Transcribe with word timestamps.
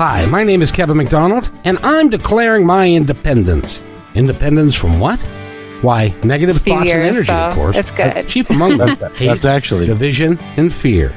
Hi, 0.00 0.24
my 0.24 0.44
name 0.44 0.62
is 0.62 0.72
Kevin 0.72 0.96
McDonald, 0.96 1.50
and 1.64 1.78
I'm 1.82 2.08
declaring 2.08 2.64
my 2.64 2.88
independence. 2.88 3.82
Independence 4.14 4.74
from 4.74 4.98
what? 4.98 5.20
Why, 5.82 6.14
negative 6.24 6.56
thoughts 6.56 6.90
and 6.90 7.02
energy, 7.02 7.26
so 7.26 7.34
of 7.34 7.54
course. 7.54 7.76
it's 7.76 7.90
good. 7.90 8.14
But 8.14 8.26
Chief 8.26 8.48
among 8.48 8.78
them, 8.78 8.88
That's- 8.98 9.12
hate, 9.18 9.26
that's 9.26 9.44
actually- 9.44 9.84
division, 9.84 10.38
and 10.56 10.72
fear. 10.72 11.14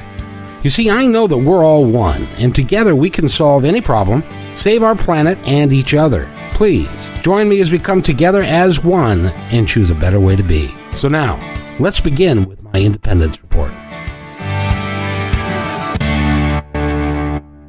You 0.62 0.68
see, 0.68 0.90
I 0.90 1.06
know 1.06 1.26
that 1.26 1.38
we're 1.38 1.64
all 1.64 1.86
one, 1.86 2.24
and 2.36 2.54
together 2.54 2.94
we 2.94 3.08
can 3.08 3.26
solve 3.26 3.64
any 3.64 3.80
problem, 3.80 4.22
save 4.54 4.82
our 4.82 4.94
planet 4.94 5.38
and 5.46 5.72
each 5.72 5.94
other. 5.94 6.30
Please, 6.52 6.90
join 7.22 7.48
me 7.48 7.62
as 7.62 7.72
we 7.72 7.78
come 7.78 8.02
together 8.02 8.42
as 8.42 8.84
one 8.84 9.28
and 9.50 9.66
choose 9.66 9.90
a 9.90 9.94
better 9.94 10.20
way 10.20 10.36
to 10.36 10.42
be. 10.42 10.74
So 10.98 11.08
now, 11.08 11.38
let's 11.80 12.00
begin 12.00 12.44
with 12.44 12.62
my 12.62 12.82
independence 12.82 13.40
report. 13.40 13.72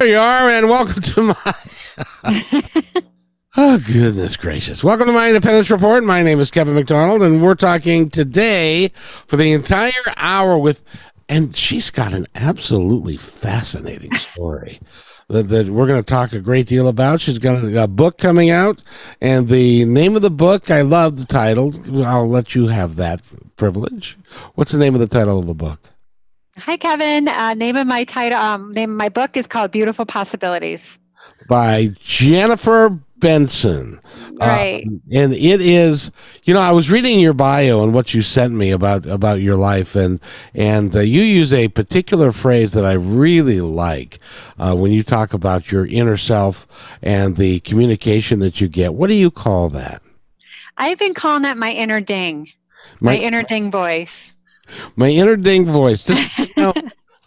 You 0.06 0.18
are, 0.18 0.48
and 0.48 0.68
welcome 0.68 1.02
to 1.02 1.22
my. 1.22 1.54
oh, 3.56 3.78
goodness 3.78 4.36
gracious. 4.36 4.84
Welcome 4.84 5.08
to 5.08 5.12
my 5.12 5.26
Independence 5.26 5.68
Report. 5.68 6.04
My 6.04 6.22
name 6.22 6.38
is 6.38 6.48
Kevin 6.48 6.76
McDonald, 6.76 7.22
and 7.22 7.42
we're 7.42 7.56
talking 7.56 8.08
today 8.08 8.90
for 9.26 9.36
the 9.36 9.50
entire 9.50 9.90
hour 10.16 10.56
with. 10.58 10.84
And 11.28 11.56
she's 11.56 11.90
got 11.90 12.12
an 12.12 12.28
absolutely 12.36 13.16
fascinating 13.16 14.14
story 14.14 14.78
that, 15.28 15.48
that 15.48 15.70
we're 15.70 15.88
going 15.88 16.04
to 16.04 16.08
talk 16.08 16.32
a 16.32 16.38
great 16.38 16.68
deal 16.68 16.86
about. 16.86 17.20
She's 17.20 17.40
got 17.40 17.64
a, 17.64 17.82
a 17.82 17.88
book 17.88 18.16
coming 18.16 18.48
out, 18.48 18.84
and 19.20 19.48
the 19.48 19.84
name 19.86 20.14
of 20.14 20.22
the 20.22 20.30
book, 20.30 20.70
I 20.70 20.82
love 20.82 21.18
the 21.18 21.24
title. 21.24 21.72
I'll 22.04 22.28
let 22.28 22.54
you 22.54 22.68
have 22.68 22.94
that 22.94 23.22
privilege. 23.56 24.16
What's 24.54 24.70
the 24.70 24.78
name 24.78 24.94
of 24.94 25.00
the 25.00 25.08
title 25.08 25.40
of 25.40 25.48
the 25.48 25.54
book? 25.54 25.80
Hi, 26.58 26.76
Kevin. 26.76 27.28
Uh, 27.28 27.54
name 27.54 27.76
of 27.76 27.86
my 27.86 28.04
title, 28.04 28.38
um, 28.38 28.72
name 28.72 28.90
of 28.90 28.96
my 28.96 29.08
book 29.08 29.36
is 29.36 29.46
called 29.46 29.70
Beautiful 29.70 30.06
Possibilities. 30.06 30.98
by 31.48 31.90
Jennifer 32.00 32.90
Benson. 33.18 34.00
Right. 34.34 34.86
Um, 34.86 35.00
and 35.12 35.32
it 35.32 35.60
is, 35.60 36.10
you 36.44 36.54
know, 36.54 36.60
I 36.60 36.72
was 36.72 36.90
reading 36.90 37.20
your 37.20 37.32
bio 37.32 37.82
and 37.82 37.94
what 37.94 38.12
you 38.14 38.22
sent 38.22 38.52
me 38.52 38.70
about 38.70 39.06
about 39.06 39.40
your 39.40 39.56
life, 39.56 39.96
and 39.96 40.20
and 40.54 40.94
uh, 40.94 41.00
you 41.00 41.22
use 41.22 41.52
a 41.52 41.68
particular 41.68 42.32
phrase 42.32 42.72
that 42.74 42.84
I 42.84 42.92
really 42.92 43.60
like 43.62 44.18
uh, 44.58 44.74
when 44.74 44.92
you 44.92 45.02
talk 45.02 45.32
about 45.32 45.72
your 45.72 45.86
inner 45.86 46.16
self 46.18 46.66
and 47.02 47.36
the 47.36 47.60
communication 47.60 48.40
that 48.40 48.60
you 48.60 48.68
get. 48.68 48.94
What 48.94 49.08
do 49.08 49.14
you 49.14 49.30
call 49.30 49.70
that? 49.70 50.02
I've 50.76 50.98
been 50.98 51.14
calling 51.14 51.42
that 51.42 51.56
my 51.56 51.72
inner 51.72 52.00
ding, 52.00 52.48
my, 53.00 53.12
My 53.12 53.18
inner 53.18 53.42
ding 53.42 53.70
voice. 53.70 54.35
My 54.96 55.08
inner 55.08 55.36
ding 55.36 55.66
voice. 55.66 56.04
Just, 56.04 56.38
you 56.38 56.48
know, 56.56 56.72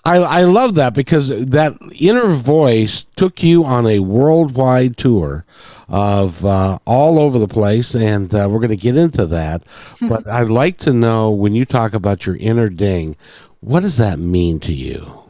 I, 0.06 0.18
I 0.18 0.44
love 0.44 0.76
that 0.76 0.94
because 0.94 1.30
that 1.30 1.78
inner 2.00 2.34
voice 2.34 3.06
took 3.16 3.44
you 3.44 3.66
on 3.66 3.86
a 3.86 4.00
worldwide 4.00 4.98
tour 4.98 5.46
of 5.88 6.46
uh, 6.46 6.80
all 6.86 7.20
over 7.20 7.38
the 7.38 7.48
place, 7.48 7.96
and 7.96 8.34
uh, 8.34 8.48
we're 8.50 8.60
going 8.60 8.70
to 8.70 8.78
get 8.78 8.96
into 8.96 9.26
that. 9.28 9.64
But 10.10 10.28
I'd 10.28 10.50
like 10.50 10.78
to 10.78 10.94
know 10.94 11.30
when 11.30 11.54
you 11.54 11.66
talk 11.66 11.94
about 11.94 12.26
your 12.26 12.38
inner 12.38 12.70
ding, 12.70 13.18
what 13.60 13.82
does 13.82 13.98
that 13.98 14.18
mean 14.18 14.60
to 14.62 14.74
you? 14.74 15.24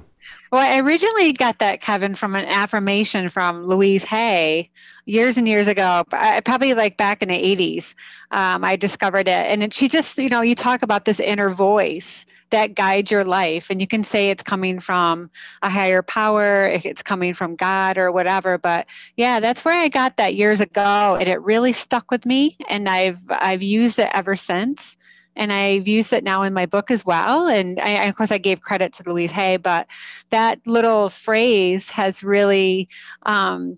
Well, 0.52 0.62
I 0.62 0.80
originally 0.80 1.34
got 1.34 1.60
that, 1.60 1.82
Kevin, 1.82 2.16
from 2.16 2.36
an 2.36 2.46
affirmation 2.46 3.30
from 3.30 3.66
Louise 3.66 4.06
Hay 4.06 4.70
years 5.10 5.38
and 5.38 5.48
years 5.48 5.68
ago, 5.68 6.04
I- 6.12 6.40
probably 6.42 6.74
like 6.74 6.98
back 6.98 7.22
in 7.22 7.30
the 7.30 7.36
80s. 7.36 7.94
Um, 8.32 8.64
I 8.64 8.76
discovered 8.76 9.28
it. 9.28 9.46
And 9.48 9.64
it, 9.64 9.74
she 9.74 9.88
just, 9.88 10.18
you 10.18 10.30
know, 10.30 10.42
you 10.42 10.56
talk 10.56 10.82
about 10.84 11.06
this 11.06 11.20
inner 11.20 11.50
voice 11.50 12.26
that 12.52 12.76
guides 12.76 13.12
your 13.12 13.24
life. 13.26 13.70
And 13.70 13.80
you 13.82 13.88
can 13.88 14.04
say 14.04 14.30
it's 14.30 14.44
coming 14.44 14.80
from 14.80 15.30
a 15.62 15.70
higher 15.70 16.02
power, 16.02 16.68
it's 16.68 17.04
coming 17.04 17.34
from 17.34 17.56
God 17.56 17.98
or 17.98 18.12
whatever. 18.12 18.58
But 18.58 18.88
yeah, 19.18 19.40
that's 19.40 19.64
where 19.66 19.76
I 19.76 19.88
got 19.88 20.18
that 20.18 20.36
years 20.36 20.60
ago. 20.60 21.18
And 21.20 21.28
it 21.28 21.42
really 21.42 21.74
stuck 21.74 22.10
with 22.12 22.26
me. 22.26 22.58
And 22.68 22.88
I've 22.90 23.20
I've 23.30 23.64
used 23.64 24.00
it 24.00 24.10
ever 24.14 24.36
since 24.36 24.98
and 25.36 25.54
I've 25.54 25.88
used 25.88 26.12
it 26.12 26.24
now 26.24 26.44
in 26.44 26.54
my 26.54 26.66
book 26.66 26.92
as 26.92 27.06
well. 27.06 27.48
And 27.48 27.80
I, 27.80 28.06
of 28.06 28.16
course, 28.16 28.32
I 28.32 28.38
gave 28.38 28.62
credit 28.62 28.94
to 28.94 29.04
Louise 29.10 29.32
Hay, 29.32 29.58
but 29.58 29.88
that 30.32 30.60
little 30.66 31.10
phrase 31.10 31.92
has 31.92 32.24
really 32.24 32.90
um, 33.24 33.78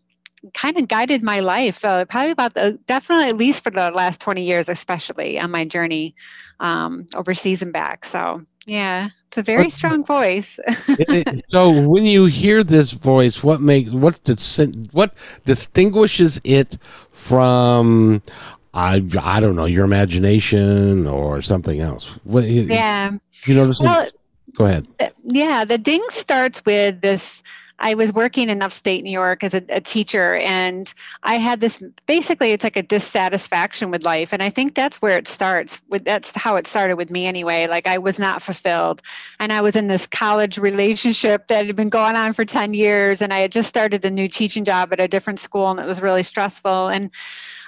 kind 0.53 0.77
of 0.77 0.87
guided 0.87 1.23
my 1.23 1.39
life. 1.39 1.83
Uh, 1.83 2.05
probably 2.05 2.31
about 2.31 2.53
the 2.53 2.79
definitely 2.85 3.25
at 3.25 3.37
least 3.37 3.63
for 3.63 3.69
the 3.69 3.91
last 3.91 4.19
twenty 4.19 4.43
years, 4.43 4.69
especially 4.69 5.39
on 5.39 5.51
my 5.51 5.65
journey 5.65 6.15
um, 6.59 7.05
overseas 7.15 7.61
and 7.61 7.73
back. 7.73 8.05
So 8.05 8.43
yeah, 8.65 9.09
it's 9.27 9.37
a 9.37 9.43
very 9.43 9.69
strong 9.69 10.03
voice. 10.03 10.59
so 11.47 11.81
when 11.87 12.03
you 12.03 12.25
hear 12.25 12.63
this 12.63 12.91
voice, 12.91 13.43
what 13.43 13.61
makes 13.61 13.91
what 13.91 14.19
what 14.91 15.13
distinguishes 15.45 16.39
it 16.43 16.77
from? 17.11 18.21
I, 18.73 19.03
I 19.21 19.41
don't 19.41 19.57
know 19.57 19.65
your 19.65 19.83
imagination 19.83 21.05
or 21.05 21.41
something 21.41 21.81
else. 21.81 22.07
What 22.23 22.45
yeah. 22.45 23.11
you 23.45 23.53
notice? 23.53 23.81
Well, 23.81 24.07
Go 24.55 24.65
ahead. 24.65 24.87
Yeah 25.23 25.63
the 25.65 25.77
ding 25.77 26.03
starts 26.09 26.63
with 26.65 27.01
this 27.01 27.43
i 27.81 27.93
was 27.93 28.13
working 28.13 28.49
in 28.49 28.61
upstate 28.61 29.03
new 29.03 29.11
york 29.11 29.43
as 29.43 29.53
a, 29.53 29.63
a, 29.69 29.81
teacher 29.81 30.35
and 30.37 30.93
i 31.23 31.35
had 31.35 31.59
this 31.59 31.83
basically 32.05 32.51
it's 32.51 32.63
like 32.63 32.77
a 32.77 32.83
dissatisfaction 32.83 33.91
with 33.91 34.03
life 34.03 34.31
and 34.31 34.41
i 34.41 34.49
think 34.49 34.73
that's 34.73 35.01
where 35.01 35.17
it 35.17 35.27
starts 35.27 35.81
with 35.89 36.05
that's 36.05 36.35
how 36.35 36.55
it 36.55 36.65
started 36.65 36.95
with 36.95 37.11
me 37.11 37.25
anyway 37.25 37.67
like 37.67 37.87
i 37.87 37.97
was 37.97 38.17
not 38.17 38.41
fulfilled 38.41 39.01
and 39.39 39.51
i 39.51 39.61
was 39.61 39.75
in 39.75 39.87
this 39.87 40.07
college 40.07 40.57
relationship 40.57 41.47
that 41.47 41.65
had 41.65 41.75
been 41.75 41.89
going 41.89 42.15
on 42.15 42.33
for 42.33 42.45
10 42.45 42.73
years 42.73 43.21
and 43.21 43.33
i 43.33 43.39
had 43.39 43.51
just 43.51 43.67
started 43.67 44.03
a 44.05 44.11
new 44.11 44.27
teaching 44.27 44.63
job 44.63 44.93
at 44.93 44.99
a 44.99 45.07
different 45.07 45.39
school 45.39 45.69
and 45.69 45.79
it 45.79 45.85
was 45.85 46.01
really 46.01 46.23
stressful 46.23 46.87
and 46.87 47.11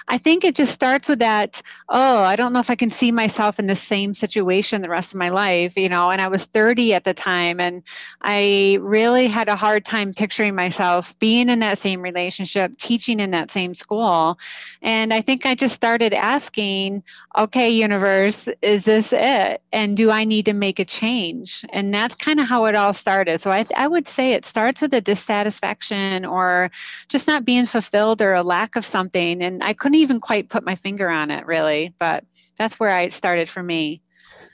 I 0.08 0.18
think 0.18 0.44
it 0.44 0.54
just 0.54 0.72
starts 0.72 1.08
with 1.08 1.20
that, 1.20 1.62
oh, 1.88 2.22
I 2.22 2.36
don't 2.36 2.52
know 2.52 2.60
if 2.60 2.68
I 2.68 2.74
can 2.74 2.90
see 2.90 3.10
myself 3.10 3.58
in 3.58 3.66
the 3.66 3.74
same 3.74 4.12
situation 4.12 4.82
the 4.82 4.90
rest 4.90 5.14
of 5.14 5.18
my 5.18 5.30
life, 5.30 5.76
you 5.76 5.88
know. 5.88 6.10
And 6.10 6.20
I 6.20 6.28
was 6.28 6.44
30 6.44 6.92
at 6.92 7.04
the 7.04 7.14
time, 7.14 7.58
and 7.58 7.82
I 8.20 8.78
really 8.82 9.28
had 9.28 9.48
a 9.48 9.56
hard 9.56 9.84
time 9.84 10.12
picturing 10.12 10.54
myself 10.54 11.18
being 11.20 11.48
in 11.48 11.60
that 11.60 11.78
same 11.78 12.02
relationship, 12.02 12.76
teaching 12.76 13.18
in 13.18 13.30
that 13.30 13.50
same 13.50 13.74
school. 13.74 14.38
And 14.82 15.14
I 15.14 15.22
think 15.22 15.46
I 15.46 15.54
just 15.54 15.74
started 15.74 16.12
asking, 16.12 17.02
okay, 17.38 17.70
universe, 17.70 18.48
is 18.60 18.84
this 18.84 19.10
it? 19.10 19.62
And 19.72 19.96
do 19.96 20.10
I 20.10 20.24
need 20.24 20.44
to 20.44 20.52
make 20.52 20.78
a 20.78 20.84
change? 20.84 21.64
And 21.72 21.94
that's 21.94 22.14
kind 22.14 22.40
of 22.40 22.46
how 22.46 22.66
it 22.66 22.74
all 22.74 22.92
started. 22.92 23.40
So 23.40 23.50
I, 23.50 23.64
I 23.74 23.88
would 23.88 24.06
say 24.06 24.32
it 24.32 24.44
starts 24.44 24.82
with 24.82 24.92
a 24.92 25.00
dissatisfaction 25.00 26.26
or 26.26 26.70
just 27.08 27.26
not 27.26 27.46
being 27.46 27.64
fulfilled 27.64 28.20
or 28.20 28.34
a 28.34 28.42
lack 28.42 28.76
of 28.76 28.84
something. 28.84 29.42
And 29.42 29.62
I 29.64 29.72
couldn't 29.72 29.93
even 29.94 30.20
quite 30.20 30.48
put 30.48 30.64
my 30.64 30.74
finger 30.74 31.08
on 31.08 31.30
it 31.30 31.46
really, 31.46 31.94
but 31.98 32.24
that's 32.56 32.78
where 32.78 32.90
I 32.90 33.08
started 33.08 33.48
for 33.48 33.62
me. 33.62 34.02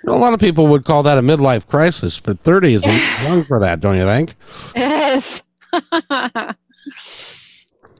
A 0.06 0.12
lot 0.12 0.32
of 0.32 0.40
people 0.40 0.66
would 0.68 0.84
call 0.84 1.02
that 1.02 1.18
a 1.18 1.22
midlife 1.22 1.66
crisis, 1.66 2.18
but 2.18 2.40
30 2.40 2.74
is 2.74 2.86
young 3.22 3.44
for 3.44 3.60
that, 3.60 3.80
don't 3.80 3.96
you 3.96 4.04
think? 4.04 4.34
Yes. 4.74 5.42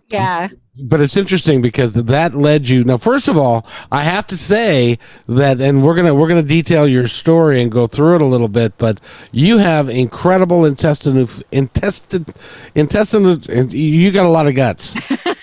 yeah. 0.09 0.49
But 0.83 1.01
it's 1.01 1.17
interesting 1.17 1.61
because 1.61 1.93
that 1.93 2.34
led 2.34 2.69
you. 2.69 2.84
Now, 2.84 2.97
first 2.97 3.28
of 3.28 3.37
all, 3.37 3.67
I 3.93 4.03
have 4.03 4.27
to 4.28 4.39
say 4.39 4.99
that, 5.28 5.61
and 5.61 5.84
we're 5.84 5.95
gonna 5.95 6.15
we're 6.15 6.28
gonna 6.28 6.43
detail 6.43 6.89
your 6.89 7.07
story 7.07 7.61
and 7.61 7.71
go 7.71 7.87
through 7.87 8.15
it 8.15 8.22
a 8.22 8.27
little 8.27 8.49
bit. 8.49 8.78
But 8.78 8.99
you 9.31 9.59
have 9.59 9.91
incredible 9.91 10.65
intestinal 10.65 11.28
intestine 11.53 12.25
intestinal. 12.75 13.37
You 13.37 14.11
got 14.11 14.25
a 14.25 14.31
lot 14.31 14.47
of 14.47 14.55
guts. 14.55 14.97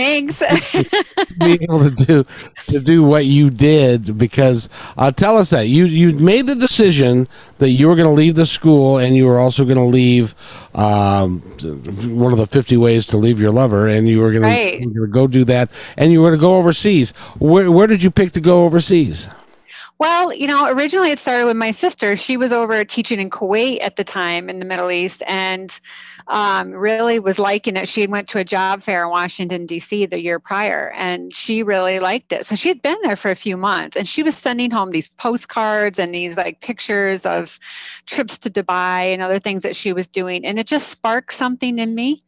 Thanks. 0.00 0.38
be 1.38 1.58
able 1.62 1.80
to 1.80 1.90
do 1.90 2.26
to 2.68 2.80
do 2.80 3.02
what 3.02 3.24
you 3.26 3.50
did 3.50 4.16
because 4.18 4.68
uh, 4.96 5.10
tell 5.10 5.36
us 5.36 5.50
that 5.50 5.68
you 5.68 5.84
you 5.84 6.12
made 6.18 6.46
the 6.46 6.54
decision 6.54 7.28
that 7.58 7.70
you 7.70 7.88
were 7.88 7.94
going 7.94 8.06
to 8.08 8.12
leave 8.12 8.34
the 8.34 8.46
school 8.46 8.98
and 8.98 9.14
you 9.16 9.26
were 9.26 9.38
also 9.38 9.64
going 9.64 9.76
to 9.76 9.84
leave 9.84 10.34
um, 10.74 11.40
one 12.18 12.32
of 12.32 12.38
the 12.38 12.46
50 12.46 12.76
ways 12.76 13.04
to 13.06 13.16
leave 13.18 13.40
your 13.40 13.50
lover 13.50 13.86
and 13.86 14.08
you 14.08 14.20
were 14.20 14.30
going 14.30 14.42
Right. 14.42 14.80
to 14.82 15.06
go 15.06 15.26
do 15.26 15.44
that 15.44 15.70
and 15.96 16.12
you 16.12 16.20
were 16.22 16.28
going 16.30 16.38
to 16.38 16.42
go 16.42 16.56
overseas 16.56 17.10
where, 17.38 17.70
where 17.70 17.86
did 17.86 18.02
you 18.02 18.10
pick 18.10 18.32
to 18.32 18.40
go 18.40 18.64
overseas 18.64 19.28
Well, 20.00 20.32
you 20.32 20.46
know, 20.46 20.66
originally 20.72 21.10
it 21.10 21.18
started 21.18 21.44
with 21.44 21.58
my 21.58 21.72
sister. 21.72 22.16
She 22.16 22.38
was 22.38 22.52
over 22.52 22.86
teaching 22.86 23.20
in 23.20 23.28
Kuwait 23.28 23.80
at 23.82 23.96
the 23.96 24.02
time 24.02 24.48
in 24.48 24.58
the 24.58 24.64
Middle 24.64 24.90
East 24.90 25.22
and 25.26 25.78
um, 26.26 26.70
really 26.70 27.18
was 27.18 27.38
liking 27.38 27.76
it. 27.76 27.86
She 27.86 28.06
went 28.06 28.26
to 28.28 28.38
a 28.38 28.44
job 28.44 28.80
fair 28.80 29.04
in 29.04 29.10
Washington, 29.10 29.66
D.C. 29.66 30.06
the 30.06 30.18
year 30.18 30.38
prior, 30.38 30.90
and 30.96 31.34
she 31.34 31.62
really 31.62 32.00
liked 32.00 32.32
it. 32.32 32.46
So 32.46 32.54
she 32.54 32.68
had 32.68 32.80
been 32.80 32.96
there 33.02 33.14
for 33.14 33.30
a 33.30 33.34
few 33.34 33.58
months 33.58 33.94
and 33.94 34.08
she 34.08 34.22
was 34.22 34.38
sending 34.38 34.70
home 34.70 34.90
these 34.90 35.10
postcards 35.18 35.98
and 35.98 36.14
these 36.14 36.38
like 36.38 36.62
pictures 36.62 37.26
of 37.26 37.58
trips 38.06 38.38
to 38.38 38.48
Dubai 38.48 39.12
and 39.12 39.20
other 39.20 39.38
things 39.38 39.64
that 39.64 39.76
she 39.76 39.92
was 39.92 40.08
doing. 40.08 40.46
And 40.46 40.58
it 40.58 40.66
just 40.66 40.88
sparked 40.88 41.34
something 41.34 41.78
in 41.78 41.94
me 41.94 42.20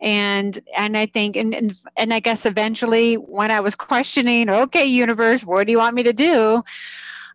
and 0.00 0.60
and 0.76 0.94
i 0.94 1.06
think 1.06 1.36
and, 1.36 1.54
and 1.54 1.72
and 1.96 2.12
i 2.12 2.20
guess 2.20 2.44
eventually 2.44 3.14
when 3.14 3.50
i 3.50 3.60
was 3.60 3.74
questioning 3.74 4.50
okay 4.50 4.84
universe 4.84 5.42
what 5.42 5.66
do 5.66 5.72
you 5.72 5.78
want 5.78 5.94
me 5.94 6.02
to 6.02 6.12
do 6.12 6.62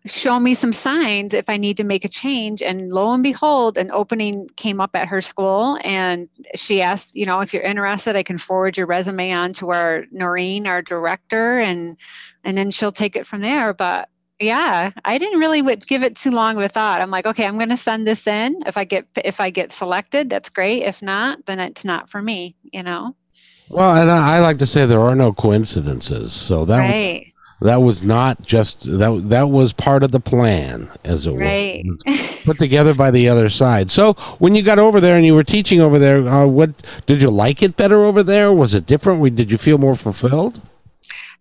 show 0.06 0.40
me 0.40 0.54
some 0.54 0.72
signs 0.72 1.32
if 1.32 1.48
I 1.48 1.56
need 1.56 1.76
to 1.76 1.84
make 1.84 2.04
a 2.04 2.08
change. 2.08 2.62
And 2.62 2.90
lo 2.90 3.12
and 3.12 3.22
behold, 3.22 3.78
an 3.78 3.90
opening 3.92 4.48
came 4.56 4.80
up 4.80 4.90
at 4.94 5.08
her 5.08 5.20
school 5.20 5.78
and 5.84 6.28
she 6.54 6.82
asked, 6.82 7.14
you 7.14 7.24
know, 7.24 7.40
if 7.40 7.54
you're 7.54 7.62
interested, 7.62 8.16
I 8.16 8.22
can 8.22 8.38
forward 8.38 8.76
your 8.76 8.86
resume 8.86 9.32
on 9.32 9.52
to 9.54 9.70
our 9.70 10.04
Noreen, 10.10 10.66
our 10.66 10.82
director, 10.82 11.60
and 11.60 11.96
and 12.44 12.58
then 12.58 12.70
she'll 12.70 12.92
take 12.92 13.16
it 13.16 13.26
from 13.26 13.42
there. 13.42 13.72
But 13.72 14.08
yeah, 14.40 14.90
I 15.04 15.18
didn't 15.18 15.38
really 15.38 15.62
give 15.76 16.02
it 16.02 16.16
too 16.16 16.32
long 16.32 16.56
of 16.56 16.62
a 16.64 16.68
thought. 16.68 17.00
I'm 17.00 17.10
like, 17.10 17.26
okay, 17.26 17.46
I'm 17.46 17.58
going 17.58 17.68
to 17.68 17.76
send 17.76 18.06
this 18.06 18.26
in. 18.26 18.58
If 18.66 18.76
I 18.76 18.84
get 18.84 19.06
if 19.24 19.40
I 19.40 19.50
get 19.50 19.70
selected, 19.70 20.28
that's 20.28 20.48
great. 20.48 20.82
If 20.82 21.00
not, 21.00 21.46
then 21.46 21.60
it's 21.60 21.84
not 21.84 22.10
for 22.10 22.20
me, 22.20 22.56
you 22.72 22.82
know. 22.82 23.14
Well, 23.70 23.96
and 23.96 24.10
I, 24.10 24.40
like 24.40 24.58
to 24.58 24.66
say 24.66 24.84
there 24.84 25.00
are 25.00 25.14
no 25.14 25.32
coincidences. 25.32 26.32
So 26.32 26.64
that 26.64 26.80
right 26.80 27.31
that 27.62 27.82
was 27.82 28.02
not 28.02 28.42
just 28.42 28.82
that 28.98 29.28
that 29.28 29.50
was 29.50 29.72
part 29.72 30.02
of 30.02 30.10
the 30.10 30.20
plan 30.20 30.88
as 31.04 31.26
it 31.26 31.32
right. 31.32 31.84
was 31.84 32.42
put 32.44 32.58
together 32.58 32.94
by 32.94 33.10
the 33.10 33.28
other 33.28 33.48
side 33.48 33.90
so 33.90 34.14
when 34.38 34.54
you 34.54 34.62
got 34.62 34.78
over 34.78 35.00
there 35.00 35.16
and 35.16 35.24
you 35.24 35.34
were 35.34 35.44
teaching 35.44 35.80
over 35.80 35.98
there 35.98 36.26
uh, 36.28 36.46
what 36.46 36.70
did 37.06 37.22
you 37.22 37.30
like 37.30 37.62
it 37.62 37.76
better 37.76 38.04
over 38.04 38.22
there 38.22 38.52
was 38.52 38.74
it 38.74 38.86
different 38.86 39.22
did 39.36 39.50
you 39.50 39.58
feel 39.58 39.78
more 39.78 39.94
fulfilled 39.94 40.60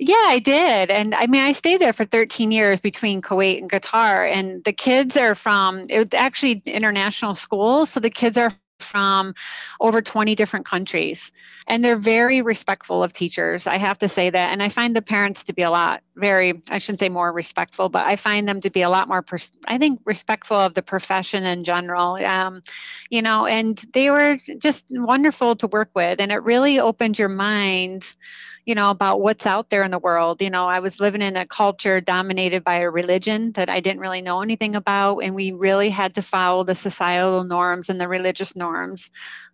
yeah, 0.03 0.15
I 0.15 0.39
did. 0.39 0.89
And 0.89 1.13
I 1.13 1.27
mean, 1.27 1.43
I 1.43 1.51
stayed 1.51 1.79
there 1.79 1.93
for 1.93 2.05
13 2.05 2.51
years 2.51 2.79
between 2.79 3.21
Kuwait 3.21 3.59
and 3.59 3.69
Qatar. 3.69 4.27
And 4.31 4.63
the 4.63 4.73
kids 4.73 5.15
are 5.15 5.35
from, 5.35 5.83
it 5.89 5.97
was 5.99 6.07
actually 6.15 6.59
international 6.65 7.35
schools. 7.35 7.91
So 7.91 7.99
the 7.99 8.09
kids 8.09 8.35
are 8.35 8.49
from 8.83 9.33
over 9.79 10.01
20 10.01 10.35
different 10.35 10.65
countries. 10.65 11.31
And 11.67 11.83
they're 11.83 11.95
very 11.95 12.41
respectful 12.41 13.03
of 13.03 13.13
teachers 13.13 13.67
i 13.67 13.77
have 13.77 13.97
to 13.99 14.07
say 14.07 14.29
that. 14.29 14.49
And 14.51 14.61
i 14.63 14.69
find 14.69 14.95
the 14.95 15.01
parents 15.01 15.43
to 15.45 15.53
be 15.53 15.61
a 15.61 15.71
lot 15.71 16.01
very 16.15 16.61
i 16.69 16.77
shouldn't 16.77 16.99
say 16.99 17.09
more 17.09 17.31
respectful 17.31 17.89
but 17.89 18.05
i 18.05 18.15
find 18.15 18.47
them 18.47 18.59
to 18.61 18.69
be 18.69 18.81
a 18.81 18.89
lot 18.89 19.07
more 19.07 19.21
pers- 19.21 19.51
i 19.67 19.77
think 19.77 19.99
respectful 20.05 20.57
of 20.57 20.73
the 20.73 20.81
profession 20.81 21.45
in 21.45 21.63
general. 21.63 22.15
Um, 22.23 22.61
you 23.09 23.21
know 23.21 23.45
and 23.45 23.83
they 23.93 24.09
were 24.09 24.37
just 24.57 24.85
wonderful 24.89 25.55
to 25.55 25.67
work 25.67 25.89
with. 25.95 26.19
And 26.19 26.31
it 26.31 26.43
really 26.43 26.79
opened 26.79 27.19
your 27.19 27.29
mind 27.29 28.15
you 28.65 28.75
know, 28.75 28.91
about 28.91 29.21
what's 29.21 29.45
out 29.45 29.69
there 29.69 29.83
in 29.83 29.91
the 29.91 29.99
world. 29.99 30.41
You 30.41 30.49
know, 30.49 30.67
I 30.67 30.79
was 30.79 30.99
living 30.99 31.21
in 31.21 31.35
a 31.35 31.45
culture 31.45 31.99
dominated 31.99 32.63
by 32.63 32.75
a 32.75 32.89
religion 32.89 33.53
that 33.53 33.69
I 33.69 33.79
didn't 33.79 34.01
really 34.01 34.21
know 34.21 34.41
anything 34.41 34.75
about, 34.75 35.19
and 35.19 35.33
we 35.33 35.51
really 35.51 35.89
had 35.89 36.13
to 36.15 36.21
follow 36.21 36.63
the 36.63 36.75
societal 36.75 37.43
norms 37.43 37.89
and 37.89 37.99
the 37.99 38.07
religious 38.07 38.55
norms, 38.55 39.09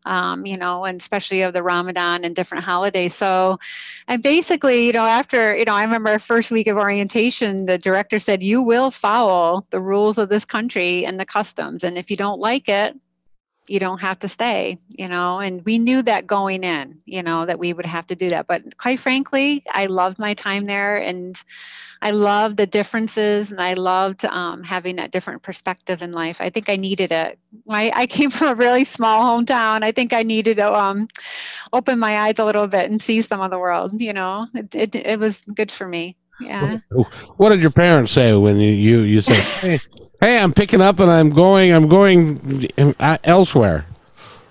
um, 0.05 0.45
you 0.45 0.57
know, 0.57 0.83
and 0.83 0.99
especially 0.99 1.41
of 1.41 1.53
the 1.53 1.63
Ramadan 1.63 2.25
and 2.25 2.35
different 2.35 2.65
holidays. 2.65 3.15
So, 3.15 3.59
and 4.07 4.21
basically, 4.21 4.87
you 4.87 4.93
know, 4.93 5.05
after, 5.05 5.55
you 5.55 5.65
know, 5.65 5.73
I 5.73 5.83
remember 5.83 6.09
our 6.09 6.19
first 6.19 6.51
week 6.51 6.67
of 6.67 6.77
orientation, 6.77 7.65
the 7.65 7.77
director 7.77 8.19
said, 8.19 8.43
You 8.43 8.61
will 8.61 8.91
follow 8.91 9.65
the 9.69 9.79
rules 9.79 10.17
of 10.17 10.29
this 10.29 10.45
country 10.45 11.05
and 11.05 11.19
the 11.19 11.25
customs. 11.25 11.83
And 11.83 11.97
if 11.97 12.11
you 12.11 12.17
don't 12.17 12.39
like 12.39 12.67
it, 12.67 12.95
you 13.67 13.79
don't 13.79 13.99
have 13.99 14.19
to 14.19 14.27
stay, 14.27 14.77
you 14.89 15.07
know, 15.07 15.39
and 15.39 15.63
we 15.65 15.77
knew 15.79 16.01
that 16.01 16.27
going 16.27 16.63
in, 16.63 16.99
you 17.05 17.21
know, 17.21 17.45
that 17.45 17.59
we 17.59 17.73
would 17.73 17.85
have 17.85 18.07
to 18.07 18.15
do 18.15 18.29
that. 18.29 18.47
But 18.47 18.77
quite 18.77 18.99
frankly, 18.99 19.63
I 19.71 19.87
loved 19.87 20.19
my 20.19 20.33
time 20.33 20.65
there 20.65 20.97
and 20.97 21.41
I 22.01 22.11
loved 22.11 22.57
the 22.57 22.67
differences 22.67 23.51
and 23.51 23.61
I 23.61 23.73
loved 23.73 24.23
um, 24.25 24.63
having 24.63 24.97
that 24.97 25.11
different 25.11 25.41
perspective 25.41 26.01
in 26.01 26.11
life. 26.11 26.39
I 26.39 26.49
think 26.49 26.69
I 26.69 26.75
needed 26.75 27.11
it. 27.11 27.39
I, 27.69 27.91
I 27.95 28.07
came 28.07 28.29
from 28.31 28.49
a 28.49 28.55
really 28.55 28.83
small 28.83 29.23
hometown. 29.23 29.83
I 29.83 29.91
think 29.91 30.13
I 30.13 30.23
needed 30.23 30.57
to 30.57 30.73
um, 30.73 31.07
open 31.73 31.99
my 31.99 32.17
eyes 32.19 32.39
a 32.39 32.45
little 32.45 32.67
bit 32.67 32.89
and 32.89 33.01
see 33.01 33.21
some 33.21 33.41
of 33.41 33.51
the 33.51 33.59
world, 33.59 33.99
you 34.01 34.13
know, 34.13 34.47
it, 34.53 34.75
it, 34.75 34.95
it 34.95 35.19
was 35.19 35.41
good 35.53 35.71
for 35.71 35.87
me. 35.87 36.15
Yeah. 36.39 36.79
What 37.37 37.49
did 37.49 37.61
your 37.61 37.71
parents 37.71 38.11
say 38.11 38.33
when 38.33 38.59
you, 38.59 38.71
you, 38.71 38.99
you 38.99 39.21
said, 39.21 39.35
hey, 39.61 39.79
hey, 40.19 40.39
I'm 40.39 40.53
picking 40.53 40.81
up 40.81 40.99
and 40.99 41.09
I'm 41.09 41.29
going, 41.29 41.73
I'm 41.73 41.87
going 41.87 42.69
uh, 42.99 43.17
elsewhere. 43.23 43.85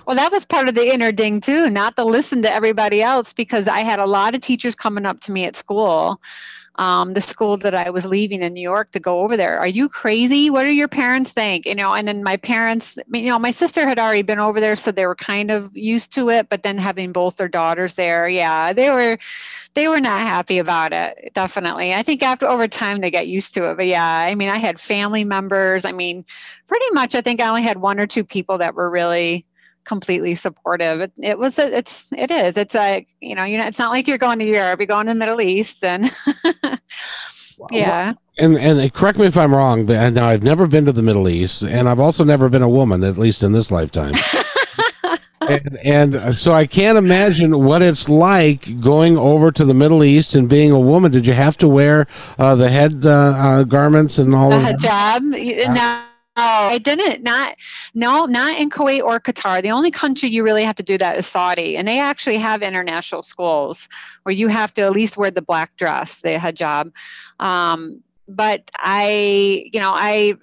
Well, 0.07 0.17
that 0.17 0.31
was 0.31 0.45
part 0.45 0.69
of 0.69 0.77
the 0.77 0.93
inner 0.93 1.11
ding 1.11 1.41
too, 1.41 1.69
not 1.69 1.97
to 1.97 2.05
listen 2.05 2.43
to 2.43 2.53
everybody 2.53 3.03
else 3.03 3.33
because 3.33 3.67
I 3.67 3.81
had 3.81 3.99
a 3.99 4.07
lot 4.07 4.37
of 4.37 4.41
teachers 4.41 4.77
coming 4.77 5.05
up 5.05 5.21
to 5.21 5.33
me 5.33 5.45
at 5.45 5.57
school 5.57 6.21
um, 6.79 7.15
the 7.15 7.21
school 7.21 7.57
that 7.59 7.75
I 7.75 7.91
was 7.91 8.05
leaving 8.05 8.43
in 8.43 8.53
New 8.53 8.61
York 8.61 8.91
to 8.93 9.01
go 9.01 9.21
over 9.21 9.37
there. 9.37 9.59
Are 9.59 9.67
you 9.67 9.89
crazy? 9.89 10.51
What 10.51 10.65
do 10.65 10.71
your 10.71 10.89
parents 10.89 11.33
think? 11.33 11.65
You 11.67 11.75
know, 11.75 11.95
and 11.95 12.07
then 12.07 12.23
my 12.23 12.37
parents, 12.37 12.99
you 13.13 13.29
know, 13.29 13.39
my 13.39 13.51
sister 13.51 13.89
had 13.89 13.99
already 13.99 14.23
been 14.23 14.39
over 14.39 14.61
there, 14.61 14.77
so 14.77 14.93
they 14.93 15.07
were 15.07 15.15
kind 15.15 15.51
of 15.51 15.75
used 15.77 16.13
to 16.15 16.29
it. 16.29 16.49
But 16.49 16.63
then 16.63 16.77
having 16.77 17.13
both 17.13 17.37
their 17.37 17.49
daughters 17.49 17.95
there, 17.95 18.29
yeah, 18.29 18.73
they 18.73 18.91
were, 18.91 19.19
they 19.75 19.89
were 19.89 20.01
not 20.01 20.21
happy 20.21 20.59
about 20.59 20.93
it. 20.93 21.33
Definitely, 21.35 21.95
I 21.95 22.03
think 22.03 22.23
after 22.23 22.47
over 22.47 22.69
time 22.69 23.01
they 23.01 23.11
got 23.11 23.27
used 23.27 23.55
to 23.55 23.71
it. 23.71 23.77
But 23.77 23.87
yeah, 23.87 24.25
I 24.27 24.35
mean, 24.35 24.51
I 24.51 24.59
had 24.59 24.79
family 24.79 25.25
members. 25.25 25.85
I 25.85 25.93
mean, 25.93 26.25
pretty 26.67 26.87
much, 26.93 27.15
I 27.15 27.23
think 27.23 27.41
I 27.41 27.49
only 27.49 27.63
had 27.63 27.79
one 27.79 27.99
or 27.99 28.07
two 28.07 28.25
people 28.25 28.59
that 28.59 28.75
were 28.75 28.91
really 28.91 29.46
completely 29.87 30.35
supportive. 30.35 31.01
It, 31.01 31.13
it 31.23 31.39
was, 31.39 31.59
a, 31.59 31.75
it's, 31.75 32.13
it 32.13 32.31
is. 32.31 32.57
It's 32.57 32.75
a, 32.75 33.07
you 33.21 33.35
know, 33.35 33.45
you 33.45 33.57
know, 33.57 33.67
it's 33.67 33.79
not 33.79 33.91
like 33.91 34.07
you're 34.07 34.19
going 34.19 34.39
to 34.41 34.45
Europe. 34.45 34.81
You're 34.81 34.87
going 34.87 35.07
to 35.07 35.13
the 35.13 35.19
Middle 35.19 35.41
East, 35.41 35.83
and 35.83 36.11
yeah. 37.71 38.13
And 38.39 38.59
and 38.59 38.93
correct 38.93 39.19
me 39.19 39.27
if 39.27 39.37
I'm 39.37 39.55
wrong, 39.55 39.87
but 39.87 40.13
now 40.13 40.27
I've 40.27 40.43
never 40.43 40.67
been 40.67 40.85
to 40.85 40.93
the 40.93 41.03
Middle 41.03 41.29
East, 41.29 41.63
and 41.63 41.89
I've 41.89 42.01
also 42.01 42.23
never 42.25 42.51
been 42.51 42.63
a 42.63 42.69
woman, 42.69 43.03
at 43.03 43.17
least 43.17 43.43
in 43.43 43.53
this 43.53 43.71
lifetime. 43.71 44.15
and, 45.49 45.79
and, 45.85 46.37
so 46.37 46.53
I 46.53 46.67
can't 46.67 46.99
imagine 46.99 47.65
what 47.65 47.81
it's 47.81 48.09
like 48.09 48.81
going 48.81 49.17
over 49.17 49.51
to 49.53 49.65
the 49.65 49.75
Middle 49.75 50.05
East 50.05 50.35
and 50.35 50.49
being 50.49 50.71
a 50.71 50.81
woman. 50.81 51.13
Did 51.13 51.27
you 51.27 51.33
have 51.33 51.57
to 51.59 51.69
wear 51.69 52.07
uh, 52.39 52.57
the 52.57 52.69
head 52.69 53.07
uh, 53.07 53.11
uh, 53.11 53.65
garments 53.65 54.19
and 54.19 54.35
all 54.35 54.51
the 54.51 54.57
of 54.57 54.63
hijab? 54.63 54.83
that? 54.83 55.73
No, 55.73 56.03
Oh, 56.07 56.16
I 56.37 56.79
didn't. 56.79 57.23
Not 57.23 57.57
no, 57.95 58.27
not 58.27 58.59
in 58.59 58.69
Kuwait 58.69 59.03
or 59.03 59.19
Qatar. 59.19 59.63
The 59.63 59.71
only 59.71 59.91
country 59.91 60.29
you 60.29 60.43
really 60.43 60.65
have 60.65 60.77
to 60.77 60.83
do 60.83 60.99
that 60.99 61.17
is 61.17 61.27
Saudi, 61.27 61.77
and 61.77 61.89
they 61.89 61.99
actually 61.99 62.37
have 62.39 62.63
international 62.63 63.23
schools 63.23 63.89
where 64.25 64.35
you 64.35 64.49
have 64.49 64.75
to 64.75 64.83
at 64.83 64.93
least 64.93 65.17
wear 65.17 65.31
the 65.31 65.43
black 65.43 65.77
dress, 65.77 66.21
the 66.21 66.37
hijab. 66.37 66.93
Um, 67.41 68.03
but 68.29 68.71
I, 68.77 69.65
you 69.73 69.81
know, 69.81 69.93
I, 69.95 70.35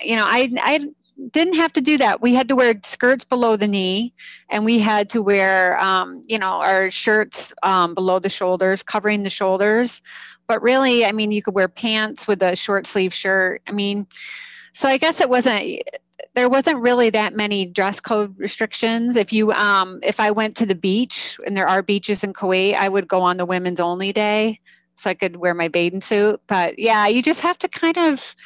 you 0.00 0.16
know, 0.16 0.24
I, 0.24 0.50
I 0.62 0.88
didn't 1.30 1.56
have 1.56 1.72
to 1.74 1.80
do 1.80 1.98
that. 1.98 2.22
We 2.22 2.34
had 2.34 2.48
to 2.48 2.56
wear 2.56 2.74
skirts 2.82 3.24
below 3.24 3.56
the 3.56 3.68
knee, 3.68 4.12
and 4.48 4.64
we 4.64 4.78
had 4.80 5.08
to 5.10 5.22
wear, 5.22 5.78
um, 5.78 6.22
you 6.26 6.38
know, 6.38 6.60
our 6.60 6.90
shirts 6.90 7.52
um, 7.62 7.94
below 7.94 8.18
the 8.18 8.30
shoulders, 8.30 8.82
covering 8.82 9.22
the 9.22 9.30
shoulders. 9.30 10.02
But 10.48 10.62
really, 10.62 11.04
I 11.04 11.12
mean, 11.12 11.30
you 11.30 11.42
could 11.42 11.54
wear 11.54 11.68
pants 11.68 12.26
with 12.26 12.42
a 12.42 12.56
short 12.56 12.86
sleeve 12.86 13.14
shirt. 13.14 13.62
I 13.68 13.72
mean 13.72 14.08
so 14.72 14.88
I 14.88 14.96
guess 14.96 15.20
it 15.20 15.28
wasn't 15.28 15.82
there 16.34 16.48
wasn't 16.48 16.78
really 16.78 17.10
that 17.10 17.34
many 17.34 17.66
dress 17.66 18.00
code 18.00 18.38
restrictions. 18.38 19.16
If 19.16 19.32
you 19.32 19.52
um 19.52 20.00
if 20.02 20.20
I 20.20 20.30
went 20.30 20.56
to 20.58 20.66
the 20.66 20.74
beach 20.74 21.38
and 21.46 21.56
there 21.56 21.68
are 21.68 21.82
beaches 21.82 22.22
in 22.22 22.32
Kuwait, 22.32 22.76
I 22.76 22.88
would 22.88 23.08
go 23.08 23.22
on 23.22 23.36
the 23.36 23.46
women's 23.46 23.80
only 23.80 24.12
day 24.12 24.60
so 24.94 25.10
I 25.10 25.14
could 25.14 25.36
wear 25.36 25.54
my 25.54 25.68
bathing 25.68 26.02
suit. 26.02 26.40
But 26.46 26.78
yeah, 26.78 27.06
you 27.06 27.22
just 27.22 27.40
have 27.40 27.58
to 27.58 27.68
kind 27.68 27.96
of 27.96 28.36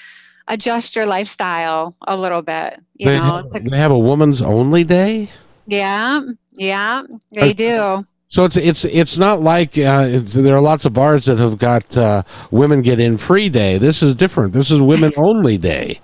adjust 0.48 0.94
your 0.94 1.06
lifestyle 1.06 1.96
a 2.06 2.16
little 2.16 2.42
bit. 2.42 2.80
You 2.94 3.06
they 3.06 3.18
know, 3.18 3.48
have, 3.52 3.64
they 3.64 3.76
have 3.76 3.90
a 3.90 3.98
woman's 3.98 4.40
only 4.40 4.84
day. 4.84 5.30
Yeah, 5.66 6.20
yeah, 6.52 7.02
they 7.32 7.52
do. 7.52 8.04
So 8.28 8.44
it's 8.44 8.56
it's 8.56 8.84
it's 8.84 9.16
not 9.16 9.40
like 9.42 9.78
uh, 9.78 10.06
it's, 10.08 10.34
there 10.34 10.56
are 10.56 10.60
lots 10.60 10.84
of 10.84 10.92
bars 10.92 11.26
that 11.26 11.38
have 11.38 11.58
got 11.58 11.96
uh, 11.96 12.22
women 12.50 12.82
get 12.82 12.98
in 12.98 13.16
free 13.18 13.48
day. 13.48 13.78
This 13.78 14.02
is 14.02 14.14
different. 14.14 14.52
This 14.52 14.70
is 14.70 14.80
women 14.80 15.12
only 15.16 15.56
day. 15.56 16.00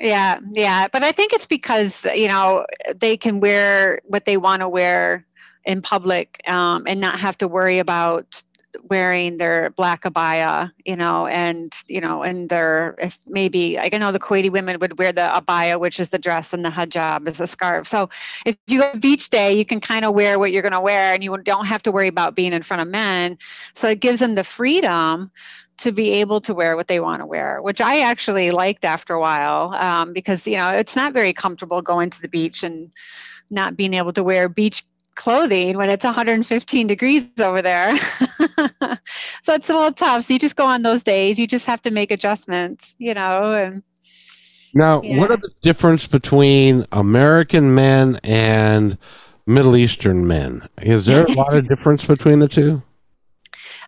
Yeah, 0.00 0.40
yeah, 0.50 0.88
but 0.90 1.04
I 1.04 1.12
think 1.12 1.32
it's 1.32 1.46
because 1.46 2.04
you 2.14 2.26
know 2.26 2.66
they 2.96 3.16
can 3.16 3.38
wear 3.38 4.00
what 4.06 4.24
they 4.24 4.36
want 4.36 4.60
to 4.60 4.68
wear 4.68 5.24
in 5.64 5.80
public 5.80 6.40
um, 6.48 6.84
and 6.86 7.00
not 7.00 7.20
have 7.20 7.38
to 7.38 7.46
worry 7.46 7.78
about 7.78 8.42
wearing 8.84 9.36
their 9.36 9.70
black 9.70 10.02
abaya, 10.02 10.70
you 10.84 10.96
know, 10.96 11.26
and 11.26 11.72
you 11.88 12.00
know, 12.00 12.22
and 12.22 12.48
their 12.48 12.94
if 12.98 13.18
maybe 13.26 13.78
I 13.78 13.88
know 13.96 14.12
the 14.12 14.18
Kuwaiti 14.18 14.50
women 14.50 14.78
would 14.80 14.98
wear 14.98 15.12
the 15.12 15.30
abaya, 15.32 15.78
which 15.78 16.00
is 16.00 16.10
the 16.10 16.18
dress, 16.18 16.52
and 16.52 16.64
the 16.64 16.70
hijab 16.70 17.28
is 17.28 17.40
a 17.40 17.46
scarf. 17.46 17.86
So 17.86 18.08
if 18.46 18.56
you 18.66 18.80
go 18.80 18.92
beach 18.98 19.30
day, 19.30 19.52
you 19.52 19.64
can 19.64 19.80
kind 19.80 20.04
of 20.04 20.14
wear 20.14 20.38
what 20.38 20.52
you're 20.52 20.62
going 20.62 20.72
to 20.72 20.80
wear, 20.80 21.14
and 21.14 21.22
you 21.22 21.36
don't 21.38 21.66
have 21.66 21.82
to 21.82 21.92
worry 21.92 22.08
about 22.08 22.34
being 22.34 22.52
in 22.52 22.62
front 22.62 22.80
of 22.80 22.88
men. 22.88 23.38
So 23.74 23.88
it 23.88 24.00
gives 24.00 24.20
them 24.20 24.34
the 24.34 24.44
freedom 24.44 25.30
to 25.78 25.92
be 25.92 26.10
able 26.10 26.40
to 26.40 26.54
wear 26.54 26.76
what 26.76 26.88
they 26.88 27.00
want 27.00 27.20
to 27.20 27.26
wear, 27.26 27.60
which 27.60 27.80
I 27.80 28.00
actually 28.00 28.50
liked 28.50 28.84
after 28.84 29.14
a 29.14 29.20
while 29.20 29.74
um, 29.74 30.12
because 30.12 30.46
you 30.46 30.56
know 30.56 30.68
it's 30.68 30.96
not 30.96 31.12
very 31.12 31.32
comfortable 31.32 31.82
going 31.82 32.10
to 32.10 32.22
the 32.22 32.28
beach 32.28 32.62
and 32.62 32.90
not 33.50 33.76
being 33.76 33.94
able 33.94 34.12
to 34.14 34.22
wear 34.22 34.48
beach 34.48 34.82
clothing 35.14 35.76
when 35.76 35.90
it's 35.90 36.04
115 36.04 36.86
degrees 36.86 37.28
over 37.38 37.62
there. 37.62 37.96
so 39.42 39.54
it's 39.54 39.70
a 39.70 39.74
little 39.74 39.92
tough. 39.92 40.24
So 40.24 40.34
you 40.34 40.38
just 40.38 40.56
go 40.56 40.66
on 40.66 40.82
those 40.82 41.02
days. 41.02 41.38
You 41.38 41.46
just 41.46 41.66
have 41.66 41.82
to 41.82 41.90
make 41.90 42.10
adjustments, 42.10 42.94
you 42.98 43.14
know. 43.14 43.52
And 43.52 43.82
now, 44.74 45.02
yeah. 45.02 45.18
what 45.18 45.30
are 45.30 45.36
the 45.36 45.52
difference 45.60 46.06
between 46.06 46.86
American 46.92 47.74
men 47.74 48.18
and 48.22 48.96
Middle 49.46 49.76
Eastern 49.76 50.26
men? 50.26 50.62
Is 50.80 51.06
there 51.06 51.24
a 51.24 51.32
lot 51.32 51.54
of 51.54 51.68
difference 51.68 52.04
between 52.04 52.38
the 52.38 52.48
two? 52.48 52.82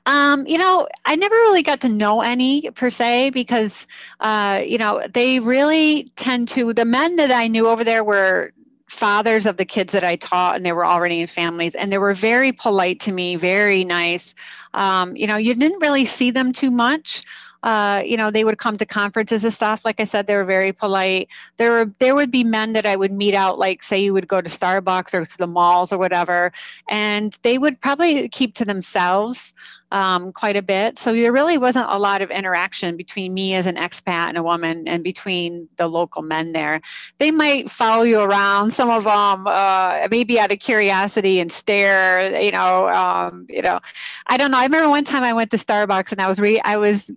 Um, 0.07 0.47
you 0.47 0.59
know, 0.59 0.87
I 1.07 1.17
never 1.17 1.35
really 1.35 1.63
got 1.63 1.81
to 1.81 1.89
know 1.89 2.21
any 2.21 2.71
per 2.73 2.91
se 2.91 3.31
because, 3.31 3.87
uh, 4.21 4.61
you 4.65 4.77
know, 4.77 5.03
they 5.13 5.41
really 5.41 6.09
tend 6.17 6.49
to, 6.49 6.75
the 6.75 6.85
men 6.85 7.17
that 7.17 7.31
I 7.31 7.49
knew 7.49 7.67
over 7.67 7.85
there 7.85 8.05
were 8.05 8.53
fathers 8.95 9.45
of 9.45 9.57
the 9.57 9.65
kids 9.65 9.93
that 9.93 10.05
I 10.05 10.17
taught, 10.17 10.55
and 10.57 10.65
they 10.65 10.73
were 10.73 10.87
already 10.87 11.21
in 11.21 11.27
families, 11.27 11.75
and 11.75 11.93
they 11.93 11.99
were 11.99 12.15
very 12.15 12.53
polite 12.53 13.01
to 13.01 13.13
me, 13.13 13.37
very 13.37 13.85
nice. 13.85 14.35
Um, 14.73 15.17
you 15.17 15.27
know, 15.27 15.37
you 15.37 15.55
didn't 15.55 15.81
really 15.81 16.05
see 16.05 16.31
them 16.31 16.53
too 16.53 16.71
much. 16.71 17.23
Uh, 17.65 18.03
you 18.05 18.17
know, 18.17 18.31
they 18.31 18.45
would 18.45 18.59
come 18.59 18.77
to 18.77 18.85
conferences 18.85 19.43
and 19.43 19.53
stuff. 19.53 19.87
Like 19.87 19.99
I 19.99 20.05
said, 20.05 20.27
they 20.27 20.37
were 20.37 20.45
very 20.45 20.73
polite. 20.73 21.29
There 21.57 21.71
were 21.71 21.91
there 21.99 22.15
would 22.15 22.31
be 22.31 22.45
men 22.45 22.75
that 22.75 22.85
I 22.85 22.95
would 22.95 23.11
meet 23.11 23.35
out, 23.35 23.59
like 23.59 23.83
say 23.83 23.99
you 23.99 24.13
would 24.13 24.29
go 24.29 24.41
to 24.41 24.51
Starbucks 24.51 25.15
or 25.15 25.25
to 25.25 25.39
the 25.39 25.47
malls 25.47 25.91
or 25.91 25.99
whatever, 25.99 26.53
and 26.89 27.37
they 27.43 27.57
would 27.57 27.81
probably 27.81 28.29
keep 28.29 28.55
to 28.57 28.65
themselves 28.67 29.55
um, 29.95 30.33
quite 30.33 30.57
a 30.57 30.63
bit. 30.63 30.99
So 30.99 31.13
there 31.13 31.31
really 31.31 31.57
wasn't 31.57 31.87
a 31.89 31.99
lot 31.99 32.21
of 32.21 32.33
interaction 32.33 32.97
between 32.97 33.33
me 33.33 33.55
as 33.55 33.67
an 33.67 33.77
expat 33.77 34.27
and 34.27 34.37
a 34.37 34.43
woman 34.43 34.89
and 34.89 35.05
between 35.05 35.69
the 35.77 35.87
local 35.87 36.21
men 36.21 36.51
there. 36.51 36.81
They 37.19 37.31
might 37.31 37.71
follow 37.71 38.03
you 38.03 38.21
around, 38.21 38.73
some 38.73 38.91
of 38.91 39.05
them 39.05 39.47
uh, 39.47 40.09
maybe 40.11 40.41
out 40.41 40.51
of 40.51 40.59
curiosity 40.59 41.39
and 41.39 41.51
stare, 41.53 42.43
you 42.43 42.51
know, 42.51 42.89
um, 42.89 43.47
you 43.49 43.63
know, 43.63 43.79
I 44.27 44.37
don't 44.37 44.51
know. 44.51 44.59
I 44.59 44.65
remember 44.65 44.89
one 44.89 45.05
time 45.05 45.23
I 45.23 45.33
went 45.33 45.53
to 45.53 45.59
Starbucks 45.59 46.11
and 46.11 46.21
I 46.21 46.27
was 46.27 46.41
re- 46.41 46.61
I 46.65 46.77
was 46.77 47.13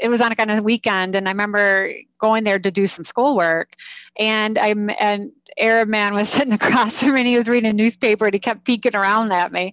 it 0.00 0.08
was 0.08 0.20
on 0.20 0.30
a 0.30 0.36
kind 0.36 0.52
of 0.52 0.62
weekend 0.62 1.16
and 1.16 1.26
I 1.26 1.32
remember 1.32 1.92
going 2.18 2.44
there 2.44 2.60
to 2.60 2.70
do 2.70 2.86
some 2.86 3.04
schoolwork 3.04 3.72
and 4.20 4.56
I'm 4.56 4.88
and 5.00 5.32
Arab 5.58 5.88
man 5.88 6.14
was 6.14 6.28
sitting 6.30 6.52
across 6.52 7.02
from 7.02 7.14
me 7.14 7.20
and 7.20 7.28
he 7.28 7.38
was 7.38 7.48
reading 7.48 7.70
a 7.70 7.72
newspaper 7.72 8.26
and 8.26 8.34
he 8.34 8.40
kept 8.40 8.64
peeking 8.64 8.94
around 8.94 9.32
at 9.32 9.52
me. 9.52 9.72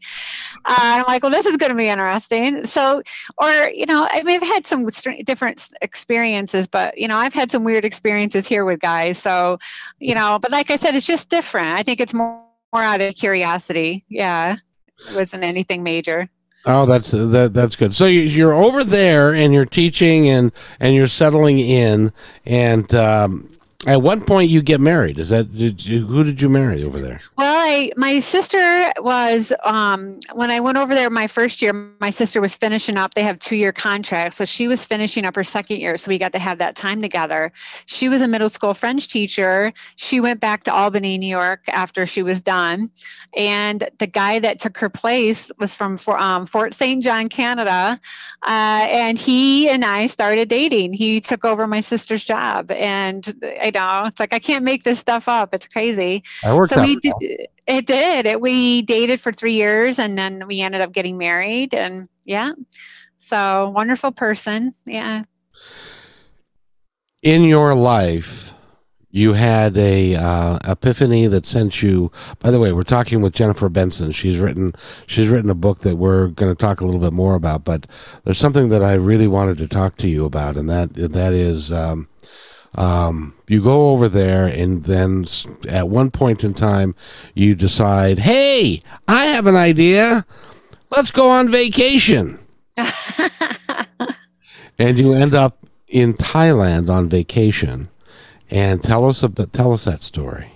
Uh, 0.65 0.75
I'm 0.77 1.05
like, 1.07 1.23
well, 1.23 1.31
this 1.31 1.45
is 1.45 1.57
going 1.57 1.71
to 1.71 1.75
be 1.75 1.87
interesting. 1.87 2.65
So, 2.65 3.01
or, 3.37 3.69
you 3.69 3.85
know, 3.85 4.07
I 4.09 4.23
mean, 4.23 4.39
I've 4.41 4.47
had 4.47 4.65
some 4.65 4.87
different 5.25 5.67
experiences, 5.81 6.67
but, 6.67 6.97
you 6.97 7.07
know, 7.07 7.17
I've 7.17 7.33
had 7.33 7.51
some 7.51 7.63
weird 7.63 7.85
experiences 7.85 8.47
here 8.47 8.65
with 8.65 8.79
guys. 8.79 9.17
So, 9.17 9.59
you 9.99 10.15
know, 10.15 10.39
but 10.39 10.51
like 10.51 10.69
I 10.69 10.75
said, 10.75 10.95
it's 10.95 11.05
just 11.05 11.29
different. 11.29 11.79
I 11.79 11.83
think 11.83 11.99
it's 11.99 12.13
more, 12.13 12.43
more 12.73 12.83
out 12.83 13.01
of 13.01 13.15
curiosity. 13.15 14.05
Yeah. 14.07 14.57
It 15.09 15.15
wasn't 15.15 15.43
anything 15.43 15.83
major. 15.83 16.29
Oh, 16.65 16.85
that's 16.85 17.09
that. 17.11 17.53
That's 17.53 17.75
good. 17.75 17.91
So 17.91 18.05
you're 18.05 18.53
over 18.53 18.83
there, 18.83 19.33
and 19.33 19.51
you're 19.51 19.65
teaching, 19.65 20.29
and 20.29 20.51
and 20.79 20.93
you're 20.93 21.07
settling 21.07 21.57
in, 21.57 22.13
and 22.45 22.93
um, 22.93 23.50
at 23.87 24.03
one 24.03 24.21
point, 24.21 24.51
you 24.51 24.61
get 24.61 24.79
married. 24.79 25.17
Is 25.17 25.29
that 25.29 25.53
did 25.55 25.83
you, 25.83 26.05
who 26.05 26.23
did 26.23 26.39
you 26.39 26.49
marry 26.49 26.83
over 26.83 26.99
there? 26.99 27.19
Well, 27.35 27.55
I 27.57 27.91
my 27.97 28.19
sister 28.19 28.91
was 28.99 29.51
um, 29.63 30.19
when 30.33 30.51
I 30.51 30.59
went 30.59 30.77
over 30.77 30.93
there 30.93 31.09
my 31.09 31.25
first 31.25 31.63
year. 31.63 31.73
My 31.99 32.11
sister 32.11 32.39
was 32.39 32.55
finishing 32.55 32.95
up. 32.95 33.15
They 33.15 33.23
have 33.23 33.39
two 33.39 33.55
year 33.55 33.71
contracts, 33.71 34.37
so 34.37 34.45
she 34.45 34.67
was 34.67 34.85
finishing 34.85 35.25
up 35.25 35.35
her 35.35 35.43
second 35.43 35.77
year. 35.77 35.97
So 35.97 36.09
we 36.09 36.19
got 36.19 36.31
to 36.33 36.39
have 36.39 36.59
that 36.59 36.75
time 36.75 37.01
together. 37.01 37.51
She 37.87 38.07
was 38.07 38.21
a 38.21 38.27
middle 38.27 38.49
school 38.49 38.75
French 38.75 39.07
teacher. 39.07 39.73
She 39.95 40.19
went 40.19 40.39
back 40.39 40.63
to 40.65 40.73
Albany, 40.73 41.17
New 41.17 41.25
York, 41.25 41.61
after 41.69 42.05
she 42.05 42.21
was 42.21 42.39
done, 42.39 42.91
and 43.35 43.89
the 43.97 44.07
guy 44.07 44.37
that 44.37 44.59
took 44.59 44.77
her 44.77 44.89
place 44.89 45.51
was 45.57 45.73
from 45.73 45.97
um, 46.07 46.45
Fort 46.45 46.75
St. 46.75 47.01
John, 47.01 47.27
Canada, 47.27 47.99
uh, 48.43 48.87
and 48.91 49.17
he 49.17 49.69
and 49.69 49.83
I 49.83 50.05
started 50.05 50.49
dating. 50.49 50.93
He 50.93 51.19
took 51.19 51.43
over 51.43 51.65
my 51.65 51.81
sister's 51.81 52.23
job, 52.23 52.69
and 52.69 53.33
I 53.59 53.70
know. 53.71 54.03
It's 54.05 54.19
like 54.19 54.33
I 54.33 54.39
can't 54.39 54.63
make 54.63 54.83
this 54.83 54.99
stuff 54.99 55.27
up. 55.27 55.53
It's 55.53 55.67
crazy. 55.67 56.23
I 56.43 56.53
worked 56.53 56.73
so 56.73 56.81
we 56.81 56.97
did, 56.97 57.13
it 57.67 57.85
did. 57.85 58.25
It, 58.25 58.41
we 58.41 58.81
dated 58.83 59.19
for 59.19 59.31
three 59.31 59.53
years 59.53 59.99
and 59.99 60.17
then 60.17 60.47
we 60.47 60.61
ended 60.61 60.81
up 60.81 60.91
getting 60.91 61.17
married 61.17 61.73
and 61.73 62.07
yeah. 62.25 62.53
So 63.17 63.69
wonderful 63.69 64.11
person. 64.11 64.73
Yeah. 64.85 65.23
In 67.21 67.43
your 67.43 67.75
life, 67.75 68.53
you 69.11 69.33
had 69.33 69.77
a 69.77 70.15
uh, 70.15 70.57
epiphany 70.65 71.27
that 71.27 71.45
sent 71.45 71.83
you 71.83 72.11
by 72.39 72.49
the 72.49 72.59
way 72.59 72.71
we're 72.71 72.83
talking 72.83 73.21
with 73.21 73.33
jennifer 73.33 73.69
benson 73.69 74.11
she's 74.11 74.39
written 74.39 74.73
she's 75.05 75.27
written 75.27 75.49
a 75.49 75.55
book 75.55 75.81
that 75.81 75.97
we're 75.97 76.27
going 76.27 76.51
to 76.51 76.55
talk 76.55 76.81
a 76.81 76.85
little 76.85 77.01
bit 77.01 77.13
more 77.13 77.35
about 77.35 77.63
but 77.63 77.85
there's 78.23 78.37
something 78.37 78.69
that 78.69 78.81
i 78.81 78.93
really 78.93 79.27
wanted 79.27 79.57
to 79.57 79.67
talk 79.67 79.97
to 79.97 80.07
you 80.07 80.25
about 80.25 80.57
and 80.57 80.69
that 80.69 80.93
that 80.93 81.33
is 81.33 81.71
um, 81.71 82.07
um, 82.75 83.33
you 83.47 83.61
go 83.61 83.91
over 83.91 84.07
there, 84.07 84.45
and 84.45 84.83
then 84.83 85.25
at 85.67 85.89
one 85.89 86.09
point 86.11 86.43
in 86.43 86.53
time, 86.53 86.95
you 87.33 87.55
decide, 87.55 88.19
hey, 88.19 88.81
I 89.07 89.25
have 89.25 89.47
an 89.47 89.55
idea. 89.55 90.25
Let's 90.89 91.11
go 91.11 91.29
on 91.29 91.51
vacation. 91.51 92.39
and 94.77 94.97
you 94.97 95.13
end 95.13 95.35
up 95.35 95.57
in 95.87 96.13
Thailand 96.13 96.89
on 96.89 97.09
vacation. 97.09 97.89
And 98.49 98.83
tell 98.83 99.05
us 99.05 99.23
about 99.23 99.53
tell 99.53 99.71
us 99.71 99.85
that 99.85 100.03
story. 100.03 100.51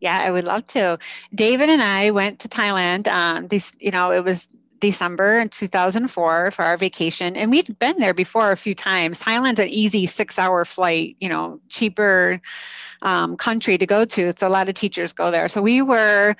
Yeah, 0.00 0.18
I 0.20 0.30
would 0.30 0.44
love 0.44 0.66
to. 0.68 0.98
David 1.34 1.68
and 1.68 1.82
I 1.82 2.10
went 2.10 2.38
to 2.40 2.48
Thailand. 2.48 3.08
Um, 3.08 3.48
this, 3.48 3.72
you 3.80 3.90
know, 3.90 4.12
it 4.12 4.24
was 4.24 4.48
December 4.80 5.38
in 5.38 5.48
2004 5.48 6.50
for 6.50 6.62
our 6.64 6.76
vacation. 6.76 7.36
And 7.36 7.50
we'd 7.50 7.78
been 7.78 7.98
there 7.98 8.14
before 8.14 8.50
a 8.50 8.56
few 8.56 8.74
times. 8.74 9.20
Thailand's 9.22 9.60
an 9.60 9.68
easy 9.68 10.06
six 10.06 10.38
hour 10.38 10.64
flight, 10.64 11.16
you 11.20 11.28
know, 11.28 11.60
cheaper 11.68 12.40
um, 13.02 13.36
country 13.36 13.78
to 13.78 13.86
go 13.86 14.04
to. 14.04 14.32
So 14.36 14.48
a 14.48 14.50
lot 14.50 14.68
of 14.68 14.74
teachers 14.74 15.12
go 15.12 15.30
there. 15.30 15.48
So 15.48 15.62
we 15.62 15.82
were 15.82 16.34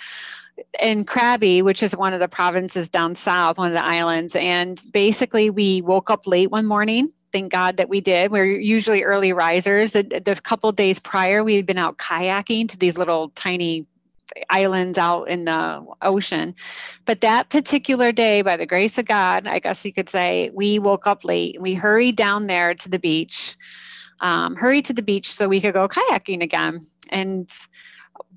in 0.82 1.04
Krabi, 1.04 1.62
which 1.62 1.82
is 1.82 1.96
one 1.96 2.12
of 2.12 2.20
the 2.20 2.28
provinces 2.28 2.88
down 2.88 3.14
south, 3.14 3.58
one 3.58 3.68
of 3.68 3.74
the 3.74 3.84
islands. 3.84 4.36
And 4.36 4.82
basically, 4.92 5.50
we 5.50 5.82
woke 5.82 6.10
up 6.10 6.26
late 6.26 6.50
one 6.50 6.66
morning. 6.66 7.10
Thank 7.32 7.52
God 7.52 7.76
that 7.76 7.88
we 7.88 8.00
did. 8.00 8.32
We're 8.32 8.44
usually 8.44 9.04
early 9.04 9.32
risers. 9.32 9.92
The, 9.92 10.40
couple 10.42 10.72
days 10.72 10.98
prior, 10.98 11.44
we 11.44 11.54
had 11.54 11.64
been 11.64 11.78
out 11.78 11.98
kayaking 11.98 12.68
to 12.70 12.76
these 12.76 12.98
little 12.98 13.28
tiny 13.30 13.86
islands 14.48 14.98
out 14.98 15.24
in 15.24 15.44
the 15.44 15.84
ocean. 16.02 16.54
But 17.04 17.20
that 17.20 17.50
particular 17.50 18.12
day, 18.12 18.42
by 18.42 18.56
the 18.56 18.66
grace 18.66 18.98
of 18.98 19.06
God, 19.06 19.46
I 19.46 19.58
guess 19.58 19.84
you 19.84 19.92
could 19.92 20.08
say, 20.08 20.50
we 20.54 20.78
woke 20.78 21.06
up 21.06 21.24
late. 21.24 21.60
We 21.60 21.74
hurried 21.74 22.16
down 22.16 22.46
there 22.46 22.74
to 22.74 22.88
the 22.88 22.98
beach, 22.98 23.56
um, 24.20 24.56
hurried 24.56 24.84
to 24.86 24.92
the 24.92 25.02
beach 25.02 25.30
so 25.30 25.48
we 25.48 25.60
could 25.60 25.74
go 25.74 25.88
kayaking 25.88 26.42
again. 26.42 26.80
And 27.10 27.50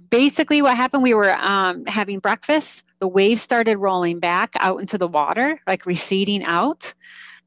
basically, 0.09 0.62
what 0.62 0.77
happened, 0.77 1.03
we 1.03 1.13
were 1.13 1.35
um, 1.38 1.85
having 1.85 2.19
breakfast. 2.19 2.83
The 3.00 3.07
waves 3.07 3.41
started 3.41 3.77
rolling 3.77 4.19
back 4.19 4.53
out 4.59 4.79
into 4.79 4.97
the 4.97 5.07
water, 5.07 5.59
like 5.67 5.85
receding 5.85 6.43
out 6.43 6.93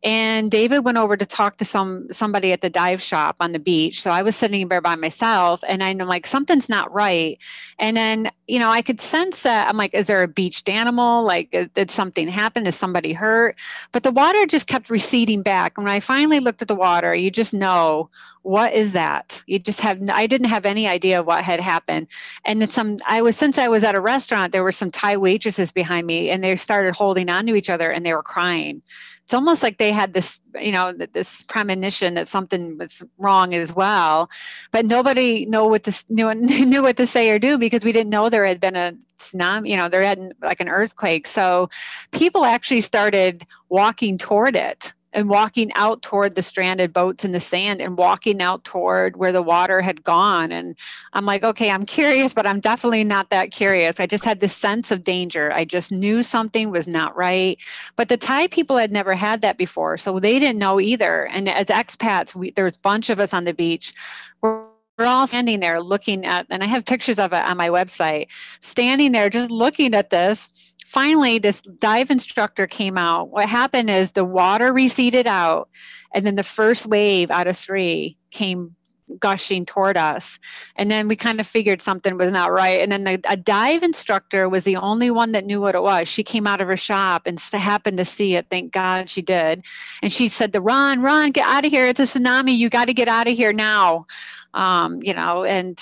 and 0.03 0.50
david 0.50 0.81
went 0.81 0.97
over 0.97 1.17
to 1.17 1.26
talk 1.26 1.57
to 1.57 1.65
some 1.65 2.07
somebody 2.11 2.53
at 2.53 2.61
the 2.61 2.71
dive 2.71 3.03
shop 3.03 3.37
on 3.41 3.53
the 3.53 3.59
beach 3.59 4.00
so 4.00 4.11
i 4.11 4.23
was 4.23 4.37
sitting 4.37 4.69
there 4.69 4.81
by 4.81 4.95
myself 4.95 5.62
and 5.67 5.83
i'm 5.83 5.99
like 5.99 6.26
something's 6.26 6.69
not 6.69 6.93
right 6.93 7.38
and 7.79 7.97
then 7.97 8.31
you 8.47 8.59
know 8.59 8.71
i 8.71 8.83
could 8.83 9.00
sense 9.00 9.43
that 9.43 9.69
i'm 9.69 9.76
like 9.76 9.95
is 9.95 10.07
there 10.07 10.23
a 10.23 10.29
beached 10.29 10.69
animal? 10.69 11.25
Like 11.25 11.55
uh, 11.55 11.67
did 11.75 11.91
something 11.91 12.29
happen? 12.29 12.67
Is 12.67 12.76
somebody 12.76 13.12
hurt? 13.12 13.57
But 13.93 14.03
the 14.03 14.11
water 14.11 14.47
just 14.47 14.67
kept 14.67 14.91
receding 14.91 15.43
back. 15.43 15.75
And 15.76 15.85
when 15.85 15.95
i 15.95 16.00
finally 16.00 16.41
looked 16.41 16.62
at 16.62 16.69
the 16.69 16.75
water 16.75 17.15
you 17.15 17.31
just 17.31 17.55
know 17.55 18.11
what 18.43 18.73
is 18.75 18.93
that? 18.93 19.43
You 19.47 19.59
just 19.59 19.81
have 19.81 20.00
i 20.11 20.26
didn't 20.26 20.49
have 20.49 20.67
any 20.67 20.87
idea 20.87 21.23
what 21.23 21.43
had 21.45 21.61
happened. 21.61 22.07
And 22.45 22.61
then 22.61 22.69
some 22.69 22.99
i 23.07 23.21
was 23.21 23.37
since 23.37 23.59
i 23.59 23.69
was 23.69 23.83
at 23.85 23.95
a 23.95 24.00
restaurant 24.00 24.53
there 24.53 24.65
were 24.65 24.73
some 24.73 24.91
thai 24.91 25.17
waitresses 25.17 25.73
behind 25.73 26.07
me 26.07 26.31
and 26.31 26.43
they 26.45 26.55
started 26.57 26.95
holding 26.95 27.29
on 27.29 27.47
to 27.47 27.55
each 27.55 27.71
other 27.71 27.91
and 27.91 28.05
they 28.05 28.15
were 28.15 28.23
crying. 28.23 28.83
It's 29.25 29.35
almost 29.35 29.61
like 29.61 29.79
they 29.79 29.91
had 29.91 30.15
this 30.15 30.41
you 30.61 30.73
know 30.73 30.93
this 30.93 31.43
premonition 31.43 32.15
that 32.15 32.29
something 32.29 32.79
was 32.79 33.03
wrong 33.19 33.55
as 33.55 33.73
well. 33.73 34.31
But 34.71 34.87
nobody 34.87 35.47
know 35.47 35.67
what 35.67 35.85
to 35.85 36.05
knew, 36.09 36.33
knew 36.35 36.83
what 36.83 36.97
to 36.97 37.07
say 37.07 37.31
or 37.31 37.39
do 37.39 37.59
because 37.59 37.85
we 37.85 37.93
didn't 37.93 38.11
know 38.11 38.29
there 38.29 38.45
had 38.45 38.61
been 38.61 38.77
a 38.77 38.95
tsunami 39.19 39.71
you 39.71 39.77
know 39.77 39.89
there 39.89 40.03
hadn't 40.03 40.35
like 40.43 40.61
an 40.61 40.69
earthquake. 40.69 41.27
So 41.27 41.69
people 42.13 42.45
actually 42.45 42.81
started 42.83 43.47
walking 43.69 44.19
toward 44.19 44.57
it 44.57 44.93
and 45.17 45.31
walking 45.31 45.73
out 45.75 46.03
toward 46.03 46.35
the 46.35 46.43
stranded 46.43 46.93
boats 46.93 47.25
in 47.25 47.33
the 47.33 47.41
sand 47.41 47.81
and 47.81 47.97
walking 47.97 48.43
out 48.43 48.63
toward 48.65 49.17
where 49.17 49.33
the 49.33 49.41
water 49.41 49.81
had 49.81 50.05
gone. 50.05 50.53
And 50.53 50.77
I'm 51.15 51.25
like, 51.25 51.43
okay, 51.43 51.71
I'm 51.71 51.87
curious, 51.87 52.35
but 52.35 52.47
I'm 52.47 52.61
definitely 52.61 53.03
not 53.03 53.31
that 53.31 53.51
curious. 53.51 53.99
I 53.99 54.07
just 54.07 54.27
had 54.27 54.41
this 54.41 54.55
sense 54.55 54.91
of 54.91 55.01
danger. 55.03 55.51
I 55.55 55.65
just 55.65 55.91
knew 55.91 56.23
something 56.23 56.71
was 56.71 56.87
not 56.87 57.17
right. 57.17 57.59
But 57.97 58.11
the 58.11 58.19
Thai 58.19 58.49
people 58.49 58.77
had 58.77 58.93
never 58.93 59.15
had 59.15 59.41
that 59.41 59.57
before. 59.57 59.97
So 59.97 60.21
they 60.21 60.39
didn't 60.39 60.59
know 60.59 60.79
either. 60.79 61.25
And 61.29 61.49
as 61.49 61.69
expats, 61.69 62.35
we, 62.35 62.51
there 62.51 62.67
was 62.67 62.77
a 62.77 62.81
bunch 62.81 63.09
of 63.09 63.19
us 63.19 63.33
on 63.33 63.45
the 63.45 63.55
beach. 63.55 63.95
We're 64.43 64.67
we're 64.99 65.05
all 65.05 65.27
standing 65.27 65.61
there 65.61 65.83
looking 65.83 66.25
at, 66.25 66.47
and 66.49 66.63
I 66.63 66.67
have 66.67 66.87
pictures 66.87 67.19
of 67.19 67.35
it 67.35 67.45
on 67.45 67.59
my 67.59 67.69
website, 67.69 68.29
standing 68.61 69.13
there 69.13 69.29
just 69.29 69.51
looking 69.51 69.93
at 69.93 70.09
this 70.09 70.75
finally 70.87 71.38
this 71.38 71.61
dive 71.61 72.11
instructor 72.11 72.66
came 72.66 72.97
out 72.97 73.28
what 73.31 73.49
happened 73.49 73.90
is 73.90 74.12
the 74.12 74.25
water 74.25 74.73
receded 74.73 75.26
out 75.26 75.69
and 76.14 76.25
then 76.25 76.37
the 76.37 76.43
first 76.43 76.87
wave 76.87 77.31
out 77.31 77.47
of 77.47 77.57
three 77.57 78.16
came 78.31 78.76
gushing 79.19 79.64
toward 79.64 79.97
us. 79.97 80.38
And 80.76 80.90
then 80.90 81.09
we 81.09 81.16
kind 81.16 81.40
of 81.40 81.47
figured 81.47 81.81
something 81.81 82.16
was 82.16 82.31
not 82.31 82.52
right. 82.52 82.81
And 82.81 82.90
then 82.90 83.05
the, 83.05 83.21
a 83.28 83.37
dive 83.37 83.83
instructor 83.83 84.49
was 84.49 84.64
the 84.64 84.76
only 84.76 85.11
one 85.11 85.33
that 85.33 85.45
knew 85.45 85.61
what 85.61 85.75
it 85.75 85.83
was. 85.83 86.09
She 86.09 86.23
came 86.23 86.47
out 86.47 86.61
of 86.61 86.69
her 86.69 86.76
shop 86.76 87.26
and 87.26 87.40
happened 87.40 87.99
to 87.99 88.05
see 88.05 88.37
it. 88.37 88.47
Thank 88.50 88.73
God 88.73 89.09
she 89.09 89.23
did. 89.23 89.64
And 90.02 90.12
she 90.12 90.28
said 90.28 90.52
to 90.52 90.61
run, 90.61 91.00
run, 91.00 91.31
get 91.31 91.47
out 91.47 91.64
of 91.64 91.71
here. 91.71 91.87
It's 91.87 92.00
a 92.00 92.05
tsunami. 92.05 92.57
You 92.57 92.69
got 92.69 92.87
to 92.87 92.95
get 92.95 93.09
out 93.09 93.28
of 93.28 93.37
here 93.37 93.52
now. 93.52 94.07
Um, 94.55 95.02
you 95.02 95.14
know, 95.14 95.45
and 95.45 95.78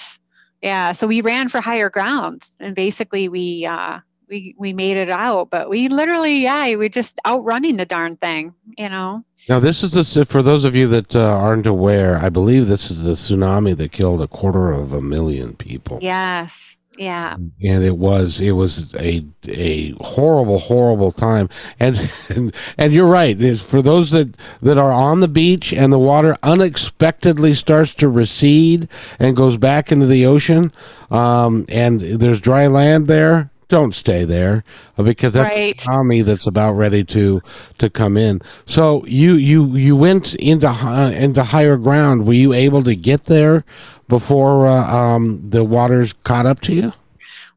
yeah, 0.63 0.93
so 0.93 1.07
we 1.07 1.21
ran 1.21 1.49
for 1.49 1.61
higher 1.61 1.91
ground 1.91 2.49
and 2.59 2.75
basically 2.75 3.29
we, 3.29 3.67
uh, 3.67 4.01
we 4.29 4.55
we 4.59 4.73
made 4.73 4.97
it 4.97 5.11
out 5.11 5.51
but 5.51 5.69
we 5.69 5.89
literally 5.89 6.43
yeah 6.43 6.75
we 6.77 6.89
just 6.89 7.19
outrunning 7.27 7.77
the 7.77 7.87
darn 7.87 8.17
thing 8.17 8.55
you 8.79 8.89
know? 8.89 9.25
Now 9.49 9.61
this 9.61 9.83
is 9.83 9.93
the 9.93 10.25
for 10.25 10.43
those 10.43 10.65
of 10.65 10.75
you 10.75 10.89
that 10.89 11.15
uh, 11.15 11.37
aren't 11.37 11.67
aware 11.67 12.19
i 12.19 12.29
believe 12.29 12.67
this 12.67 12.91
is 12.91 13.05
the 13.05 13.13
tsunami 13.13 13.77
that 13.77 13.93
killed 13.93 14.23
a 14.23 14.29
quarter 14.29 14.73
of 14.73 14.93
a 14.93 15.01
million 15.01 15.55
people. 15.55 15.99
Yes. 16.03 16.79
Yeah. 16.97 17.35
And 17.35 17.83
it 17.83 17.97
was 17.97 18.41
it 18.41 18.53
was 18.53 18.95
a 18.95 19.25
a 19.49 19.91
horrible 20.01 20.59
horrible 20.59 21.11
time. 21.11 21.49
And 21.81 22.11
and, 22.29 22.55
and 22.79 22.93
you're 22.93 23.09
right 23.09 23.41
is 23.41 23.63
for 23.63 23.83
those 23.83 24.13
that 24.13 24.37
that 24.63 24.79
are 24.79 24.93
on 24.93 25.21
the 25.21 25.29
beach 25.29 25.73
and 25.73 25.93
the 25.93 25.99
water 25.99 26.37
unexpectedly 26.43 27.55
starts 27.55 27.95
to 27.95 28.09
recede 28.09 28.89
and 29.19 29.37
goes 29.37 29.57
back 29.57 29.91
into 29.91 30.07
the 30.07 30.25
ocean 30.27 30.73
um, 31.11 31.65
and 31.69 32.01
there's 32.01 32.41
dry 32.41 32.67
land 32.67 33.09
there 33.09 33.51
don't 33.69 33.95
stay 33.95 34.25
there 34.25 34.65
uh, 34.99 35.03
because 35.03 35.35
that's 35.35 35.49
right. 35.49 35.89
army 35.89 36.23
that's 36.23 36.47
about 36.47 36.73
ready 36.73 37.05
to 37.05 37.41
to 37.79 37.91
come 37.91 38.17
in. 38.17 38.41
So 38.67 39.05
you 39.07 39.35
you 39.35 39.75
you 39.77 39.97
went 39.97 40.35
into 40.35 40.69
uh, 40.69 41.11
into 41.11 41.43
higher 41.43 41.77
ground. 41.77 42.27
Were 42.27 42.35
you 42.35 42.53
able 42.53 42.83
to 42.85 42.95
get 42.95 43.25
there 43.25 43.65
before 44.09 44.67
uh, 44.67 44.95
um, 44.95 45.51
the 45.51 45.65
waters 45.65 46.13
caught 46.13 46.47
up 46.47 46.61
to 46.63 46.75
you? 46.75 46.93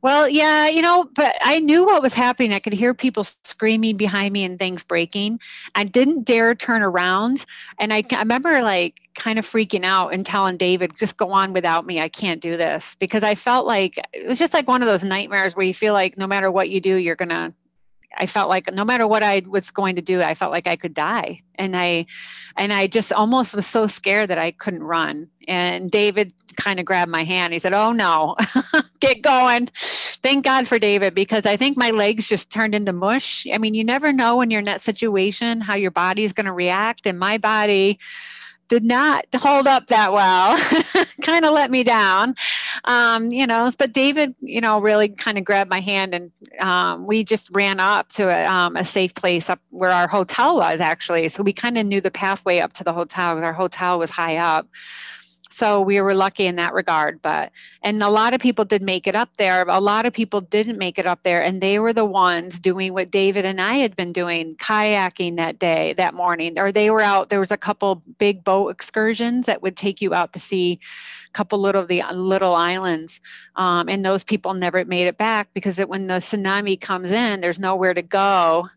Well, 0.08 0.30
yeah, 0.30 0.70
you 0.70 0.82
know, 0.82 1.04
but 1.16 1.36
I 1.42 1.60
knew 1.60 1.86
what 1.86 2.02
was 2.02 2.14
happening. 2.14 2.54
I 2.54 2.60
could 2.60 2.72
hear 2.72 2.94
people 2.94 3.26
screaming 3.26 3.98
behind 3.98 4.32
me 4.32 4.46
and 4.46 4.58
things 4.58 4.82
breaking. 4.82 5.42
I 5.76 5.84
didn't 5.84 6.24
dare 6.24 6.56
turn 6.56 6.82
around. 6.82 7.46
And 7.78 7.94
I, 7.94 8.06
I 8.14 8.20
remember 8.20 8.62
like 8.62 9.02
kind 9.16 9.38
of 9.38 9.46
freaking 9.46 9.84
out 9.84 10.14
and 10.14 10.26
telling 10.26 10.56
David, 10.56 10.94
just 10.98 11.18
go 11.18 11.34
on 11.34 11.52
without 11.52 11.86
me. 11.86 12.00
I 12.00 12.08
can't 12.08 12.42
do 12.42 12.56
this 12.56 12.96
because 12.96 13.22
I 13.22 13.36
felt 13.36 13.68
like 13.68 14.00
it 14.14 14.26
was 14.26 14.40
just 14.40 14.54
like 14.54 14.66
one 14.66 14.82
of 14.82 14.88
those 14.88 15.04
nightmares 15.04 15.58
where 15.58 15.66
you 15.66 15.74
feel 15.74 15.92
like 15.92 16.18
no 16.18 16.26
matter 16.26 16.50
what 16.50 16.70
you 16.70 16.80
do, 16.80 16.96
you're 16.96 17.18
going 17.18 17.28
to 17.28 17.54
I 18.18 18.26
felt 18.26 18.50
like 18.50 18.72
no 18.72 18.84
matter 18.84 19.08
what 19.08 19.24
I 19.24 19.44
was 19.48 19.72
going 19.72 19.96
to 19.96 20.02
do, 20.02 20.22
I 20.22 20.34
felt 20.34 20.52
like 20.52 20.68
I 20.68 20.76
could 20.76 20.94
die. 20.94 21.42
And 21.56 21.76
I 21.76 22.06
and 22.56 22.74
I 22.74 22.88
just 22.88 23.14
almost 23.14 23.56
was 23.56 23.66
so 23.66 23.88
scared 23.88 24.30
that 24.30 24.38
I 24.38 24.52
couldn't 24.52 24.84
run. 24.84 25.30
And 25.48 25.90
David 25.90 26.34
kind 26.56 26.80
of 26.80 26.86
grabbed 26.86 27.12
my 27.12 27.24
hand. 27.24 27.54
He 27.54 27.60
said, 27.60 27.74
Oh 27.74 27.92
no, 27.92 28.36
get 29.00 29.22
going. 29.22 29.70
Thank 29.76 30.44
God 30.44 30.68
for 30.68 30.80
David 30.80 31.14
because 31.14 31.46
I 31.46 31.58
think 31.58 31.78
my 31.78 31.92
legs 31.92 32.28
just 32.28 32.52
turned 32.52 32.76
into 32.76 32.94
mush. 32.94 33.46
I 33.52 33.58
mean, 33.58 33.74
you 33.74 33.84
never 33.84 34.12
know 34.12 34.38
when 34.38 34.52
you're 34.52 34.60
in 34.60 34.66
that 34.66 34.82
situation 34.82 35.62
how 35.62 35.76
your 35.76 35.92
body's 35.92 36.34
going 36.34 36.46
to 36.46 36.52
react. 36.52 37.06
And 37.06 37.20
my 37.20 37.38
body 37.38 38.00
did 38.68 38.84
not 38.84 39.26
hold 39.36 39.68
up 39.68 39.88
that 39.88 40.12
well, 40.12 40.58
kind 41.22 41.46
of 41.46 41.54
let 41.54 41.72
me 41.72 41.84
down. 41.84 42.36
Um, 42.86 43.32
you 43.32 43.48
know, 43.48 43.72
but 43.78 43.94
David, 43.94 44.36
you 44.42 44.62
know, 44.62 44.80
really 44.80 45.10
kind 45.10 45.38
of 45.38 45.44
grabbed 45.44 45.70
my 45.70 45.80
hand 45.80 46.14
and 46.14 46.32
um, 46.60 47.06
we 47.06 47.24
just 47.24 47.50
ran 47.52 47.80
up 47.80 48.10
to 48.10 48.30
a, 48.30 48.46
um, 48.46 48.76
a, 48.76 48.86
safe 48.86 49.14
place 49.14 49.50
up 49.50 49.60
where 49.70 49.92
our 49.92 50.08
hotel 50.08 50.58
was 50.58 50.80
actually. 50.80 51.28
So 51.30 51.44
we 51.44 51.54
kind 51.54 51.78
of 51.78 51.86
knew 51.86 52.02
the 52.02 52.12
pathway 52.12 52.60
up 52.60 52.74
to 52.74 52.84
the 52.84 52.94
hotel 52.94 53.36
because 53.36 53.44
our 53.44 53.54
hotel 53.54 54.00
was 54.00 54.10
high 54.10 54.38
up. 54.38 54.68
So 55.50 55.82
we 55.82 56.00
were 56.02 56.14
lucky 56.14 56.46
in 56.46 56.56
that 56.58 56.74
regard 56.74 57.20
but 57.22 57.52
and 57.82 58.04
a 58.04 58.10
lot 58.10 58.36
of 58.36 58.42
people 58.42 58.64
did 58.64 58.84
make 58.84 59.08
it 59.08 59.16
up 59.16 59.38
there. 59.38 59.64
A 59.68 59.80
lot 59.80 60.06
of 60.06 60.14
people 60.14 60.40
didn't 60.40 60.78
make 60.78 61.00
it 61.00 61.08
up 61.08 61.24
there 61.24 61.42
and 61.42 61.62
they 61.62 61.80
were 61.80 61.94
the 61.94 62.06
ones 62.06 62.60
doing 62.60 62.94
what 62.94 63.10
david 63.10 63.44
and 63.44 63.60
i 63.60 63.76
had 63.76 63.96
been 63.96 64.14
doing 64.14 64.56
kayaking 64.58 65.38
that 65.38 65.58
day 65.58 65.94
that 65.94 66.14
morning. 66.14 66.60
Or 66.60 66.72
they 66.72 66.92
were 66.92 67.02
out 67.02 67.30
there 67.30 67.40
was 67.40 67.52
a 67.52 67.58
couple 67.58 68.04
big 68.20 68.44
boat 68.44 68.70
excursions 68.70 69.48
that 69.48 69.64
would 69.64 69.76
take 69.76 70.00
you 70.00 70.14
out 70.14 70.32
to 70.34 70.40
see 70.40 70.74
a 70.74 71.17
couple 71.38 71.60
little 71.60 71.86
the 71.86 72.01
little 72.13 72.56
islands 72.56 73.22
um, 73.56 73.88
and 73.88 74.03
those 74.03 74.24
people 74.24 74.53
never 74.53 74.84
made 74.86 75.08
it 75.08 75.17
back 75.17 75.50
because 75.53 75.77
it, 75.77 75.88
when 75.88 76.08
the 76.08 76.15
tsunami 76.15 76.79
comes 76.79 77.12
in 77.12 77.41
there's 77.41 77.60
nowhere 77.60 77.94
to 77.94 78.01
go 78.01 78.67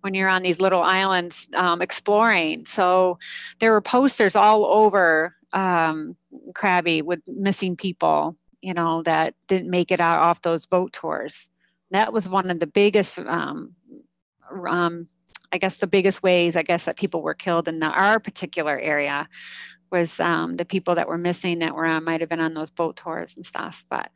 when 0.00 0.14
you're 0.14 0.28
on 0.28 0.42
these 0.42 0.60
little 0.60 0.82
islands 0.82 1.48
um, 1.54 1.82
exploring. 1.82 2.64
So 2.64 3.18
there 3.58 3.72
were 3.72 3.80
posters 3.80 4.36
all 4.36 4.64
over 4.64 5.34
um, 5.52 6.16
Krabi 6.52 7.02
with 7.02 7.20
missing 7.26 7.76
people, 7.76 8.36
you 8.60 8.74
know, 8.74 9.02
that 9.02 9.34
didn't 9.46 9.70
make 9.70 9.90
it 9.90 10.00
out 10.00 10.20
off 10.20 10.42
those 10.42 10.66
boat 10.66 10.92
tours. 10.92 11.50
That 11.90 12.12
was 12.12 12.28
one 12.28 12.50
of 12.50 12.60
the 12.60 12.66
biggest, 12.66 13.18
um, 13.18 13.74
um, 14.68 15.08
I 15.52 15.58
guess, 15.58 15.76
the 15.76 15.86
biggest 15.86 16.22
ways 16.22 16.54
I 16.54 16.62
guess 16.62 16.84
that 16.84 16.98
people 16.98 17.22
were 17.22 17.34
killed 17.34 17.66
in 17.66 17.78
the, 17.78 17.86
our 17.86 18.20
particular 18.20 18.78
area 18.78 19.28
was 19.90 20.20
um, 20.20 20.56
the 20.56 20.64
people 20.64 20.94
that 20.96 21.08
were 21.08 21.18
missing 21.18 21.60
that 21.60 21.74
were 21.74 21.86
on 21.86 22.04
might 22.04 22.20
have 22.20 22.28
been 22.28 22.40
on 22.40 22.54
those 22.54 22.70
boat 22.70 22.96
tours 22.96 23.36
and 23.36 23.44
stuff. 23.44 23.84
But 23.88 24.10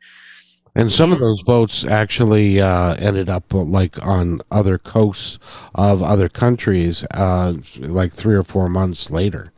and 0.75 0.91
some 0.91 1.11
of 1.11 1.19
those 1.19 1.43
boats 1.43 1.85
actually 1.85 2.59
uh, 2.59 2.95
ended 2.95 3.29
up 3.29 3.53
like 3.53 4.03
on 4.05 4.41
other 4.49 4.77
coasts 4.77 5.37
of 5.75 6.01
other 6.01 6.29
countries, 6.29 7.05
uh, 7.13 7.53
like 7.79 8.11
three 8.11 8.35
or 8.35 8.43
four 8.43 8.69
months 8.69 9.11
later. 9.11 9.51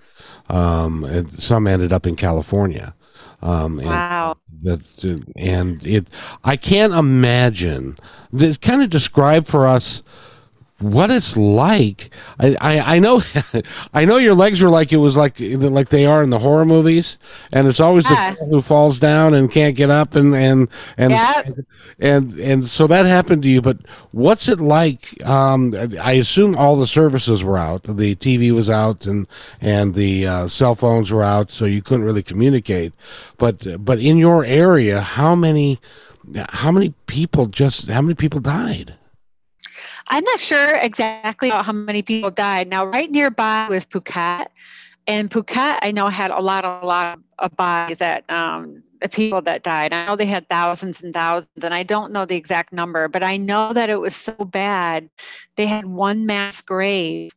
Um, 0.50 1.04
and 1.06 1.32
some 1.32 1.68
ended 1.68 1.94
up 1.94 2.06
in 2.06 2.16
California. 2.16 2.94
Um, 3.42 3.80
and 3.80 3.88
wow. 3.88 4.38
That 4.64 5.22
and 5.38 5.86
it, 5.86 6.08
I 6.44 6.58
can't 6.58 6.94
imagine. 6.94 7.98
Kind 8.62 8.82
of 8.82 8.90
describe 8.90 9.46
for 9.46 9.68
us 9.68 10.04
what 10.80 11.10
it's 11.10 11.38
like. 11.38 12.10
I, 12.38 12.58
I, 12.60 12.96
I, 12.96 13.00
know 13.00 13.22
I 13.94 14.04
know 14.04 14.18
your 14.18 14.36
legs 14.36 14.62
were 14.62 14.70
like 14.70 14.92
it 14.92 14.98
was 14.98 15.16
like 15.16 15.38
like 15.40 15.90
they 15.90 16.06
are 16.06 16.22
in 16.22 16.32
the 16.32 16.40
horror 16.40 16.66
movies, 16.66 17.18
and 17.54 17.68
it's 17.68 17.80
always 17.80 18.10
yeah. 18.10 18.36
the 18.36 18.46
who 18.46 18.62
falls 18.62 19.00
down 19.00 19.34
and 19.34 19.50
can't 19.50 19.76
get 19.76 19.90
up 19.90 20.16
and 20.16 20.36
and 20.36 20.70
and 20.98 21.12
yeah. 21.12 21.44
and 22.00 22.34
and 22.34 22.66
so 22.66 22.88
that 22.88 23.06
happened 23.06 23.44
to 23.44 23.50
you. 23.50 23.62
But 23.62 23.78
what's 24.12 24.50
it 24.50 24.60
like? 24.60 25.24
Um, 25.26 25.74
I 26.02 26.14
assume 26.14 26.58
all 26.58 26.76
the 26.76 26.88
services 26.88 27.44
were 27.44 27.58
out. 27.58 27.84
The 27.84 28.16
TV 28.16 28.52
was 28.52 28.70
out, 28.70 29.06
and 29.06 29.28
and 29.62 29.96
the 29.96 30.28
uh, 30.28 30.48
cell 30.50 30.76
phones 30.76 31.12
were 31.12 31.24
out, 31.24 31.52
so 31.52 31.64
you 31.64 31.82
couldn't 31.82 32.06
really 32.06 32.24
communicate. 32.24 32.94
But 33.38 33.66
but 33.84 34.00
in 34.00 34.18
your 34.18 34.44
area, 34.44 35.00
how 35.00 35.36
many 35.36 35.80
how 36.50 36.72
many 36.72 36.94
people 37.08 37.46
just 37.46 37.88
how 37.88 38.02
many 38.02 38.16
people 38.16 38.42
died? 38.42 38.96
I'm 40.10 40.24
not 40.24 40.40
sure 40.40 40.76
exactly 40.76 41.50
how 41.50 41.72
many 41.72 42.02
people 42.02 42.32
died. 42.32 42.68
Now, 42.68 42.86
right 42.86 43.10
nearby 43.10 43.68
was 43.70 43.86
Phuket, 43.86 44.48
and 45.08 45.30
Phuket, 45.30 45.80
I 45.82 45.92
know 45.92 46.08
had 46.08 46.32
a 46.32 46.42
lot, 46.42 46.66
a 46.66 46.86
lot 46.86 47.20
of 47.40 47.56
bodies 47.56 48.00
that 48.00 48.30
um, 48.32 48.84
the 49.02 49.10
people 49.10 49.42
that 49.44 49.62
died. 49.64 49.94
I 49.94 50.08
know 50.08 50.16
they 50.16 50.26
had 50.26 50.50
thousands 50.50 51.02
and 51.02 51.14
thousands, 51.14 51.64
and 51.64 51.74
I 51.74 51.84
don't 51.84 52.12
know 52.12 52.26
the 52.26 52.36
exact 52.36 52.74
number, 52.74 53.08
but 53.08 53.24
I 53.24 53.38
know 53.38 53.74
that 53.74 53.90
it 53.90 54.00
was 54.00 54.16
so 54.16 54.34
bad. 54.34 55.10
They 55.58 55.68
had 55.68 55.86
one 55.86 56.26
mass 56.26 56.62
grave 56.62 57.32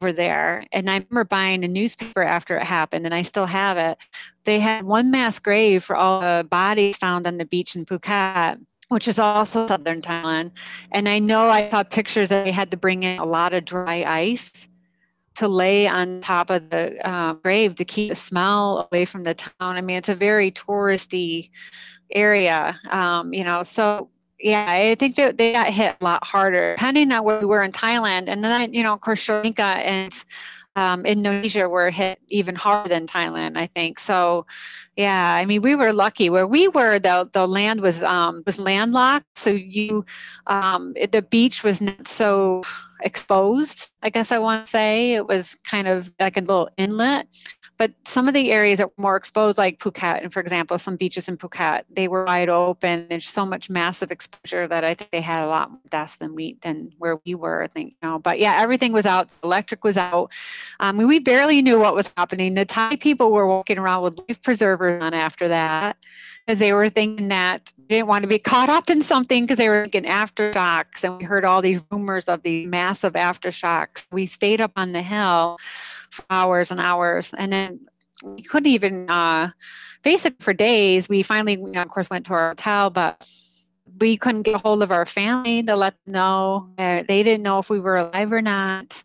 over 0.00 0.12
there, 0.12 0.64
and 0.72 0.88
I 0.88 0.94
remember 0.94 1.24
buying 1.24 1.64
a 1.64 1.68
newspaper 1.68 2.22
after 2.22 2.56
it 2.56 2.64
happened, 2.64 3.04
and 3.04 3.14
I 3.14 3.22
still 3.22 3.46
have 3.46 3.76
it. 3.76 3.98
They 4.44 4.60
had 4.60 4.84
one 4.84 5.10
mass 5.10 5.38
grave 5.38 5.84
for 5.84 5.96
all 5.96 6.20
the 6.20 6.44
bodies 6.48 6.96
found 6.96 7.26
on 7.26 7.36
the 7.36 7.44
beach 7.44 7.76
in 7.76 7.84
Phuket 7.84 8.58
which 8.92 9.08
is 9.08 9.18
also 9.18 9.66
southern 9.66 10.02
Thailand. 10.02 10.52
And 10.92 11.08
I 11.08 11.18
know 11.18 11.48
I 11.48 11.70
saw 11.70 11.82
pictures 11.82 12.28
that 12.28 12.44
they 12.44 12.52
had 12.52 12.70
to 12.70 12.76
bring 12.76 13.02
in 13.02 13.18
a 13.18 13.24
lot 13.24 13.54
of 13.54 13.64
dry 13.64 14.04
ice 14.04 14.68
to 15.34 15.48
lay 15.48 15.88
on 15.88 16.20
top 16.20 16.50
of 16.50 16.68
the 16.70 17.08
uh, 17.08 17.32
grave 17.34 17.74
to 17.76 17.84
keep 17.84 18.10
the 18.10 18.14
smell 18.14 18.88
away 18.92 19.04
from 19.04 19.24
the 19.24 19.34
town. 19.34 19.52
I 19.60 19.80
mean, 19.80 19.96
it's 19.96 20.10
a 20.10 20.14
very 20.14 20.50
touristy 20.50 21.50
area, 22.14 22.78
um, 22.90 23.32
you 23.32 23.42
know. 23.42 23.62
So 23.62 24.10
yeah, 24.38 24.66
I 24.68 24.94
think 24.96 25.16
that 25.16 25.38
they 25.38 25.52
got 25.52 25.68
hit 25.68 25.96
a 26.00 26.04
lot 26.04 26.24
harder, 26.26 26.74
depending 26.74 27.12
on 27.12 27.24
where 27.24 27.40
we 27.40 27.46
were 27.46 27.62
in 27.62 27.72
Thailand, 27.72 28.28
and 28.28 28.44
then 28.44 28.74
you 28.74 28.82
know, 28.82 28.92
of 28.92 29.00
course, 29.00 29.20
Sri 29.20 29.36
Lanka 29.36 29.62
and 29.62 30.12
um, 30.76 31.04
Indonesia 31.04 31.68
were 31.68 31.90
hit 31.90 32.18
even 32.28 32.54
harder 32.54 32.88
than 32.88 33.06
Thailand, 33.06 33.56
I 33.56 33.66
think. 33.66 33.98
So, 33.98 34.46
yeah, 34.96 35.34
I 35.34 35.44
mean, 35.44 35.62
we 35.62 35.74
were 35.74 35.92
lucky 35.92 36.30
where 36.30 36.46
we 36.46 36.68
were. 36.68 36.98
the 36.98 37.28
The 37.32 37.46
land 37.46 37.80
was 37.80 38.02
um, 38.02 38.42
was 38.46 38.58
landlocked, 38.58 39.38
so 39.38 39.50
you 39.50 40.04
um, 40.46 40.92
it, 40.96 41.12
the 41.12 41.22
beach 41.22 41.62
was 41.62 41.80
not 41.80 42.08
so 42.08 42.62
exposed. 43.02 43.90
I 44.02 44.10
guess 44.10 44.32
I 44.32 44.38
want 44.38 44.64
to 44.64 44.70
say 44.70 45.14
it 45.14 45.26
was 45.26 45.56
kind 45.64 45.88
of 45.88 46.12
like 46.18 46.36
a 46.36 46.40
little 46.40 46.70
inlet. 46.76 47.26
But 47.78 47.92
some 48.04 48.28
of 48.28 48.34
the 48.34 48.52
areas 48.52 48.78
that 48.78 48.88
were 48.88 49.02
more 49.02 49.16
exposed, 49.16 49.58
like 49.58 49.78
Phuket, 49.78 50.22
and 50.22 50.32
for 50.32 50.40
example, 50.40 50.78
some 50.78 50.96
beaches 50.96 51.28
in 51.28 51.36
Phuket, 51.36 51.82
they 51.90 52.08
were 52.08 52.24
wide 52.24 52.48
open. 52.48 53.06
There's 53.08 53.28
so 53.28 53.44
much 53.44 53.70
massive 53.70 54.10
exposure 54.10 54.66
that 54.68 54.84
I 54.84 54.94
think 54.94 55.10
they 55.10 55.20
had 55.20 55.44
a 55.44 55.48
lot 55.48 55.70
more 55.70 55.80
deaths 55.88 56.16
than 56.16 56.34
we 56.34 56.58
than 56.62 56.92
where 56.98 57.18
we 57.24 57.34
were. 57.34 57.62
I 57.62 57.66
think, 57.66 57.94
you 58.02 58.08
know, 58.08 58.18
but 58.18 58.38
yeah, 58.38 58.60
everything 58.60 58.92
was 58.92 59.06
out. 59.06 59.30
Electric 59.42 59.84
was 59.84 59.96
out. 59.96 60.30
Um, 60.80 60.98
we 60.98 61.18
barely 61.18 61.62
knew 61.62 61.78
what 61.78 61.94
was 61.94 62.12
happening. 62.16 62.54
The 62.54 62.64
Thai 62.64 62.96
people 62.96 63.32
were 63.32 63.46
walking 63.46 63.78
around 63.78 64.02
with 64.02 64.20
life 64.28 64.42
preservers 64.42 65.02
on 65.02 65.14
after 65.14 65.48
that 65.48 65.96
because 66.46 66.58
they 66.58 66.72
were 66.72 66.88
thinking 66.88 67.28
that 67.28 67.72
they 67.88 67.96
didn't 67.96 68.08
want 68.08 68.22
to 68.22 68.28
be 68.28 68.38
caught 68.52 68.68
up 68.68 68.90
in 68.90 69.02
something 69.02 69.44
because 69.44 69.58
they 69.58 69.68
were 69.68 69.88
thinking 69.88 70.10
aftershocks. 70.10 71.04
And 71.04 71.18
we 71.18 71.24
heard 71.24 71.44
all 71.44 71.62
these 71.62 71.80
rumors 71.90 72.28
of 72.28 72.42
these 72.42 72.68
massive 72.68 73.14
aftershocks. 73.14 74.06
We 74.10 74.26
stayed 74.26 74.60
up 74.60 74.72
on 74.76 74.92
the 74.92 75.02
hill 75.02 75.58
for 76.12 76.24
hours 76.30 76.70
and 76.70 76.80
hours. 76.80 77.34
And 77.36 77.52
then 77.52 77.80
we 78.22 78.42
couldn't 78.42 78.70
even, 78.70 79.10
uh, 79.10 79.50
basically 80.02 80.36
for 80.40 80.52
days, 80.52 81.08
we 81.08 81.22
finally, 81.22 81.60
of 81.74 81.88
course, 81.88 82.10
went 82.10 82.26
to 82.26 82.34
our 82.34 82.48
hotel, 82.50 82.90
but 82.90 83.28
we 84.00 84.16
couldn't 84.16 84.42
get 84.42 84.56
a 84.56 84.58
hold 84.58 84.82
of 84.82 84.90
our 84.90 85.06
family 85.06 85.62
to 85.62 85.76
let 85.76 85.94
them 86.04 86.12
know. 86.12 86.70
Uh, 86.78 87.02
they 87.06 87.22
didn't 87.22 87.42
know 87.42 87.58
if 87.58 87.70
we 87.70 87.80
were 87.80 87.96
alive 87.96 88.32
or 88.32 88.42
not. 88.42 89.02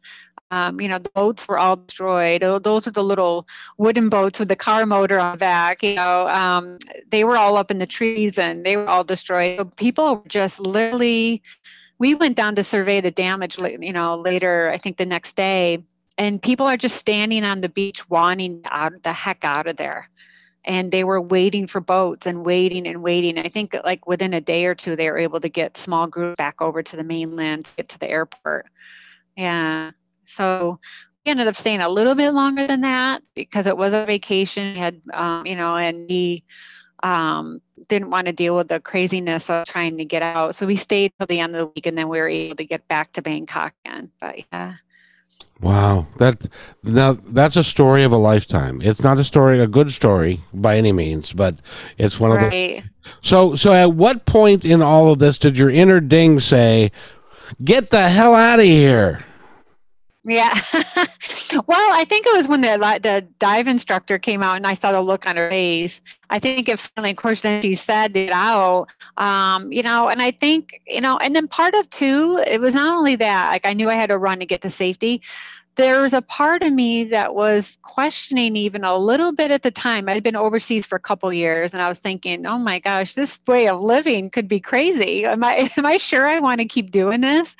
Um, 0.49 0.79
you 0.79 0.87
know, 0.87 0.97
the 0.97 1.09
boats 1.09 1.47
were 1.47 1.59
all 1.59 1.75
destroyed. 1.75 2.41
Those 2.41 2.87
are 2.87 2.91
the 2.91 3.03
little 3.03 3.47
wooden 3.77 4.07
boats 4.07 4.39
with 4.39 4.47
the 4.47 4.55
car 4.55 4.85
motor 4.85 5.19
on 5.19 5.33
the 5.33 5.37
back. 5.37 5.83
You 5.83 5.95
know, 5.95 6.29
um, 6.29 6.79
they 7.09 7.25
were 7.25 7.37
all 7.37 7.57
up 7.57 7.69
in 7.69 7.79
the 7.79 7.85
trees 7.85 8.37
and 8.37 8.65
they 8.65 8.77
were 8.77 8.87
all 8.87 9.03
destroyed. 9.03 9.75
People 9.75 10.17
were 10.17 10.29
just 10.29 10.59
literally. 10.59 11.41
We 11.99 12.13
went 12.13 12.37
down 12.37 12.55
to 12.55 12.63
survey 12.63 13.01
the 13.01 13.11
damage. 13.11 13.57
You 13.61 13.91
know, 13.91 14.15
later 14.15 14.69
I 14.69 14.77
think 14.77 14.97
the 14.97 15.05
next 15.05 15.35
day, 15.35 15.83
and 16.17 16.41
people 16.41 16.65
are 16.65 16.77
just 16.77 16.97
standing 16.97 17.43
on 17.43 17.61
the 17.61 17.69
beach 17.69 18.09
wanting 18.09 18.61
out 18.65 19.03
the 19.03 19.13
heck 19.13 19.43
out 19.43 19.67
of 19.67 19.77
there 19.77 20.09
and 20.67 20.91
they 20.91 21.05
were 21.05 21.21
waiting 21.21 21.65
for 21.65 21.79
boats 21.79 22.27
and 22.27 22.45
waiting 22.45 22.85
and 22.87 23.01
waiting. 23.01 23.39
I 23.39 23.47
think 23.47 23.73
like 23.85 24.05
within 24.05 24.33
a 24.33 24.41
day 24.41 24.65
or 24.65 24.75
two, 24.75 24.97
they 24.97 25.09
were 25.09 25.17
able 25.17 25.39
to 25.39 25.49
get 25.49 25.77
small 25.77 26.07
group 26.07 26.37
back 26.37 26.61
over 26.61 26.83
to 26.83 26.95
the 26.97 27.05
mainland 27.05 27.65
to 27.65 27.75
get 27.77 27.89
to 27.89 27.99
the 27.99 28.09
airport. 28.09 28.67
Yeah. 29.37 29.91
So 30.25 30.79
we 31.25 31.31
ended 31.31 31.47
up 31.47 31.55
staying 31.55 31.79
a 31.79 31.87
little 31.87 32.15
bit 32.15 32.33
longer 32.33 32.67
than 32.67 32.81
that 32.81 33.23
because 33.33 33.65
it 33.65 33.77
was 33.77 33.93
a 33.93 34.05
vacation. 34.05 34.73
We 34.73 34.79
had, 34.79 35.01
um, 35.13 35.45
you 35.47 35.55
know, 35.55 35.77
and 35.77 36.09
he 36.09 36.43
um, 37.01 37.61
didn't 37.87 38.09
want 38.09 38.25
to 38.25 38.33
deal 38.33 38.57
with 38.57 38.67
the 38.67 38.81
craziness 38.81 39.49
of 39.49 39.65
trying 39.67 39.97
to 39.99 40.05
get 40.05 40.21
out. 40.21 40.53
So 40.53 40.65
we 40.65 40.75
stayed 40.75 41.13
till 41.17 41.27
the 41.27 41.39
end 41.39 41.55
of 41.55 41.59
the 41.59 41.71
week, 41.73 41.85
and 41.85 41.97
then 41.97 42.09
we 42.09 42.19
were 42.19 42.27
able 42.27 42.57
to 42.57 42.65
get 42.65 42.87
back 42.89 43.13
to 43.13 43.21
Bangkok 43.21 43.73
again. 43.85 44.11
But 44.19 44.39
yeah. 44.51 44.75
Wow, 45.59 46.05
that 46.17 46.47
now 46.83 47.13
that's 47.13 47.55
a 47.55 47.63
story 47.63 48.03
of 48.03 48.11
a 48.11 48.17
lifetime. 48.17 48.79
It's 48.83 49.03
not 49.03 49.19
a 49.19 49.23
story, 49.23 49.59
a 49.59 49.65
good 49.65 49.91
story 49.91 50.37
by 50.53 50.77
any 50.77 50.91
means, 50.91 51.33
but 51.33 51.59
it's 51.97 52.19
one 52.19 52.31
of 52.31 52.39
the. 52.39 52.83
So, 53.21 53.55
so 53.55 53.73
at 53.73 53.93
what 53.93 54.25
point 54.25 54.65
in 54.65 54.83
all 54.83 55.11
of 55.11 55.17
this 55.17 55.39
did 55.39 55.57
your 55.57 55.71
inner 55.71 55.99
ding 55.99 56.39
say, 56.39 56.91
"Get 57.63 57.89
the 57.89 58.07
hell 58.07 58.35
out 58.35 58.59
of 58.59 58.65
here"? 58.65 59.25
Yeah. 60.27 60.53
well, 61.67 61.93
I 61.93 62.05
think 62.07 62.27
it 62.27 62.35
was 62.35 62.49
when 62.49 62.59
the 62.59 62.77
the 63.01 63.25
dive 63.39 63.65
instructor 63.65 64.19
came 64.19 64.43
out 64.43 64.57
and 64.57 64.67
I 64.67 64.73
saw 64.73 64.91
the 64.91 65.01
look 65.01 65.25
on 65.25 65.37
her 65.37 65.49
face. 65.49 66.01
I 66.29 66.37
think 66.37 66.67
it 66.67 66.79
finally, 66.79 67.11
of 67.11 67.17
course, 67.17 67.41
then 67.41 67.61
she 67.61 67.75
said 67.75 68.17
it 68.17 68.31
out. 68.31 68.87
Um, 69.15 69.71
you 69.71 69.81
know, 69.81 70.09
and 70.09 70.21
I 70.21 70.31
think, 70.31 70.81
you 70.85 70.99
know, 70.99 71.17
and 71.17 71.33
then 71.33 71.47
part 71.47 71.73
of 71.75 71.89
two, 71.89 72.43
it 72.45 72.59
was 72.59 72.73
not 72.73 72.97
only 72.97 73.15
that, 73.15 73.51
like 73.51 73.65
I 73.65 73.71
knew 73.71 73.89
I 73.89 73.93
had 73.93 74.09
to 74.09 74.17
run 74.17 74.39
to 74.39 74.45
get 74.45 74.61
to 74.63 74.69
safety, 74.69 75.21
there 75.77 76.01
was 76.01 76.11
a 76.11 76.23
part 76.23 76.63
of 76.63 76.73
me 76.73 77.03
that 77.05 77.35
was 77.35 77.77
questioning 77.83 78.55
even 78.55 78.83
a 78.83 78.97
little 78.97 79.31
bit 79.31 79.51
at 79.51 79.61
the 79.61 79.69
time. 79.69 80.09
I'd 80.09 80.23
been 80.23 80.35
overseas 80.35 80.87
for 80.87 80.95
a 80.95 80.99
couple 80.99 81.31
years 81.31 81.71
and 81.73 81.81
I 81.81 81.87
was 81.87 81.99
thinking, 81.99 82.47
oh 82.47 82.57
my 82.57 82.79
gosh, 82.79 83.13
this 83.13 83.39
way 83.47 83.67
of 83.67 83.79
living 83.79 84.31
could 84.31 84.47
be 84.47 84.59
crazy. 84.59 85.23
Am 85.25 85.43
I 85.43 85.69
am 85.77 85.85
I 85.85 85.97
sure 85.97 86.27
I 86.27 86.39
want 86.39 86.59
to 86.59 86.65
keep 86.65 86.89
doing 86.89 87.21
this? 87.21 87.55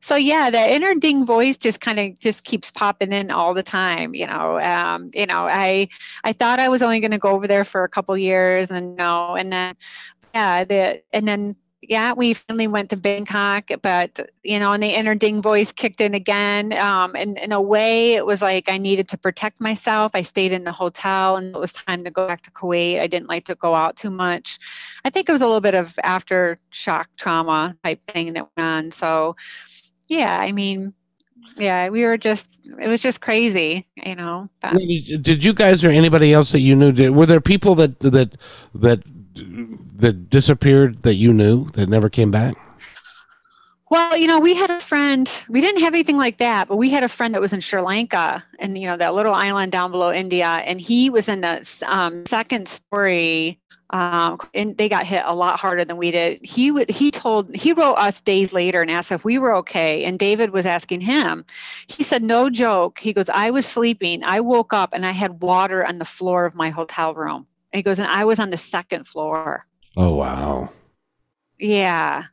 So 0.00 0.16
yeah, 0.16 0.48
the 0.48 0.74
inner 0.74 0.94
ding 0.94 1.26
voice 1.26 1.58
just 1.58 1.80
kind 1.80 2.00
of 2.00 2.18
just 2.18 2.44
keeps 2.44 2.70
popping 2.70 3.12
in 3.12 3.30
all 3.30 3.52
the 3.52 3.62
time. 3.62 4.14
You 4.14 4.26
know, 4.26 4.58
um, 4.60 5.10
you 5.12 5.26
know, 5.26 5.46
I 5.46 5.88
I 6.24 6.32
thought 6.32 6.60
I 6.60 6.70
was 6.70 6.82
only 6.82 7.00
going 7.00 7.10
to 7.10 7.18
go 7.18 7.30
over 7.30 7.46
there 7.46 7.64
for 7.64 7.84
a 7.84 7.88
couple 7.88 8.16
years 8.16 8.70
and 8.70 8.96
no, 8.96 9.36
and 9.36 9.52
then 9.52 9.76
yeah, 10.34 10.64
the 10.64 11.02
and 11.12 11.28
then 11.28 11.56
yeah, 11.80 12.12
we 12.12 12.34
finally 12.34 12.66
went 12.66 12.90
to 12.90 12.96
Bangkok, 12.96 13.70
but 13.82 14.30
you 14.42 14.58
know, 14.58 14.72
and 14.72 14.82
the 14.82 14.88
inner 14.88 15.14
ding 15.14 15.40
voice 15.40 15.70
kicked 15.70 16.00
in 16.00 16.12
again. 16.12 16.72
Um, 16.72 17.14
and 17.14 17.38
in 17.38 17.52
a 17.52 17.62
way, 17.62 18.14
it 18.14 18.26
was 18.26 18.42
like 18.42 18.68
I 18.68 18.78
needed 18.78 19.08
to 19.10 19.18
protect 19.18 19.60
myself. 19.60 20.12
I 20.14 20.22
stayed 20.22 20.50
in 20.50 20.64
the 20.64 20.72
hotel, 20.72 21.36
and 21.36 21.54
it 21.54 21.58
was 21.58 21.72
time 21.72 22.02
to 22.04 22.10
go 22.10 22.26
back 22.26 22.40
to 22.42 22.50
Kuwait. 22.50 23.00
I 23.00 23.06
didn't 23.06 23.28
like 23.28 23.44
to 23.44 23.54
go 23.54 23.74
out 23.74 23.96
too 23.96 24.10
much. 24.10 24.58
I 25.04 25.10
think 25.10 25.28
it 25.28 25.32
was 25.32 25.42
a 25.42 25.46
little 25.46 25.60
bit 25.60 25.74
of 25.74 25.94
aftershock 26.04 27.06
trauma 27.16 27.76
type 27.84 28.04
thing 28.06 28.32
that 28.32 28.48
went 28.56 28.68
on. 28.68 28.90
So, 28.90 29.36
yeah, 30.08 30.38
I 30.40 30.50
mean, 30.50 30.94
yeah, 31.56 31.88
we 31.90 32.04
were 32.04 32.18
just 32.18 32.60
it 32.80 32.88
was 32.88 33.00
just 33.00 33.20
crazy, 33.20 33.86
you 34.04 34.16
know. 34.16 34.48
But. 34.60 34.78
Did 34.78 35.44
you 35.44 35.54
guys 35.54 35.84
or 35.84 35.90
anybody 35.90 36.32
else 36.32 36.50
that 36.52 36.60
you 36.60 36.74
knew? 36.74 36.90
Did, 36.90 37.10
were 37.10 37.26
there 37.26 37.40
people 37.40 37.76
that 37.76 38.00
that 38.00 38.36
that 38.74 39.02
that 39.96 40.30
disappeared 40.30 41.02
that 41.02 41.14
you 41.14 41.32
knew 41.32 41.66
that 41.70 41.88
never 41.88 42.08
came 42.08 42.30
back? 42.30 42.54
Well, 43.90 44.16
you 44.16 44.26
know, 44.26 44.38
we 44.38 44.54
had 44.54 44.68
a 44.68 44.80
friend, 44.80 45.30
we 45.48 45.62
didn't 45.62 45.80
have 45.80 45.94
anything 45.94 46.18
like 46.18 46.36
that, 46.38 46.68
but 46.68 46.76
we 46.76 46.90
had 46.90 47.04
a 47.04 47.08
friend 47.08 47.32
that 47.32 47.40
was 47.40 47.54
in 47.54 47.60
Sri 47.60 47.80
Lanka 47.80 48.44
and, 48.58 48.76
you 48.76 48.86
know, 48.86 48.98
that 48.98 49.14
little 49.14 49.32
island 49.32 49.72
down 49.72 49.90
below 49.90 50.12
India. 50.12 50.46
And 50.46 50.78
he 50.78 51.08
was 51.08 51.26
in 51.26 51.40
the 51.40 51.66
um, 51.86 52.26
second 52.26 52.68
story. 52.68 53.58
Um, 53.90 54.38
and 54.52 54.76
they 54.76 54.90
got 54.90 55.06
hit 55.06 55.22
a 55.24 55.34
lot 55.34 55.58
harder 55.58 55.82
than 55.82 55.96
we 55.96 56.10
did. 56.10 56.44
He 56.44 56.70
would, 56.70 56.90
he 56.90 57.10
told, 57.10 57.56
he 57.56 57.72
wrote 57.72 57.94
us 57.94 58.20
days 58.20 58.52
later 58.52 58.82
and 58.82 58.90
asked 58.90 59.10
if 59.10 59.24
we 59.24 59.38
were 59.38 59.54
okay. 59.56 60.04
And 60.04 60.18
David 60.18 60.50
was 60.50 60.66
asking 60.66 61.00
him. 61.00 61.46
He 61.86 62.02
said, 62.02 62.22
no 62.22 62.50
joke. 62.50 62.98
He 62.98 63.14
goes, 63.14 63.30
I 63.30 63.50
was 63.50 63.64
sleeping. 63.64 64.22
I 64.22 64.40
woke 64.40 64.74
up 64.74 64.90
and 64.92 65.06
I 65.06 65.12
had 65.12 65.40
water 65.40 65.86
on 65.86 65.96
the 65.96 66.04
floor 66.04 66.44
of 66.44 66.54
my 66.54 66.68
hotel 66.68 67.14
room. 67.14 67.46
And 67.72 67.78
he 67.78 67.82
goes, 67.82 67.98
and 67.98 68.08
I 68.08 68.24
was 68.24 68.38
on 68.38 68.50
the 68.50 68.56
second 68.56 69.06
floor. 69.06 69.66
Oh 69.96 70.14
wow. 70.14 70.70
Yeah. 71.58 72.24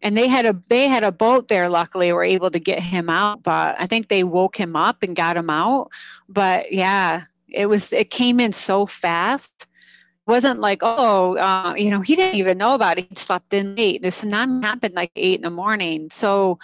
And 0.00 0.16
they 0.16 0.26
had 0.26 0.46
a 0.46 0.60
they 0.68 0.88
had 0.88 1.04
a 1.04 1.12
boat 1.12 1.48
there, 1.48 1.68
luckily 1.68 2.12
were 2.12 2.24
able 2.24 2.50
to 2.50 2.58
get 2.58 2.82
him 2.82 3.08
out, 3.08 3.42
but 3.42 3.76
I 3.78 3.86
think 3.86 4.08
they 4.08 4.24
woke 4.24 4.58
him 4.58 4.74
up 4.74 5.02
and 5.02 5.14
got 5.14 5.36
him 5.36 5.50
out. 5.50 5.90
But 6.28 6.72
yeah, 6.72 7.24
it 7.48 7.66
was 7.66 7.92
it 7.92 8.10
came 8.10 8.40
in 8.40 8.52
so 8.52 8.86
fast. 8.86 9.54
It 9.60 10.30
wasn't 10.30 10.60
like, 10.60 10.78
oh, 10.82 11.36
uh, 11.36 11.74
you 11.74 11.90
know, 11.90 12.00
he 12.00 12.16
didn't 12.16 12.36
even 12.36 12.58
know 12.58 12.74
about 12.74 12.98
it. 12.98 13.06
He 13.08 13.14
slept 13.14 13.52
in 13.52 13.76
late. 13.76 14.02
The 14.02 14.08
tsunami 14.08 14.64
happened 14.64 14.94
like 14.94 15.12
eight 15.16 15.36
in 15.36 15.42
the 15.42 15.50
morning. 15.50 16.08
So 16.10 16.58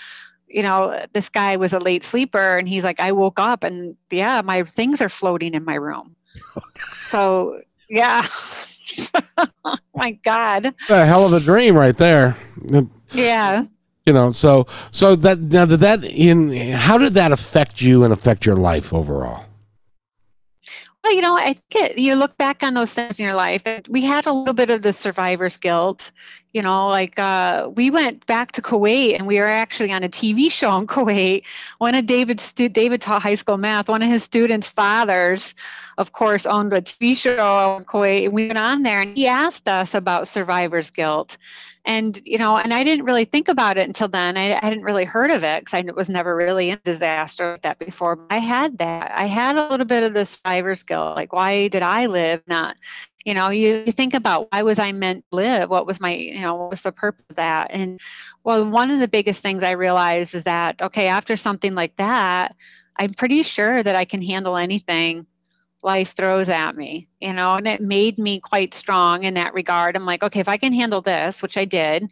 you 0.48 0.62
know, 0.62 1.04
this 1.12 1.28
guy 1.28 1.56
was 1.56 1.72
a 1.72 1.78
late 1.78 2.02
sleeper 2.02 2.56
and 2.56 2.68
he's 2.68 2.84
like, 2.84 3.00
I 3.00 3.12
woke 3.12 3.38
up 3.38 3.64
and 3.64 3.96
yeah, 4.10 4.40
my 4.42 4.62
things 4.62 5.02
are 5.02 5.08
floating 5.08 5.54
in 5.54 5.64
my 5.64 5.74
room. 5.74 6.16
so 7.02 7.60
yeah. 7.88 8.26
oh 9.38 9.76
my 9.94 10.12
God. 10.12 10.74
A 10.88 11.04
hell 11.04 11.26
of 11.26 11.32
a 11.32 11.40
dream 11.40 11.76
right 11.76 11.96
there. 11.96 12.36
Yeah. 13.12 13.64
You 14.06 14.12
know, 14.14 14.32
so 14.32 14.66
so 14.90 15.14
that 15.16 15.38
now 15.38 15.66
did 15.66 15.80
that 15.80 16.02
in 16.04 16.52
how 16.72 16.96
did 16.96 17.14
that 17.14 17.30
affect 17.30 17.82
you 17.82 18.04
and 18.04 18.12
affect 18.12 18.46
your 18.46 18.56
life 18.56 18.94
overall? 18.94 19.44
Well, 21.04 21.14
you 21.14 21.22
know, 21.22 21.36
I 21.36 21.56
get 21.70 21.98
you 21.98 22.14
look 22.14 22.36
back 22.38 22.62
on 22.62 22.74
those 22.74 22.92
things 22.92 23.20
in 23.20 23.24
your 23.24 23.34
life. 23.34 23.62
We 23.88 24.02
had 24.02 24.26
a 24.26 24.32
little 24.32 24.54
bit 24.54 24.70
of 24.70 24.82
the 24.82 24.92
survivor's 24.92 25.56
guilt 25.56 26.10
you 26.52 26.62
know 26.62 26.88
like 26.88 27.18
uh, 27.18 27.70
we 27.74 27.90
went 27.90 28.24
back 28.26 28.52
to 28.52 28.62
kuwait 28.62 29.16
and 29.16 29.26
we 29.26 29.38
were 29.38 29.48
actually 29.48 29.92
on 29.92 30.02
a 30.02 30.08
tv 30.08 30.50
show 30.50 30.76
in 30.78 30.86
kuwait. 30.94 31.44
One 31.78 31.94
of 31.94 32.06
david's 32.06 32.42
stu- 32.42 32.68
david 32.68 33.00
taught 33.00 33.22
high 33.22 33.34
school 33.34 33.58
math. 33.58 33.88
One 33.88 34.02
of 34.02 34.08
his 34.08 34.22
students 34.22 34.68
fathers 34.68 35.54
of 35.98 36.12
course 36.12 36.46
owned 36.46 36.72
a 36.72 36.80
tv 36.80 37.16
show 37.16 37.76
in 37.78 37.84
kuwait. 37.84 38.24
And 38.24 38.32
we 38.32 38.46
went 38.46 38.58
on 38.58 38.82
there 38.82 39.00
and 39.00 39.16
he 39.16 39.26
asked 39.26 39.68
us 39.68 39.94
about 39.94 40.28
survivor's 40.28 40.90
guilt. 40.90 41.36
And 41.84 42.20
you 42.24 42.38
know 42.38 42.58
and 42.58 42.74
i 42.74 42.84
didn't 42.84 43.04
really 43.04 43.24
think 43.24 43.48
about 43.48 43.78
it 43.78 43.86
until 43.86 44.08
then. 44.08 44.36
I, 44.36 44.54
I 44.56 44.64
hadn't 44.64 44.82
really 44.82 45.04
heard 45.04 45.30
of 45.30 45.44
it 45.44 45.60
because 45.64 45.74
i 45.74 45.92
was 45.92 46.08
never 46.08 46.34
really 46.34 46.70
in 46.70 46.80
disaster 46.84 47.52
like 47.52 47.62
that 47.62 47.78
before. 47.78 48.16
But 48.16 48.34
i 48.34 48.38
had 48.38 48.78
that. 48.78 49.12
I 49.14 49.26
had 49.26 49.56
a 49.56 49.68
little 49.68 49.86
bit 49.86 50.02
of 50.02 50.14
the 50.14 50.24
survivor's 50.24 50.82
guilt. 50.82 51.16
Like 51.16 51.32
why 51.32 51.68
did 51.68 51.82
i 51.82 52.06
live 52.06 52.42
not 52.46 52.76
you 53.24 53.34
know 53.34 53.50
you, 53.50 53.90
think 53.92 54.14
about 54.14 54.48
why 54.52 54.62
was 54.62 54.78
i 54.78 54.92
meant 54.92 55.24
to 55.30 55.36
live? 55.36 55.70
What 55.70 55.86
was 55.86 56.00
my 56.00 56.14
you 56.14 56.40
know 56.40 56.54
what 56.54 56.70
was 56.70 56.82
the 56.82 56.92
purpose 56.92 57.24
of 57.30 57.36
that? 57.36 57.70
And 57.70 58.00
well 58.44 58.64
one 58.64 58.90
of 58.90 59.00
the 59.00 59.08
biggest 59.08 59.42
things 59.42 59.62
i 59.62 59.72
realized 59.72 60.34
is 60.34 60.44
that 60.44 60.80
okay 60.82 61.08
after 61.08 61.36
something 61.36 61.74
like 61.74 61.96
that 61.96 62.54
i'm 62.96 63.12
pretty 63.12 63.42
sure 63.42 63.82
that 63.82 63.96
i 63.96 64.04
can 64.04 64.22
handle 64.22 64.56
anything 64.56 65.26
life 65.82 66.14
throws 66.16 66.48
at 66.48 66.76
me 66.76 67.08
you 67.20 67.32
know 67.32 67.54
and 67.54 67.68
it 67.68 67.80
made 67.80 68.18
me 68.18 68.40
quite 68.40 68.74
strong 68.74 69.24
in 69.24 69.34
that 69.34 69.54
regard. 69.54 69.96
I'm 69.96 70.06
like 70.06 70.22
okay 70.22 70.40
if 70.40 70.48
i 70.48 70.56
can 70.56 70.72
handle 70.72 71.00
this 71.00 71.42
which 71.42 71.58
i 71.58 71.64
did 71.64 72.08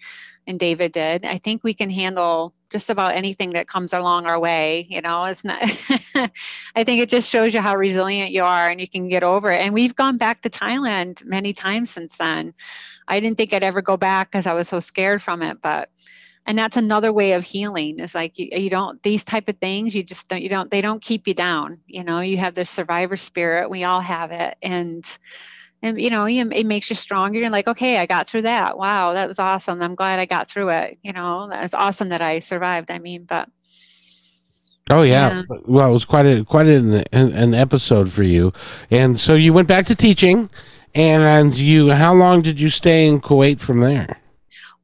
and 0.46 0.58
david 0.58 0.92
did 0.92 1.24
i 1.24 1.38
think 1.38 1.64
we 1.64 1.74
can 1.74 1.90
handle 1.90 2.54
just 2.70 2.90
about 2.90 3.14
anything 3.14 3.50
that 3.50 3.68
comes 3.68 3.92
along 3.92 4.26
our 4.26 4.38
way. 4.38 4.86
You 4.88 5.00
know, 5.00 5.24
it's 5.24 5.44
not, 5.44 5.58
I 6.74 6.84
think 6.84 7.00
it 7.00 7.08
just 7.08 7.30
shows 7.30 7.54
you 7.54 7.60
how 7.60 7.76
resilient 7.76 8.32
you 8.32 8.44
are 8.44 8.68
and 8.68 8.80
you 8.80 8.88
can 8.88 9.08
get 9.08 9.22
over 9.22 9.50
it. 9.50 9.60
And 9.60 9.74
we've 9.74 9.94
gone 9.94 10.18
back 10.18 10.42
to 10.42 10.50
Thailand 10.50 11.24
many 11.24 11.52
times 11.52 11.90
since 11.90 12.16
then. 12.16 12.54
I 13.08 13.20
didn't 13.20 13.36
think 13.36 13.52
I'd 13.52 13.64
ever 13.64 13.82
go 13.82 13.96
back 13.96 14.30
because 14.30 14.46
I 14.46 14.54
was 14.54 14.68
so 14.68 14.80
scared 14.80 15.22
from 15.22 15.42
it, 15.42 15.60
but 15.60 15.90
and 16.46 16.56
that's 16.56 16.76
another 16.76 17.12
way 17.12 17.32
of 17.32 17.44
healing 17.44 17.98
is 17.98 18.14
like 18.14 18.38
you, 18.38 18.48
you 18.52 18.70
don't 18.70 19.02
these 19.02 19.24
type 19.24 19.48
of 19.48 19.56
things 19.58 19.94
you 19.94 20.02
just 20.02 20.28
don't 20.28 20.42
you 20.42 20.48
don't 20.48 20.70
they 20.70 20.80
don't 20.80 21.02
keep 21.02 21.26
you 21.26 21.34
down 21.34 21.80
you 21.86 22.04
know 22.04 22.20
you 22.20 22.38
have 22.38 22.54
this 22.54 22.70
survivor 22.70 23.16
spirit 23.16 23.68
we 23.68 23.84
all 23.84 24.00
have 24.00 24.30
it 24.30 24.56
and 24.62 25.18
and 25.82 26.00
you 26.00 26.10
know 26.10 26.26
it 26.26 26.66
makes 26.66 26.90
you 26.90 26.96
stronger 26.96 27.38
you're 27.38 27.50
like 27.50 27.68
okay 27.68 27.98
i 27.98 28.06
got 28.06 28.26
through 28.26 28.42
that 28.42 28.78
wow 28.78 29.12
that 29.12 29.28
was 29.28 29.38
awesome 29.38 29.82
i'm 29.82 29.94
glad 29.94 30.18
i 30.18 30.24
got 30.24 30.48
through 30.50 30.68
it 30.68 30.98
you 31.02 31.12
know 31.12 31.48
that's 31.48 31.74
awesome 31.74 32.08
that 32.08 32.22
i 32.22 32.38
survived 32.38 32.90
i 32.90 32.98
mean 32.98 33.24
but 33.24 33.48
Oh 34.88 35.02
yeah. 35.02 35.42
yeah. 35.50 35.56
Well, 35.66 35.90
it 35.90 35.92
was 35.92 36.04
quite 36.04 36.26
a 36.26 36.44
quite 36.44 36.66
an, 36.66 37.02
an 37.12 37.54
episode 37.54 38.08
for 38.12 38.22
you, 38.22 38.52
and 38.88 39.18
so 39.18 39.34
you 39.34 39.52
went 39.52 39.66
back 39.66 39.84
to 39.86 39.96
teaching, 39.96 40.48
and 40.94 41.58
you. 41.58 41.90
How 41.90 42.14
long 42.14 42.40
did 42.40 42.60
you 42.60 42.70
stay 42.70 43.08
in 43.08 43.20
Kuwait 43.20 43.58
from 43.58 43.80
there? 43.80 44.20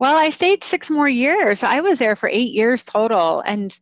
Well, 0.02 0.16
I 0.16 0.31
stayed 0.31 0.64
six 0.64 0.90
more 0.90 1.09
years. 1.09 1.62
I 1.62 1.81
was 1.81 2.00
there 2.00 2.16
for 2.16 2.28
eight 2.28 2.52
years 2.52 2.83
total. 2.83 3.40
And 3.46 3.78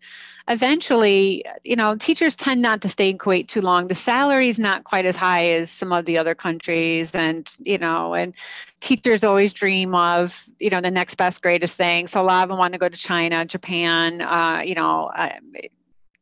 eventually, 0.49 1.45
you 1.65 1.77
know, 1.77 1.97
teachers 1.97 2.37
tend 2.37 2.63
not 2.63 2.81
to 2.83 2.89
stay 2.89 3.11
in 3.11 3.19
Kuwait 3.19 3.49
too 3.49 3.61
long. 3.61 3.87
The 3.87 3.95
salary 3.95 4.49
is 4.49 4.59
not 4.59 4.85
quite 4.85 5.07
as 5.07 5.17
high 5.17 5.51
as 5.51 5.71
some 5.71 5.93
of 5.93 6.05
the 6.05 6.19
other 6.19 6.35
countries. 6.35 7.15
And, 7.15 7.49
you 7.61 7.79
know, 7.79 8.15
and 8.15 8.35
teachers 8.81 9.23
always 9.25 9.53
dream 9.53 9.95
of, 9.95 10.45
you 10.59 10.71
know, 10.71 10.81
the 10.81 10.91
next 10.91 11.17
best, 11.17 11.43
greatest 11.43 11.77
thing. 11.77 12.07
So 12.07 12.21
a 12.21 12.25
lot 12.25 12.43
of 12.43 12.49
them 12.49 12.59
want 12.59 12.73
to 12.73 12.79
go 12.79 12.89
to 12.89 12.99
China, 12.99 13.45
Japan, 13.45 14.23
uh, 14.23 14.63
you 14.65 14.75
know, 14.75 15.11
uh, 15.15 15.31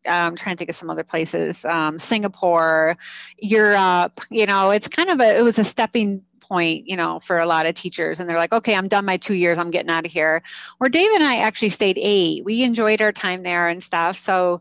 I'm 0.07 0.37
trying 0.37 0.55
to 0.55 0.59
think 0.59 0.71
of 0.71 0.77
some 0.77 0.91
other 0.91 1.05
places, 1.05 1.65
um, 1.65 1.99
Singapore, 1.99 2.97
Europe. 3.41 4.21
You 4.31 4.47
know, 4.47 4.71
it's 4.71 4.89
kind 4.89 5.11
of 5.11 5.21
a 5.21 5.39
it 5.39 5.43
was 5.43 5.59
a 5.59 5.65
stepping 5.65 6.23
point, 6.49 6.89
you 6.89 6.97
know, 6.97 7.21
for 7.21 7.39
a 7.39 7.47
lot 7.47 7.67
of 7.67 7.75
teachers. 7.75 8.19
And 8.19 8.29
they're 8.29 8.39
like, 8.39 8.53
okay, 8.53 8.75
I'm 8.75 8.89
done 8.89 9.05
my 9.05 9.17
two 9.17 9.35
years. 9.35 9.59
I'm 9.59 9.71
getting 9.71 9.91
out 9.91 10.07
of 10.07 10.13
here. 10.13 10.43
Where 10.79 10.91
Dave 10.91 11.11
and 11.13 11.23
I 11.23 11.37
actually 11.37 11.69
stayed 11.69 11.99
eight. 12.01 12.45
We 12.45 12.63
enjoyed 12.63 13.01
our 13.03 13.13
time 13.13 13.43
there 13.43 13.69
and 13.69 13.83
stuff. 13.83 14.19
So, 14.19 14.61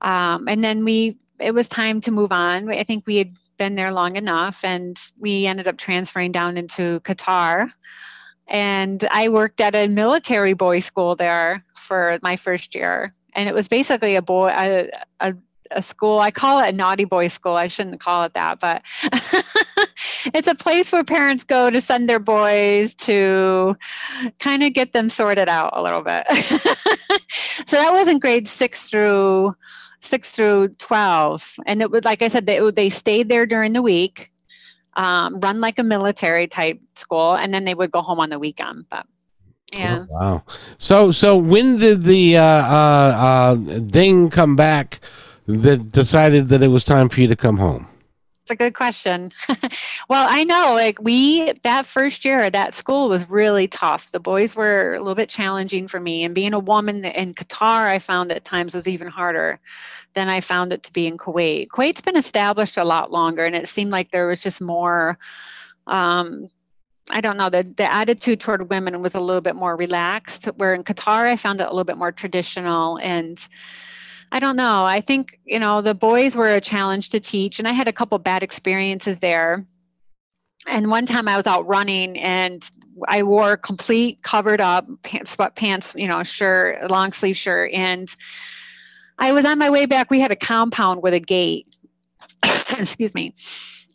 um, 0.00 0.48
and 0.48 0.62
then 0.62 0.84
we, 0.84 1.16
it 1.40 1.52
was 1.52 1.68
time 1.68 2.00
to 2.02 2.10
move 2.10 2.32
on. 2.32 2.68
I 2.70 2.84
think 2.84 3.06
we 3.06 3.16
had 3.16 3.32
been 3.56 3.74
there 3.76 3.92
long 3.92 4.16
enough 4.16 4.64
and 4.64 4.98
we 5.18 5.46
ended 5.46 5.68
up 5.68 5.78
transferring 5.78 6.32
down 6.32 6.56
into 6.56 7.00
Qatar. 7.00 7.72
And 8.48 9.06
I 9.10 9.28
worked 9.28 9.60
at 9.60 9.74
a 9.74 9.88
military 9.88 10.52
boys' 10.52 10.84
school 10.84 11.16
there 11.16 11.64
for 11.74 12.18
my 12.22 12.36
first 12.36 12.74
year. 12.74 13.12
And 13.34 13.48
it 13.48 13.54
was 13.54 13.66
basically 13.66 14.14
a 14.14 14.22
boy, 14.22 14.48
a, 14.48 14.90
a 15.20 15.34
a 15.74 15.82
school. 15.82 16.18
I 16.18 16.30
call 16.30 16.60
it 16.60 16.68
a 16.68 16.72
naughty 16.72 17.04
boy 17.04 17.28
school. 17.28 17.54
I 17.54 17.68
shouldn't 17.68 18.00
call 18.00 18.24
it 18.24 18.34
that, 18.34 18.60
but 18.60 18.82
it's 20.34 20.48
a 20.48 20.54
place 20.54 20.92
where 20.92 21.04
parents 21.04 21.44
go 21.44 21.70
to 21.70 21.80
send 21.80 22.08
their 22.08 22.18
boys 22.18 22.94
to 22.94 23.76
kind 24.38 24.62
of 24.62 24.72
get 24.72 24.92
them 24.92 25.10
sorted 25.10 25.48
out 25.48 25.70
a 25.74 25.82
little 25.82 26.02
bit. 26.02 26.26
so 27.66 27.76
that 27.76 27.92
was 27.92 28.08
in 28.08 28.18
grade 28.18 28.48
six 28.48 28.88
through 28.88 29.54
six 30.00 30.32
through 30.32 30.68
12. 30.68 31.56
And 31.66 31.80
it 31.80 31.90
was, 31.90 32.04
like 32.04 32.22
I 32.22 32.28
said, 32.28 32.46
they, 32.46 32.70
they 32.70 32.90
stayed 32.90 33.28
there 33.28 33.46
during 33.46 33.72
the 33.72 33.82
week, 33.82 34.30
um, 34.96 35.40
run 35.40 35.60
like 35.60 35.78
a 35.78 35.82
military 35.82 36.46
type 36.46 36.80
school, 36.96 37.34
and 37.34 37.54
then 37.54 37.64
they 37.64 37.74
would 37.74 37.90
go 37.90 38.02
home 38.02 38.20
on 38.20 38.30
the 38.30 38.38
weekend. 38.38 38.86
But 38.90 39.06
yeah. 39.74 40.04
Oh, 40.10 40.14
wow. 40.14 40.42
So, 40.78 41.12
so 41.12 41.36
when 41.36 41.78
did 41.78 42.02
the 42.02 42.36
uh, 42.36 42.42
uh, 42.42 43.16
uh, 43.16 43.78
ding 43.78 44.28
come 44.28 44.56
back 44.56 45.00
that 45.46 45.92
decided 45.92 46.48
that 46.50 46.62
it 46.62 46.68
was 46.68 46.84
time 46.84 47.08
for 47.08 47.20
you 47.20 47.28
to 47.28 47.36
come 47.36 47.56
home? 47.56 47.86
It's 48.42 48.50
a 48.50 48.56
good 48.56 48.74
question. 48.74 49.30
well, 50.08 50.26
I 50.28 50.42
know 50.42 50.72
like 50.74 51.00
we 51.00 51.52
that 51.62 51.86
first 51.86 52.24
year 52.24 52.50
that 52.50 52.74
school 52.74 53.08
was 53.08 53.30
really 53.30 53.68
tough. 53.68 54.10
The 54.10 54.18
boys 54.18 54.56
were 54.56 54.94
a 54.94 54.98
little 54.98 55.14
bit 55.14 55.28
challenging 55.28 55.86
for 55.86 56.00
me 56.00 56.24
and 56.24 56.34
being 56.34 56.52
a 56.52 56.58
woman 56.58 57.04
in 57.04 57.34
Qatar 57.34 57.86
I 57.86 58.00
found 58.00 58.32
at 58.32 58.44
times 58.44 58.74
was 58.74 58.88
even 58.88 59.06
harder 59.06 59.60
than 60.14 60.28
I 60.28 60.40
found 60.40 60.72
it 60.72 60.82
to 60.82 60.92
be 60.92 61.06
in 61.06 61.18
Kuwait. 61.18 61.68
Kuwait's 61.68 62.00
been 62.00 62.16
established 62.16 62.76
a 62.76 62.84
lot 62.84 63.12
longer 63.12 63.44
and 63.44 63.54
it 63.54 63.68
seemed 63.68 63.92
like 63.92 64.10
there 64.10 64.26
was 64.26 64.42
just 64.42 64.60
more 64.60 65.18
um, 65.86 66.48
I 67.10 67.20
don't 67.20 67.36
know, 67.36 67.50
the, 67.50 67.62
the 67.62 67.92
attitude 67.92 68.40
toward 68.40 68.70
women 68.70 69.02
was 69.02 69.14
a 69.14 69.20
little 69.20 69.40
bit 69.40 69.56
more 69.56 69.76
relaxed. 69.76 70.46
Where 70.56 70.74
in 70.74 70.84
Qatar, 70.84 71.26
I 71.26 71.36
found 71.36 71.60
it 71.60 71.64
a 71.64 71.70
little 71.70 71.84
bit 71.84 71.98
more 71.98 72.12
traditional 72.12 72.98
and 72.98 73.38
I 74.32 74.38
don't 74.38 74.56
know. 74.56 74.86
I 74.86 75.02
think, 75.02 75.38
you 75.44 75.58
know, 75.58 75.82
the 75.82 75.94
boys 75.94 76.34
were 76.34 76.54
a 76.54 76.60
challenge 76.60 77.10
to 77.10 77.20
teach, 77.20 77.58
and 77.58 77.68
I 77.68 77.72
had 77.72 77.86
a 77.86 77.92
couple 77.92 78.18
bad 78.18 78.42
experiences 78.42 79.18
there. 79.18 79.64
And 80.66 80.88
one 80.90 81.04
time 81.04 81.28
I 81.28 81.36
was 81.36 81.46
out 81.46 81.66
running 81.66 82.18
and 82.18 82.68
I 83.08 83.24
wore 83.24 83.56
complete 83.56 84.22
covered 84.22 84.60
up 84.60 84.86
pants, 85.02 85.36
sweatpants, 85.36 85.98
you 86.00 86.08
know, 86.08 86.22
shirt, 86.22 86.90
long 86.90 87.12
sleeve 87.12 87.36
shirt. 87.36 87.72
And 87.72 88.08
I 89.18 89.32
was 89.32 89.44
on 89.44 89.58
my 89.58 89.68
way 89.68 89.86
back. 89.86 90.10
We 90.10 90.20
had 90.20 90.30
a 90.30 90.36
compound 90.36 91.02
with 91.02 91.12
a 91.12 91.20
gate. 91.20 91.66
Excuse 92.70 93.14
me 93.14 93.34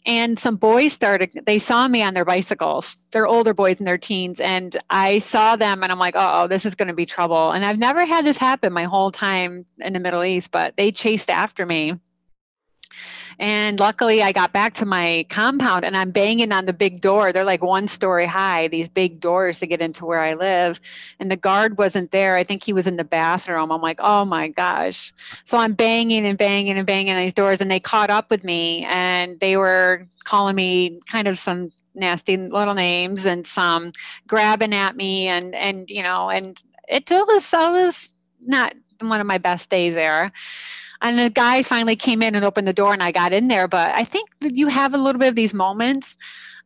and 0.08 0.40
some 0.40 0.56
boys 0.56 0.94
started 0.94 1.32
they 1.46 1.60
saw 1.60 1.88
me 1.88 2.02
on 2.02 2.14
their 2.14 2.26
bicycles. 2.26 3.08
They're 3.12 3.28
older 3.28 3.54
boys 3.54 3.80
in 3.80 3.86
their 3.86 3.98
teens 3.98 4.40
and 4.40 4.76
i 4.90 5.20
saw 5.20 5.56
them 5.56 5.84
and 5.84 5.92
i'm 5.92 6.00
like 6.00 6.16
oh 6.18 6.48
this 6.48 6.66
is 6.66 6.74
going 6.74 6.88
to 6.88 6.94
be 6.94 7.06
trouble. 7.06 7.52
And 7.52 7.66
i've 7.66 7.78
never 7.78 8.06
had 8.06 8.26
this 8.26 8.38
happen 8.38 8.74
my 8.74 8.86
whole 8.86 9.12
time 9.12 9.66
in 9.80 9.94
the 9.94 10.00
middle 10.00 10.24
east 10.24 10.52
but 10.52 10.76
they 10.78 10.92
chased 10.92 11.30
after 11.30 11.66
me 11.66 11.94
and 13.40 13.80
luckily, 13.80 14.24
I 14.24 14.32
got 14.32 14.52
back 14.52 14.74
to 14.76 14.86
my 14.86 15.26
compound 15.30 15.86
and 15.86 15.96
I'm 15.96 16.10
banging 16.10 16.52
on 16.52 16.66
the 16.66 16.74
big 16.74 17.02
door. 17.02 17.32
They're 17.32 17.44
like 17.44 17.62
one 17.62 17.88
story 17.88 18.26
high, 18.26 18.68
these 18.68 18.90
big 18.90 19.20
doors 19.20 19.60
to 19.60 19.68
get 19.68 19.80
into 19.80 20.06
where 20.06 20.22
I 20.22 20.34
live. 20.34 20.82
And 21.20 21.30
the 21.30 21.36
guard 21.36 21.78
wasn't 21.78 22.12
there. 22.12 22.36
I 22.36 22.44
think 22.44 22.64
he 22.64 22.74
was 22.74 22.88
in 22.88 22.98
the 22.98 23.04
bathroom. 23.04 23.72
I'm 23.72 23.82
like, 23.82 24.00
oh 24.02 24.26
my 24.26 24.48
gosh. 24.48 25.14
So 25.44 25.58
I'm 25.58 25.74
banging 25.74 26.26
and 26.26 26.38
banging 26.38 26.78
and 26.78 26.88
banging 26.88 27.14
on 27.14 27.20
these 27.20 27.34
doors. 27.34 27.62
And 27.62 27.70
they 27.70 27.80
caught 27.80 28.10
up 28.10 28.32
with 28.32 28.44
me 28.44 28.86
and 28.86 29.40
they 29.40 29.56
were 29.56 30.08
calling 30.24 30.56
me 30.56 31.00
kind 31.12 31.28
of 31.28 31.38
some 31.38 31.72
nasty 31.94 32.38
little 32.38 32.74
names 32.74 33.26
and 33.26 33.46
some 33.46 33.92
grabbing 34.28 34.74
at 34.74 34.96
me 34.96 35.28
and 35.28 35.56
and 35.56 35.90
you 35.90 36.04
know 36.04 36.30
and 36.30 36.62
it 36.88 37.10
was 37.10 37.52
I 37.56 37.72
was 37.72 38.14
not 38.46 38.76
one 39.02 39.20
of 39.20 39.26
my 39.26 39.40
best 39.40 39.70
days 39.70 39.96
there 39.96 40.32
and 41.02 41.20
the 41.20 41.30
guy 41.30 41.64
finally 41.64 41.96
came 41.96 42.22
in 42.22 42.36
and 42.36 42.46
opened 42.46 42.68
the 42.68 42.74
door 42.74 42.94
and 42.94 43.04
i 43.04 43.12
got 43.12 43.34
in 43.34 43.48
there 43.48 43.68
but 43.68 43.90
i 43.96 44.04
think 44.04 44.30
you 44.42 44.68
have 44.68 44.94
a 44.94 44.98
little 44.98 45.20
bit 45.20 45.30
of 45.30 45.36
these 45.36 45.54
moments. 45.54 46.16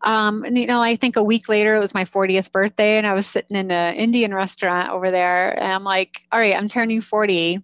Um, 0.04 0.44
and 0.44 0.58
you 0.58 0.66
know 0.66 0.82
i 0.82 0.96
think 0.96 1.16
a 1.16 1.24
week 1.24 1.48
later 1.48 1.76
it 1.76 1.80
was 1.80 1.94
my 1.94 2.06
40th 2.06 2.52
birthday 2.52 2.98
and 2.98 3.06
i 3.06 3.14
was 3.14 3.28
sitting 3.28 3.56
in 3.56 3.70
an 3.70 3.94
indian 3.94 4.34
restaurant 4.34 4.90
over 4.90 5.12
there 5.12 5.52
and 5.62 5.72
i'm 5.72 5.84
like 5.84 6.26
all 6.32 6.40
right 6.40 6.56
i'm 6.56 6.68
turning 6.68 7.02
40 7.02 7.62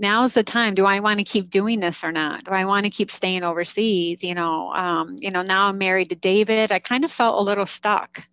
now's 0.00 0.34
the 0.34 0.42
time. 0.42 0.74
Do 0.74 0.86
i 0.86 1.00
want 1.00 1.18
to 1.18 1.24
keep 1.24 1.50
doing 1.50 1.80
this 1.80 2.02
or 2.02 2.12
not? 2.12 2.44
Do 2.44 2.50
i 2.50 2.64
want 2.64 2.84
to 2.84 2.90
keep 2.90 3.10
staying 3.10 3.44
overseas? 3.44 4.24
You 4.24 4.34
know 4.34 4.72
um, 4.72 5.16
you 5.18 5.30
know 5.30 5.42
now 5.42 5.68
i'm 5.68 5.78
married 5.78 6.08
to 6.08 6.16
david. 6.16 6.72
I 6.72 6.78
kind 6.78 7.04
of 7.04 7.12
felt 7.12 7.40
a 7.40 7.44
little 7.44 7.66
stuck 7.66 8.24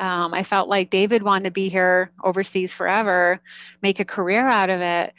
um, 0.00 0.32
I 0.32 0.42
felt 0.42 0.68
like 0.68 0.90
David 0.90 1.22
wanted 1.22 1.44
to 1.44 1.50
be 1.50 1.68
here 1.68 2.10
overseas 2.24 2.72
forever, 2.72 3.40
make 3.82 4.00
a 4.00 4.04
career 4.04 4.48
out 4.48 4.70
of 4.70 4.80
it. 4.80 5.12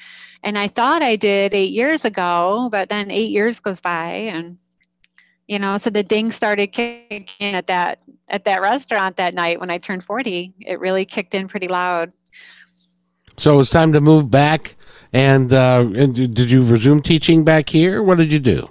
And 0.44 0.58
I 0.58 0.68
thought 0.68 1.04
I 1.04 1.16
did 1.16 1.54
eight 1.54 1.72
years 1.72 2.04
ago, 2.04 2.68
but 2.72 2.90
then 2.90 3.12
eight 3.12 3.30
years 3.30 3.60
goes 3.60 3.80
by 3.80 4.10
and 4.10 4.58
you 5.48 5.60
know, 5.60 5.78
so 5.78 5.90
the 5.90 6.02
ding 6.02 6.32
started 6.32 6.68
kicking 6.68 7.28
in 7.40 7.56
at 7.56 7.68
that 7.68 8.00
at 8.30 8.46
that 8.46 8.62
restaurant 8.62 9.18
that 9.18 9.34
night 9.34 9.60
when 9.60 9.70
I 9.70 9.80
turned 9.80 10.04
40. 10.04 10.54
It 10.62 10.80
really 10.80 11.04
kicked 11.04 11.34
in 11.34 11.50
pretty 11.50 11.68
loud. 11.68 12.14
So 13.38 13.60
it's 13.60 13.70
time 13.70 13.92
to 13.94 14.02
move 14.02 14.32
back 14.32 14.76
and, 15.12 15.52
uh, 15.52 15.90
and 15.94 16.16
did 16.16 16.52
you 16.52 16.64
resume 16.64 17.02
teaching 17.02 17.44
back 17.44 17.70
here? 17.70 18.02
What 18.02 18.18
did 18.18 18.32
you 18.32 18.40
do? 18.40 18.70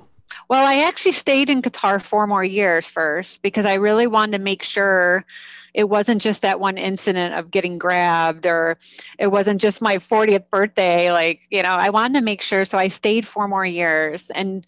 Well, 0.49 0.66
I 0.66 0.83
actually 0.87 1.12
stayed 1.12 1.51
in 1.51 1.62
Qatar 1.62 2.03
four 2.03 2.27
more 2.27 2.42
years 2.42 2.87
first 2.87 3.42
because 3.42 3.66
I 3.66 3.75
really 3.75 4.07
wanted 4.07 4.38
to 4.38 4.42
make 4.42 4.62
sure 4.62 5.25
it 5.74 5.88
wasn't 5.88 6.20
just 6.20 6.42
that 6.42 6.61
one 6.61 6.78
incident 6.78 7.35
of 7.35 7.50
getting 7.50 7.78
grabbed 7.78 8.46
or 8.46 8.78
it 9.18 9.28
wasn't 9.28 9.61
just 9.61 9.83
my 9.83 9.96
40th 9.96 10.48
birthday 10.50 11.12
like 11.12 11.40
you 11.50 11.62
know 11.62 11.70
i 11.70 11.90
wanted 11.90 12.18
to 12.18 12.24
make 12.24 12.42
sure 12.42 12.64
so 12.64 12.78
i 12.78 12.88
stayed 12.88 13.26
four 13.26 13.48
more 13.48 13.64
years. 13.64 14.30
And 14.35 14.66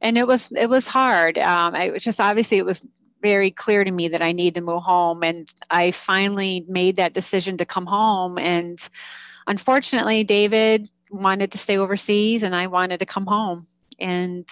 and 0.00 0.18
it 0.18 0.26
was 0.26 0.50
it 0.52 0.68
was 0.68 0.86
hard. 0.86 1.38
Um, 1.38 1.74
it 1.74 1.92
was 1.92 2.04
just 2.04 2.20
obviously 2.20 2.58
it 2.58 2.64
was 2.64 2.86
very 3.22 3.50
clear 3.50 3.84
to 3.84 3.90
me 3.90 4.08
that 4.08 4.20
i 4.20 4.32
need 4.32 4.54
to 4.54 4.60
move 4.60 4.82
home 4.82 5.22
and 5.22 5.48
i 5.70 5.90
finally 5.90 6.62
made 6.68 6.96
that 6.96 7.14
decision 7.14 7.56
to 7.56 7.64
come 7.64 7.86
home. 7.86 8.38
And 8.38 8.78
unfortunately 9.46 10.24
david 10.24 10.88
wanted 11.10 11.52
to 11.52 11.58
stay 11.58 11.78
overseas 11.78 12.42
and 12.42 12.54
i 12.54 12.66
wanted 12.66 12.98
to 12.98 13.06
come 13.06 13.26
home. 13.26 13.66
And 13.98 14.46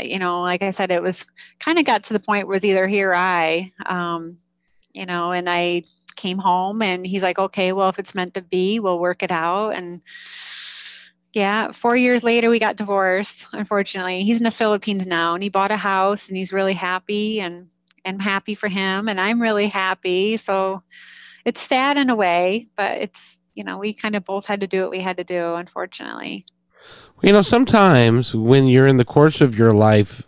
you 0.00 0.18
know 0.18 0.40
like 0.40 0.62
i 0.62 0.70
said 0.70 0.90
it 0.90 1.02
was 1.02 1.26
kind 1.58 1.78
of 1.78 1.84
got 1.84 2.04
to 2.04 2.14
the 2.14 2.20
point 2.20 2.48
was 2.48 2.64
either 2.64 2.86
he 2.88 3.02
or 3.02 3.14
i 3.14 3.70
um, 3.84 4.38
you 4.92 5.06
know, 5.06 5.32
and 5.32 5.48
I 5.48 5.84
came 6.16 6.38
home 6.38 6.82
and 6.82 7.06
he's 7.06 7.22
like, 7.22 7.38
okay, 7.38 7.72
well, 7.72 7.88
if 7.88 7.98
it's 7.98 8.14
meant 8.14 8.34
to 8.34 8.42
be, 8.42 8.78
we'll 8.78 8.98
work 8.98 9.22
it 9.22 9.30
out. 9.30 9.70
And 9.70 10.02
yeah, 11.32 11.72
four 11.72 11.96
years 11.96 12.22
later, 12.22 12.50
we 12.50 12.58
got 12.58 12.76
divorced. 12.76 13.46
Unfortunately, 13.52 14.22
he's 14.22 14.36
in 14.36 14.42
the 14.42 14.50
Philippines 14.50 15.06
now, 15.06 15.34
and 15.34 15.42
he 15.42 15.48
bought 15.48 15.70
a 15.70 15.76
house, 15.76 16.28
and 16.28 16.36
he's 16.36 16.52
really 16.52 16.74
happy, 16.74 17.40
and 17.40 17.68
I'm 18.04 18.18
happy 18.18 18.54
for 18.54 18.68
him, 18.68 19.08
and 19.08 19.20
I'm 19.20 19.40
really 19.40 19.68
happy. 19.68 20.36
So 20.36 20.82
it's 21.44 21.60
sad 21.60 21.96
in 21.96 22.10
a 22.10 22.16
way, 22.16 22.66
but 22.76 22.98
it's 22.98 23.40
you 23.54 23.64
know 23.64 23.78
we 23.78 23.94
kind 23.94 24.14
of 24.14 24.24
both 24.24 24.44
had 24.44 24.60
to 24.60 24.66
do 24.66 24.82
what 24.82 24.90
we 24.90 25.00
had 25.00 25.16
to 25.16 25.24
do. 25.24 25.54
Unfortunately, 25.54 26.44
you 27.22 27.32
know, 27.32 27.42
sometimes 27.42 28.34
when 28.34 28.66
you're 28.66 28.86
in 28.86 28.98
the 28.98 29.04
course 29.04 29.40
of 29.40 29.56
your 29.56 29.72
life, 29.72 30.26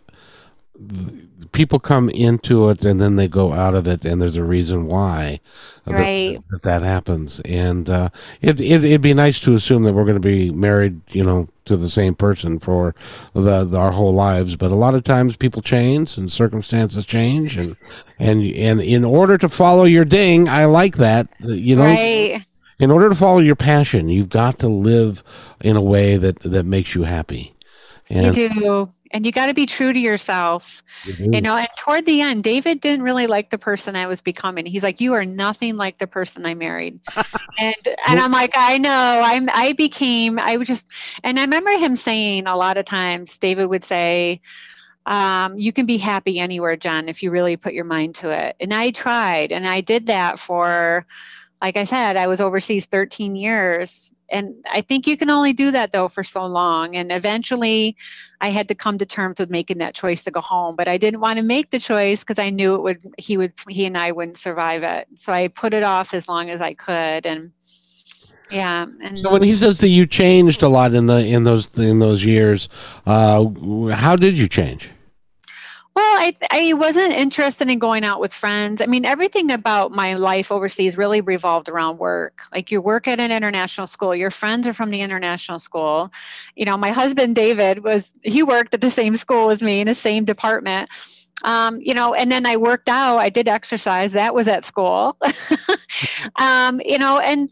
people 1.55 1.79
come 1.79 2.09
into 2.09 2.69
it 2.69 2.85
and 2.85 3.01
then 3.01 3.15
they 3.15 3.27
go 3.27 3.53
out 3.53 3.73
of 3.73 3.87
it, 3.87 4.05
and 4.05 4.21
there's 4.21 4.35
a 4.35 4.43
reason 4.43 4.85
why 4.85 5.39
right. 5.87 6.35
that, 6.35 6.49
that, 6.49 6.61
that 6.63 6.81
happens. 6.83 7.39
And 7.39 7.89
uh, 7.89 8.09
it, 8.41 8.59
it 8.59 8.83
it'd 8.83 9.01
be 9.01 9.13
nice 9.13 9.39
to 9.41 9.55
assume 9.55 9.83
that 9.83 9.93
we're 9.93 10.03
going 10.03 10.15
to 10.15 10.19
be 10.19 10.51
married, 10.51 11.01
you 11.09 11.23
know, 11.23 11.47
to 11.65 11.77
the 11.77 11.89
same 11.89 12.13
person 12.13 12.59
for 12.59 12.93
the, 13.33 13.63
the, 13.63 13.79
our 13.79 13.91
whole 13.91 14.13
lives. 14.13 14.55
But 14.55 14.71
a 14.71 14.75
lot 14.75 14.93
of 14.93 15.03
times 15.03 15.37
people 15.37 15.61
change 15.61 16.17
and 16.17 16.31
circumstances 16.31 17.05
change, 17.05 17.57
and 17.57 17.75
and 18.19 18.43
and 18.43 18.81
in 18.81 19.05
order 19.05 19.37
to 19.37 19.49
follow 19.49 19.85
your 19.85 20.05
ding, 20.05 20.49
I 20.49 20.65
like 20.65 20.97
that. 20.97 21.27
You 21.39 21.77
know. 21.77 21.83
Right 21.83 22.45
in 22.77 22.91
order 22.91 23.07
to 23.07 23.15
follow 23.15 23.39
your 23.39 23.55
passion, 23.55 24.09
you've 24.09 24.27
got 24.27 24.59
to 24.59 24.67
live 24.67 25.23
in 25.61 25.77
a 25.77 25.81
way 25.81 26.17
that 26.17 26.41
that 26.41 26.65
makes 26.65 26.93
you 26.93 27.03
happy. 27.03 27.55
And 28.09 28.35
you 28.35 28.49
do. 28.49 28.93
And 29.15 29.25
you 29.25 29.31
got 29.31 29.45
to 29.45 29.53
be 29.53 29.65
true 29.65 29.93
to 29.93 29.99
yourself. 29.99 30.83
You, 31.05 31.31
you, 31.31 31.41
know, 31.41 31.55
and 31.55 31.69
toward 31.77 32.05
the 32.05 32.19
end, 32.19 32.43
David 32.43 32.81
didn't 32.81 33.01
really 33.01 33.27
like 33.27 33.49
the 33.49 33.57
person 33.57 33.95
I 33.95 34.07
was 34.07 34.19
becoming. 34.19 34.65
He's 34.65 34.83
like, 34.83 34.99
You 34.99 35.13
are 35.13 35.23
nothing 35.23 35.77
like 35.77 35.99
the 35.99 36.05
person 36.05 36.45
I 36.45 36.53
married. 36.53 36.99
and 37.57 37.87
and 38.05 38.19
I'm 38.19 38.33
like, 38.33 38.51
I 38.57 38.77
know. 38.77 39.21
I'm 39.23 39.47
I 39.53 39.71
became 39.71 40.37
I 40.37 40.57
was 40.57 40.67
just 40.67 40.91
and 41.23 41.39
I 41.39 41.43
remember 41.43 41.71
him 41.71 41.95
saying 41.95 42.45
a 42.45 42.57
lot 42.57 42.77
of 42.77 42.83
times, 42.83 43.37
David 43.37 43.67
would 43.67 43.85
say, 43.85 44.41
um, 45.05 45.57
you 45.57 45.71
can 45.71 45.85
be 45.85 45.97
happy 45.97 46.37
anywhere, 46.37 46.75
John, 46.75 47.07
if 47.07 47.23
you 47.23 47.31
really 47.31 47.55
put 47.55 47.71
your 47.71 47.85
mind 47.85 48.15
to 48.15 48.31
it. 48.31 48.57
And 48.59 48.73
I 48.73 48.91
tried 48.91 49.53
and 49.53 49.65
I 49.65 49.79
did 49.79 50.07
that 50.07 50.39
for 50.39 51.05
like 51.61 51.77
I 51.77 51.85
said, 51.85 52.17
I 52.17 52.27
was 52.27 52.41
overseas 52.41 52.85
13 52.85 53.37
years. 53.37 54.13
And 54.29 54.55
I 54.71 54.81
think 54.81 55.07
you 55.07 55.17
can 55.17 55.29
only 55.29 55.53
do 55.53 55.71
that 55.71 55.91
though 55.91 56.07
for 56.07 56.23
so 56.23 56.45
long. 56.45 56.95
And 56.95 57.11
eventually 57.11 57.95
I 58.41 58.49
had 58.49 58.67
to 58.69 58.75
come 58.75 58.97
to 58.97 59.05
terms 59.05 59.39
with 59.39 59.49
making 59.49 59.77
that 59.79 59.93
choice 59.93 60.23
to 60.23 60.31
go 60.31 60.41
home. 60.41 60.75
But 60.75 60.87
I 60.87 60.97
didn't 60.97 61.19
want 61.19 61.37
to 61.37 61.43
make 61.43 61.69
the 61.69 61.79
choice 61.79 62.21
because 62.21 62.39
I 62.39 62.49
knew 62.49 62.75
it 62.75 62.81
would 62.81 63.01
he 63.17 63.37
would 63.37 63.53
he 63.69 63.85
and 63.85 63.97
I 63.97 64.11
wouldn't 64.11 64.37
survive 64.37 64.83
it. 64.83 65.07
So 65.15 65.31
I 65.33 65.47
put 65.47 65.73
it 65.73 65.83
off 65.83 66.13
as 66.13 66.27
long 66.27 66.49
as 66.49 66.61
I 66.61 66.73
could. 66.73 67.25
And 67.25 67.51
yeah. 68.51 68.85
And 69.03 69.19
so 69.19 69.31
when 69.31 69.43
he 69.43 69.53
says 69.53 69.79
that 69.79 69.89
you 69.89 70.05
changed 70.05 70.61
a 70.61 70.67
lot 70.67 70.93
in 70.93 71.07
the 71.07 71.25
in 71.25 71.43
those 71.43 71.77
in 71.77 71.99
those 71.99 72.23
years, 72.25 72.69
uh, 73.05 73.45
how 73.91 74.15
did 74.15 74.37
you 74.37 74.47
change? 74.47 74.91
Well, 75.95 76.03
I, 76.03 76.35
I 76.51 76.73
wasn't 76.73 77.13
interested 77.13 77.69
in 77.69 77.79
going 77.79 78.03
out 78.03 78.19
with 78.19 78.33
friends. 78.33 78.81
I 78.81 78.85
mean, 78.85 79.05
everything 79.05 79.49
about 79.49 79.93
my 79.93 80.15
life 80.15 80.51
overseas 80.51 80.97
really 80.97 81.21
revolved 81.21 81.69
around 81.69 81.99
work. 81.99 82.41
Like 82.51 82.69
you 82.69 82.81
work 82.81 83.07
at 83.07 83.21
an 83.21 83.31
international 83.31 83.87
school, 83.87 84.13
your 84.13 84.29
friends 84.29 84.67
are 84.67 84.73
from 84.73 84.89
the 84.89 84.99
international 84.99 85.57
school. 85.57 86.11
You 86.57 86.65
know, 86.65 86.75
my 86.75 86.91
husband, 86.91 87.33
David, 87.35 87.81
was, 87.85 88.13
he 88.23 88.43
worked 88.43 88.73
at 88.73 88.81
the 88.81 88.89
same 88.91 89.15
school 89.15 89.51
as 89.51 89.63
me 89.63 89.79
in 89.79 89.87
the 89.87 89.95
same 89.95 90.25
department. 90.25 90.89
Um, 91.43 91.79
you 91.79 91.93
know, 91.93 92.13
and 92.13 92.31
then 92.31 92.45
I 92.45 92.57
worked 92.57 92.89
out, 92.89 93.17
I 93.17 93.29
did 93.29 93.47
exercise, 93.47 94.13
that 94.13 94.33
was 94.33 94.47
at 94.47 94.65
school. 94.65 95.17
um, 96.37 96.81
you 96.83 96.97
know, 96.97 97.19
and 97.19 97.49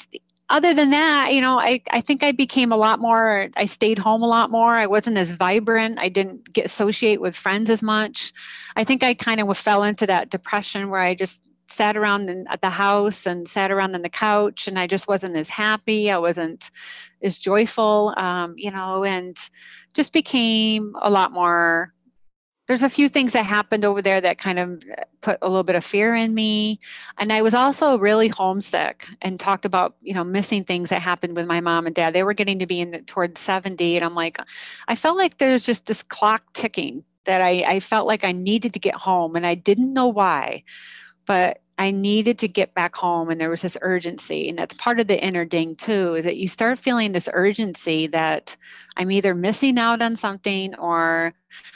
other 0.54 0.72
than 0.72 0.92
that, 0.92 1.34
you 1.34 1.42
know, 1.42 1.60
I, 1.60 1.82
I 1.90 2.00
think 2.00 2.22
I 2.22 2.32
became 2.32 2.72
a 2.72 2.78
lot 2.78 3.00
more, 3.00 3.50
I 3.58 3.66
stayed 3.66 3.98
home 3.98 4.22
a 4.22 4.28
lot 4.28 4.52
more. 4.52 4.76
I 4.76 4.86
wasn't 4.86 5.18
as 5.18 5.32
vibrant. 5.32 5.98
I 5.98 6.10
didn't 6.10 6.54
get 6.54 6.66
associate 6.66 7.20
with 7.20 7.36
friends 7.36 7.72
as 7.72 7.82
much. 7.82 8.32
I 8.76 8.84
think 8.84 9.02
I 9.02 9.16
kind 9.16 9.42
of 9.42 9.58
fell 9.58 9.82
into 9.82 10.06
that 10.06 10.30
depression 10.30 10.90
where 10.92 11.02
I 11.02 11.16
just 11.16 11.50
sat 11.68 11.98
around 11.98 12.30
in, 12.30 12.46
at 12.50 12.62
the 12.62 12.70
house 12.70 13.26
and 13.26 13.48
sat 13.48 13.72
around 13.72 13.96
on 13.96 14.04
the 14.04 14.10
couch 14.10 14.68
and 14.68 14.78
I 14.78 14.86
just 14.86 15.08
wasn't 15.08 15.36
as 15.36 15.50
happy. 15.50 16.12
I 16.12 16.20
wasn't 16.20 16.70
as 17.24 17.40
joyful, 17.40 18.14
um, 18.16 18.54
you 18.56 18.70
know, 18.70 19.04
and 19.04 19.36
just 19.96 20.14
became 20.14 20.94
a 21.02 21.10
lot 21.10 21.32
more 21.32 21.96
there's 22.68 22.84
a 22.84 22.90
few 22.90 23.10
things 23.10 23.34
that 23.34 23.46
happened 23.46 23.84
over 23.84 24.02
there 24.02 24.22
that 24.22 24.38
kind 24.38 24.58
of 24.58 24.84
uh, 24.98 25.04
put 25.22 25.38
a 25.42 25.48
little 25.48 25.64
bit 25.64 25.76
of 25.76 25.84
fear 25.84 26.16
in 26.16 26.34
me. 26.34 26.80
And 27.18 27.32
i 27.34 27.42
was 27.42 27.54
also 27.54 27.98
really 27.98 28.28
homesick 28.28 29.08
and 29.22 29.40
talked 29.40 29.66
about 29.66 29.96
you 30.02 30.14
know 30.14 30.24
missing 30.24 30.64
things 30.64 30.90
that 30.90 31.02
happened 31.02 31.36
with 31.36 31.48
my 31.48 31.62
mom 31.62 31.86
and 31.86 31.96
dad. 31.96 32.14
They 32.14 32.24
were 32.24 32.34
getting 32.34 32.60
to 32.60 32.66
be 32.68 32.80
in 32.82 32.92
the, 32.92 33.02
towards 33.02 33.40
70 33.42 33.96
and 33.96 34.06
i'm 34.06 34.16
like 34.16 34.40
i 34.88 34.96
felt 34.96 35.18
like 35.18 35.38
there's 35.38 35.66
just 35.66 35.86
this 35.86 36.04
clock 36.04 36.54
ticking 36.54 37.04
that 37.26 37.42
I, 37.42 37.64
I 37.68 37.80
felt 37.80 38.08
like 38.08 38.24
i 38.24 38.32
needed 38.32 38.74
to 38.74 38.80
get 38.80 38.96
home 38.96 39.36
and 39.36 39.46
i 39.46 39.56
didn't 39.56 39.94
know 39.94 40.08
why. 40.08 40.64
But 41.26 41.63
I 41.78 41.92
needed 41.92 42.38
to 42.40 42.48
get 42.48 42.74
back 42.74 42.96
home 42.96 43.30
and 43.30 43.42
there 43.42 43.50
was 43.50 43.64
this 43.64 43.78
urgency. 43.82 44.48
And 44.48 44.58
that's 44.58 44.76
part 44.76 45.00
of 45.00 45.08
the 45.08 45.22
inner 45.24 45.44
ding 45.44 45.76
too, 45.76 46.16
is 46.16 46.26
that 46.26 46.38
you 46.38 46.48
start 46.48 46.78
feeling 46.78 47.12
this 47.12 47.30
urgency 47.34 48.08
that 48.08 48.56
I'm 48.96 49.12
either 49.12 49.34
missing 49.34 49.80
out 49.80 50.02
on 50.02 50.16
something 50.16 50.76
or 50.76 51.34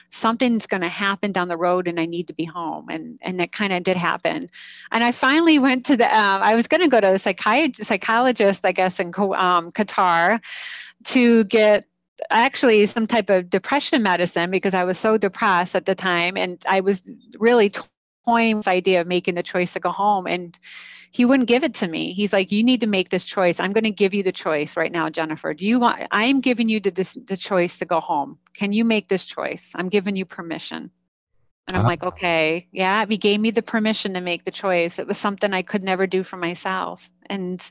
something's 0.09 0.67
going 0.67 0.81
to 0.81 0.87
happen 0.87 1.31
down 1.31 1.47
the 1.47 1.57
road 1.57 1.87
and 1.87 1.99
I 1.99 2.05
need 2.05 2.27
to 2.27 2.33
be 2.33 2.45
home. 2.45 2.89
And, 2.89 3.17
and 3.21 3.39
that 3.39 3.51
kind 3.51 3.73
of 3.73 3.83
did 3.83 3.97
happen. 3.97 4.49
And 4.91 5.03
I 5.03 5.11
finally 5.11 5.57
went 5.67 5.85
to 5.87 5.97
the, 5.97 6.05
um, 6.05 6.41
I 6.43 6.53
was 6.53 6.67
to 6.67 6.87
go 6.87 7.01
to 7.01 7.07
the 7.07 7.19
psychiatrist, 7.19 7.87
psychologist, 7.87 8.65
I 8.65 8.71
guess, 8.71 8.99
in 8.99 9.07
um, 9.07 9.71
Qatar 9.71 10.39
to 11.05 11.43
get 11.45 11.85
actually 12.29 12.85
some 12.85 13.07
type 13.07 13.29
of 13.29 13.49
depression 13.49 14.01
medicine 14.01 14.49
because 14.51 14.73
I 14.73 14.83
was 14.83 14.97
so 14.97 15.17
depressed 15.17 15.75
at 15.75 15.85
the 15.85 15.95
time. 15.95 16.37
And 16.37 16.61
I 16.67 16.81
was 16.81 17.07
really 17.39 17.71
with 18.27 18.67
idea 18.67 19.01
of 19.01 19.07
making 19.07 19.35
the 19.35 19.43
choice 19.43 19.73
to 19.73 19.79
go 19.79 19.91
home. 19.91 20.27
And 20.27 20.57
he 21.11 21.25
wouldn't 21.25 21.47
give 21.47 21.63
it 21.63 21.73
to 21.75 21.87
me. 21.87 22.11
He's 22.13 22.33
like, 22.33 22.51
you 22.51 22.63
need 22.63 22.81
to 22.81 22.87
make 22.87 23.09
this 23.09 23.23
choice. 23.23 23.59
I'm 23.59 23.71
going 23.71 23.85
to 23.85 23.91
give 23.91 24.13
you 24.13 24.23
the 24.23 24.31
choice 24.31 24.75
right 24.75 24.91
now, 24.91 25.09
Jennifer. 25.09 25.53
Do 25.53 25.65
you 25.65 25.79
want, 25.79 26.03
I'm 26.11 26.41
giving 26.41 26.69
you 26.69 26.79
the, 26.79 26.91
the 27.25 27.37
choice 27.37 27.79
to 27.79 27.85
go 27.85 27.99
home. 27.99 28.37
Can 28.53 28.73
you 28.73 28.83
make 28.83 29.07
this 29.07 29.25
choice? 29.25 29.71
I'm 29.75 29.89
giving 29.89 30.15
you 30.15 30.25
permission. 30.25 30.91
And 31.67 31.77
I'm 31.77 31.85
uh 31.85 31.87
like, 31.87 32.03
okay, 32.03 32.67
yeah. 32.71 33.05
He 33.07 33.17
gave 33.17 33.39
me 33.39 33.51
the 33.51 33.61
permission 33.61 34.13
to 34.13 34.21
make 34.21 34.45
the 34.45 34.51
choice. 34.51 34.99
It 34.99 35.07
was 35.07 35.17
something 35.17 35.53
I 35.53 35.61
could 35.61 35.83
never 35.83 36.07
do 36.07 36.23
for 36.23 36.37
myself. 36.37 37.09
And 37.25 37.61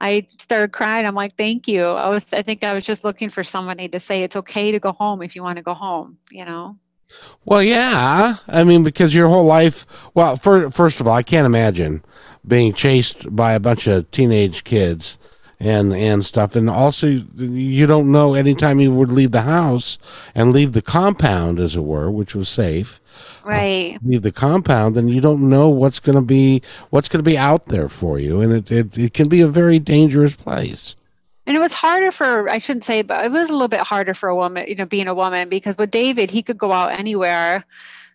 I 0.00 0.26
started 0.40 0.72
crying. 0.72 1.06
I'm 1.06 1.14
like, 1.14 1.36
thank 1.36 1.66
you. 1.68 1.84
I 1.84 2.08
was, 2.08 2.32
I 2.32 2.42
think 2.42 2.64
I 2.64 2.74
was 2.74 2.84
just 2.84 3.04
looking 3.04 3.30
for 3.30 3.42
somebody 3.42 3.88
to 3.88 4.00
say 4.00 4.22
it's 4.22 4.36
okay 4.36 4.72
to 4.72 4.78
go 4.78 4.92
home 4.92 5.22
if 5.22 5.34
you 5.34 5.42
want 5.42 5.56
to 5.56 5.62
go 5.62 5.74
home, 5.74 6.18
you 6.30 6.44
know? 6.44 6.78
Well, 7.44 7.62
yeah. 7.62 8.36
I 8.48 8.64
mean, 8.64 8.82
because 8.82 9.14
your 9.14 9.28
whole 9.28 9.44
life, 9.44 9.86
well, 10.14 10.36
for, 10.36 10.70
first 10.70 11.00
of 11.00 11.06
all, 11.06 11.14
I 11.14 11.22
can't 11.22 11.46
imagine 11.46 12.02
being 12.46 12.72
chased 12.72 13.34
by 13.34 13.52
a 13.52 13.60
bunch 13.60 13.86
of 13.86 14.10
teenage 14.10 14.64
kids 14.64 15.18
and 15.58 15.94
and 15.94 16.24
stuff. 16.24 16.54
And 16.54 16.68
also 16.68 17.06
you 17.06 17.86
don't 17.86 18.12
know 18.12 18.34
anytime 18.34 18.80
you 18.80 18.92
would 18.92 19.10
leave 19.10 19.32
the 19.32 19.42
house 19.42 19.98
and 20.34 20.52
leave 20.52 20.72
the 20.72 20.82
compound 20.82 21.58
as 21.60 21.76
it 21.76 21.84
were 21.84 22.10
which 22.10 22.34
was 22.34 22.48
safe. 22.48 23.00
Uh, 23.44 23.48
right. 23.48 23.94
uh, 23.96 23.98
leave 24.02 24.22
the 24.22 24.32
compound 24.32 24.94
then 24.94 25.08
you 25.08 25.20
don't 25.20 25.48
know 25.48 25.68
what's 25.68 26.00
going 26.00 26.16
to 26.16 26.22
be 26.24 26.60
what's 26.90 27.08
going 27.08 27.20
to 27.24 27.30
be 27.30 27.38
out 27.38 27.66
there 27.66 27.88
for 27.88 28.18
you. 28.18 28.40
And 28.40 28.52
it, 28.52 28.70
it 28.70 28.98
it 28.98 29.14
can 29.14 29.28
be 29.28 29.40
a 29.40 29.48
very 29.48 29.78
dangerous 29.78 30.36
place 30.36 30.94
and 31.46 31.56
it 31.56 31.60
was 31.60 31.72
harder 31.72 32.10
for 32.10 32.48
i 32.48 32.58
shouldn't 32.58 32.84
say 32.84 33.02
but 33.02 33.24
it 33.24 33.30
was 33.30 33.48
a 33.48 33.52
little 33.52 33.68
bit 33.68 33.80
harder 33.80 34.14
for 34.14 34.28
a 34.28 34.36
woman 34.36 34.64
you 34.68 34.74
know 34.74 34.86
being 34.86 35.06
a 35.06 35.14
woman 35.14 35.48
because 35.48 35.76
with 35.78 35.90
david 35.90 36.30
he 36.30 36.42
could 36.42 36.58
go 36.58 36.72
out 36.72 36.90
anywhere 36.90 37.64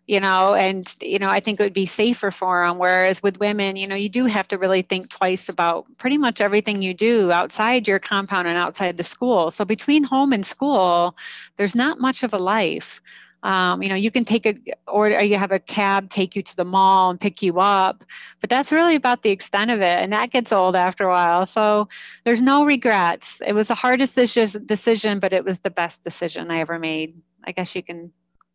you 0.08 0.20
know 0.20 0.54
and 0.54 0.96
you 1.02 1.20
know 1.20 1.30
i 1.30 1.40
think 1.40 1.60
it 1.60 1.64
would 1.64 1.74
be 1.74 1.86
safer 1.86 2.32
for 2.32 2.66
him. 2.66 2.78
Whereas 2.78 3.24
with 3.24 3.40
women 3.40 3.76
you 3.76 3.88
know 3.88 3.96
you 3.96 4.10
do 4.10 4.26
have 4.26 4.48
to 4.50 4.58
really 4.58 4.82
think 4.82 5.10
twice 5.10 5.48
about 5.48 5.86
pretty 5.98 6.18
much 6.18 6.42
everything 6.42 6.82
you 6.82 6.94
do 6.94 7.32
outside 7.32 7.88
your 7.88 8.00
compound 8.00 8.48
and 8.48 8.58
outside 8.58 8.98
the 8.98 9.04
school. 9.04 9.52
So 9.52 9.64
between 9.64 10.04
home 10.04 10.34
and 10.34 10.46
school 10.46 11.16
there's 11.56 11.76
not 11.76 12.00
much 12.00 12.24
of 12.24 12.34
a 12.34 12.38
life 12.38 13.02
um, 13.44 13.82
you 13.82 13.90
know 13.90 13.96
you 13.96 14.12
can 14.12 14.24
take 14.24 14.46
a 14.46 14.56
or 14.88 15.10
you 15.10 15.38
have 15.38 15.52
a 15.52 15.60
cab 15.60 16.10
take 16.10 16.36
you 16.36 16.42
to 16.42 16.56
the 16.56 16.66
mall 16.66 17.10
and 17.10 17.20
pick 17.20 17.42
you 17.42 17.60
up 17.60 18.04
but 18.40 18.50
that's 18.50 18.72
really 18.72 18.96
about 18.96 19.24
the 19.24 19.30
extent 19.30 19.72
of 19.72 19.82
it 19.82 19.98
and 20.00 20.12
that 20.14 20.32
gets 20.32 20.52
old 20.52 20.76
after 20.76 21.06
a 21.06 21.10
while. 21.10 21.46
So 21.46 21.88
there's 22.24 22.42
no 22.42 22.66
regrets. 22.66 23.42
It 23.46 23.54
was 23.54 23.70
a 23.70 23.76
hard 23.76 24.00
decision 24.00 24.66
decision, 24.66 25.20
but 25.20 25.34
it 25.34 25.46
was 25.46 25.60
the 25.60 25.70
best 25.70 26.04
decision 26.04 26.52
i 26.52 26.60
ever 26.60 26.80
made. 26.80 27.22
I 27.44 27.52
guess 27.52 27.76
you 27.76 27.84
can 27.84 28.12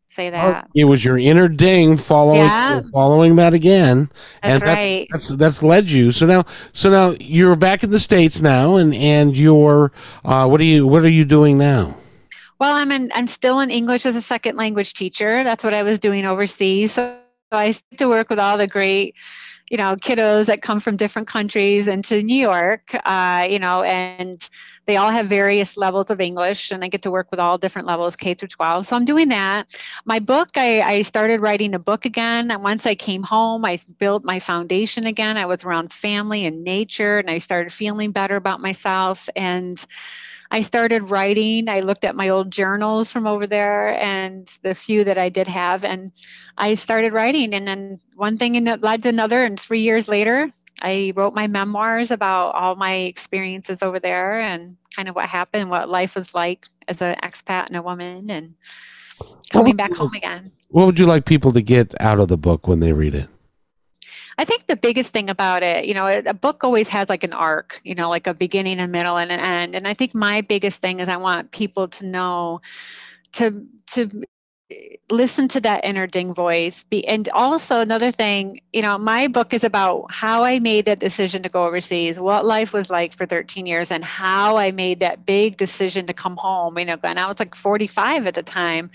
say 0.09 0.31
that. 0.31 0.69
it 0.75 0.85
was 0.85 1.05
your 1.05 1.19
inner 1.19 1.49
ding 1.49 1.97
following 1.97 2.39
yeah. 2.39 2.81
following 2.93 3.37
that 3.37 3.53
again 3.53 4.09
that's 4.41 4.55
and 4.55 4.63
right. 4.63 5.09
that's, 5.11 5.29
that's, 5.29 5.39
that's 5.39 5.63
led 5.63 5.91
you. 5.91 6.13
So 6.13 6.27
now 6.27 6.45
so 6.73 6.91
now 6.91 7.17
you're 7.21 7.57
back 7.57 7.83
in 7.83 7.91
the 7.91 8.01
states 8.01 8.41
now 8.41 8.77
and 8.77 8.95
and 8.95 9.37
you're 9.37 9.93
uh, 10.25 10.47
what 10.49 10.61
are 10.61 10.65
you 10.65 10.87
what 10.87 11.05
are 11.05 11.09
you 11.09 11.25
doing 11.25 11.59
now 11.59 11.97
well, 12.59 12.77
I'm 12.77 12.93
in, 12.93 13.11
I'm 13.15 13.27
still 13.27 13.61
an 13.61 13.71
English 13.71 14.07
as 14.07 14.17
a 14.17 14.23
second 14.23 14.57
language 14.57 14.95
teacher. 14.95 15.45
That's 15.45 15.65
what 15.65 15.75
I 15.75 15.83
was 15.83 15.99
doing 15.99 16.25
overseas. 16.25 16.93
So, 16.93 17.19
so 17.53 17.59
I 17.59 17.75
to 17.97 18.09
work 18.09 18.29
with 18.29 18.39
all 18.39 18.59
the 18.59 18.67
great, 18.67 19.15
you 19.71 19.77
know 19.77 19.97
kiddos 19.97 20.47
that 20.47 20.63
come 20.63 20.79
from 20.79 20.97
different 20.97 21.27
countries 21.27 21.89
into 21.89 22.23
new 22.23 22.37
york 22.37 22.95
uh, 23.05 23.47
you 23.49 23.59
know 23.59 23.83
and 23.83 24.49
they 24.87 24.97
all 24.97 25.11
have 25.11 25.27
various 25.27 25.77
levels 25.77 26.11
of 26.11 26.21
english 26.21 26.71
and 26.71 26.85
i 26.85 26.89
get 26.89 27.03
to 27.03 27.11
work 27.11 27.31
with 27.31 27.41
all 27.41 27.59
different 27.59 27.87
levels 27.87 28.15
k 28.15 28.35
through 28.35 28.49
12 28.49 28.87
so 28.87 28.97
i'm 28.97 29.05
doing 29.05 29.29
that. 29.29 29.75
My 30.05 30.19
book 30.19 30.49
I, 30.57 30.81
I 30.83 31.03
started 31.03 31.41
writing 31.41 31.75
a 31.75 31.79
book 31.79 32.05
again. 32.05 32.51
And 32.51 32.63
once 32.63 32.87
i 32.87 32.95
came 32.95 33.23
home 33.23 33.65
i 33.65 33.79
built 33.99 34.25
my 34.25 34.39
foundation 34.39 35.07
again. 35.07 35.37
I 35.37 35.47
was 35.47 35.65
around 35.65 35.93
family 35.93 36.45
and 36.45 36.63
nature 36.63 37.19
and 37.19 37.31
i 37.31 37.39
started 37.39 37.73
feeling 37.73 38.13
better 38.13 38.37
about 38.37 38.61
myself. 38.61 39.29
And 39.35 39.85
I 40.51 40.61
started 40.61 41.11
writing. 41.11 41.69
I 41.69 41.81
looked 41.81 42.05
at 42.05 42.15
my 42.15 42.29
old 42.29 42.51
journals 42.51 43.13
from 43.13 43.27
over 43.27 43.47
there 43.47 43.99
and 44.01 44.49
the 44.63 44.75
few 44.75 45.05
that 45.05 45.19
I 45.19 45.29
did 45.29 45.49
have, 45.49 45.85
and 45.85 46.13
I 46.57 46.75
started 46.75 47.13
writing. 47.13 47.55
And 47.55 47.67
then 47.67 48.01
one 48.15 48.39
thing 48.39 48.63
led 48.65 49.03
to 49.03 49.09
another. 49.09 49.45
And 49.45 49.59
three 49.59 49.81
years 49.81 50.09
later, 50.09 50.51
I 50.83 51.13
wrote 51.17 51.35
my 51.35 51.47
memoirs 51.47 52.11
about 52.11 52.55
all 52.55 52.77
my 52.77 52.95
experiences 52.95 53.83
over 53.83 53.99
there 53.99 54.41
and 54.41 54.77
kind 54.95 55.09
of 55.09 55.15
what 55.15 55.27
happened, 55.29 55.71
what 55.71 55.89
life 55.89 56.15
was 56.15 56.35
like 56.35 56.67
as 56.89 57.03
an 57.03 57.17
expat 57.23 57.67
and 57.67 57.77
a 57.77 57.83
woman, 57.83 58.31
and 58.31 58.55
coming 59.51 59.77
back 59.77 59.93
home 59.93 60.13
again. 60.15 60.53
What 60.69 60.87
would 60.87 60.99
you 60.99 61.07
like 61.07 61.25
people 61.25 61.53
to 61.53 61.63
get 61.63 61.95
out 62.01 62.21
of 62.21 62.29
the 62.29 62.37
book 62.37 62.69
when 62.69 62.81
they 62.81 62.93
read 62.93 63.15
it? 63.15 63.29
I 64.39 64.45
think 64.45 64.67
the 64.67 64.77
biggest 64.77 65.13
thing 65.13 65.31
about 65.31 65.63
it, 65.63 65.87
you 65.87 65.95
know, 65.95 66.07
a 66.07 66.35
book 66.35 66.63
always 66.63 66.89
has 66.89 67.09
like 67.09 67.25
an 67.25 67.33
arc, 67.33 67.81
you 67.85 67.95
know, 67.95 68.11
like 68.11 68.27
a 68.27 68.35
beginning, 68.35 68.81
a 68.81 68.87
middle, 68.87 69.17
and 69.17 69.33
an 69.33 69.41
end. 69.41 69.75
And 69.75 69.89
I 69.89 69.95
think 69.95 70.15
my 70.15 70.43
biggest 70.43 70.83
thing 70.83 71.01
is 71.01 71.09
I 71.09 71.17
want 71.17 71.53
people 71.53 71.89
to 71.89 72.07
know 72.07 72.61
to 73.33 73.67
to 73.89 74.09
eh, 74.71 74.97
listen 75.11 75.49
to 75.49 75.61
that 75.61 75.85
inner 75.85 76.07
ding 76.07 76.35
voice 76.35 76.85
be, 76.85 77.07
and 77.07 77.29
also 77.31 77.81
another 77.81 78.11
thing 78.11 78.61
you 78.73 78.83
know 78.83 78.99
my 78.99 79.29
book 79.29 79.53
is 79.55 79.65
about 79.65 80.07
how 80.11 80.43
i 80.43 80.59
made 80.59 80.85
that 80.87 80.99
decision 80.99 81.43
to 81.43 81.49
go 81.49 81.65
overseas 81.67 82.19
what 82.19 82.45
life 82.45 82.73
was 82.73 82.91
like 82.91 83.13
for 83.13 83.27
13 83.27 83.67
years 83.67 83.91
and 83.91 84.05
how 84.05 84.57
i 84.57 84.71
made 84.73 85.01
that 85.01 85.27
big 85.27 85.57
decision 85.57 86.07
to 86.07 86.13
come 86.13 86.37
home 86.37 86.79
you 86.79 86.85
know 86.85 86.97
and 87.03 87.19
i 87.21 87.27
was 87.27 87.39
like 87.39 87.55
45 87.55 88.27
at 88.27 88.35
the 88.35 88.43
time 88.43 88.91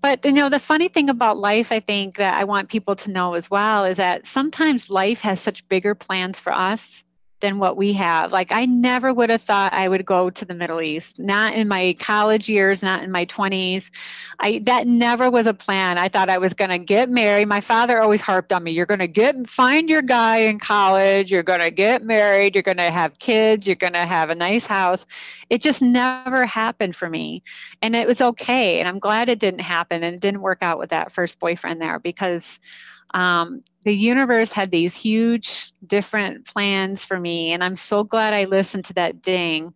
but 0.00 0.24
you 0.24 0.32
know, 0.32 0.48
the 0.48 0.60
funny 0.60 0.88
thing 0.88 1.08
about 1.08 1.38
life, 1.38 1.72
I 1.72 1.80
think 1.80 2.16
that 2.16 2.34
I 2.34 2.44
want 2.44 2.68
people 2.68 2.96
to 2.96 3.10
know 3.10 3.34
as 3.34 3.50
well 3.50 3.84
is 3.84 3.96
that 3.96 4.26
sometimes 4.26 4.90
life 4.90 5.20
has 5.22 5.40
such 5.40 5.68
bigger 5.68 5.94
plans 5.94 6.38
for 6.40 6.52
us 6.52 7.04
than 7.40 7.58
what 7.58 7.76
we 7.76 7.92
have. 7.92 8.32
Like 8.32 8.50
I 8.50 8.66
never 8.66 9.12
would 9.12 9.30
have 9.30 9.40
thought 9.40 9.72
I 9.72 9.88
would 9.88 10.04
go 10.04 10.30
to 10.30 10.44
the 10.44 10.54
Middle 10.54 10.80
East. 10.80 11.20
Not 11.20 11.54
in 11.54 11.68
my 11.68 11.94
college 11.98 12.48
years, 12.48 12.82
not 12.82 13.02
in 13.02 13.10
my 13.10 13.26
20s. 13.26 13.90
I 14.40 14.60
that 14.64 14.86
never 14.86 15.30
was 15.30 15.46
a 15.46 15.54
plan. 15.54 15.98
I 15.98 16.08
thought 16.08 16.28
I 16.28 16.38
was 16.38 16.54
going 16.54 16.70
to 16.70 16.78
get 16.78 17.08
married. 17.08 17.48
My 17.48 17.60
father 17.60 18.00
always 18.00 18.20
harped 18.20 18.52
on 18.52 18.64
me, 18.64 18.72
you're 18.72 18.86
going 18.86 18.98
to 18.98 19.08
get 19.08 19.46
find 19.46 19.88
your 19.88 20.02
guy 20.02 20.38
in 20.38 20.58
college, 20.58 21.30
you're 21.30 21.42
going 21.42 21.60
to 21.60 21.70
get 21.70 22.04
married, 22.04 22.54
you're 22.54 22.62
going 22.62 22.76
to 22.78 22.90
have 22.90 23.18
kids, 23.18 23.66
you're 23.66 23.76
going 23.76 23.92
to 23.92 24.06
have 24.06 24.30
a 24.30 24.34
nice 24.34 24.66
house. 24.66 25.06
It 25.50 25.62
just 25.62 25.80
never 25.80 26.46
happened 26.46 26.96
for 26.96 27.08
me. 27.08 27.42
And 27.82 27.94
it 27.94 28.06
was 28.06 28.20
okay, 28.20 28.80
and 28.80 28.88
I'm 28.88 28.98
glad 28.98 29.28
it 29.28 29.38
didn't 29.38 29.60
happen 29.60 30.02
and 30.02 30.14
it 30.14 30.20
didn't 30.20 30.42
work 30.42 30.62
out 30.62 30.78
with 30.78 30.90
that 30.90 31.12
first 31.12 31.38
boyfriend 31.38 31.80
there 31.80 31.98
because 31.98 32.60
um, 33.14 33.62
the 33.84 33.94
universe 33.94 34.52
had 34.52 34.70
these 34.70 34.94
huge 34.94 35.72
different 35.86 36.46
plans 36.46 37.04
for 37.04 37.18
me 37.18 37.52
and 37.52 37.64
i'm 37.64 37.76
so 37.76 38.04
glad 38.04 38.34
i 38.34 38.44
listened 38.44 38.84
to 38.84 38.92
that 38.92 39.22
ding 39.22 39.72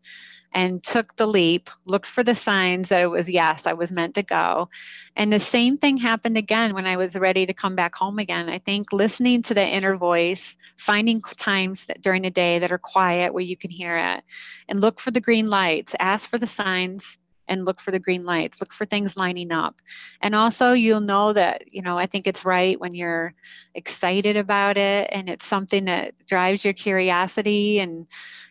and 0.54 0.82
took 0.82 1.16
the 1.16 1.26
leap 1.26 1.70
looked 1.86 2.06
for 2.06 2.22
the 2.22 2.34
signs 2.34 2.88
that 2.88 3.02
it 3.02 3.06
was 3.06 3.28
yes 3.30 3.66
i 3.66 3.72
was 3.72 3.92
meant 3.92 4.14
to 4.14 4.22
go. 4.22 4.68
And 5.14 5.30
the 5.30 5.40
same 5.40 5.76
thing 5.76 5.98
happened 5.98 6.36
again 6.36 6.74
when 6.74 6.86
i 6.86 6.96
was 6.96 7.16
ready 7.16 7.46
to 7.46 7.52
come 7.52 7.74
back 7.74 7.94
home 7.94 8.18
again. 8.18 8.48
I 8.48 8.58
think 8.58 8.92
listening 8.92 9.42
to 9.42 9.54
the 9.54 9.66
inner 9.66 9.96
voice 9.96 10.56
finding 10.76 11.20
times 11.20 11.86
that 11.86 12.02
during 12.02 12.22
the 12.22 12.30
day 12.30 12.58
that 12.58 12.72
are 12.72 12.78
quiet 12.78 13.34
where 13.34 13.42
you 13.42 13.56
can 13.56 13.70
hear 13.70 13.96
it 13.96 14.24
and 14.68 14.80
look 14.80 15.00
for 15.00 15.10
the 15.10 15.20
green 15.20 15.48
lights 15.50 15.94
ask 15.98 16.28
for 16.28 16.38
the 16.38 16.46
signs 16.46 17.18
and 17.48 17.64
look 17.64 17.80
for 17.80 17.90
the 17.90 17.98
green 17.98 18.24
lights 18.24 18.60
look 18.60 18.72
for 18.72 18.86
things 18.86 19.16
lining 19.16 19.52
up. 19.52 19.80
And 20.20 20.34
also 20.34 20.72
you'll 20.72 21.00
know 21.00 21.32
that 21.32 21.64
you 21.72 21.82
know 21.82 21.98
i 21.98 22.06
think 22.06 22.26
it's 22.26 22.44
right 22.44 22.78
when 22.80 22.94
you're 22.94 23.34
excited 23.74 24.36
about 24.36 24.76
it 24.76 25.08
and 25.12 25.28
it's 25.28 25.46
something 25.46 25.84
that 25.86 26.14
drives 26.26 26.64
your 26.64 26.74
curiosity 26.74 27.78
and 27.78 28.06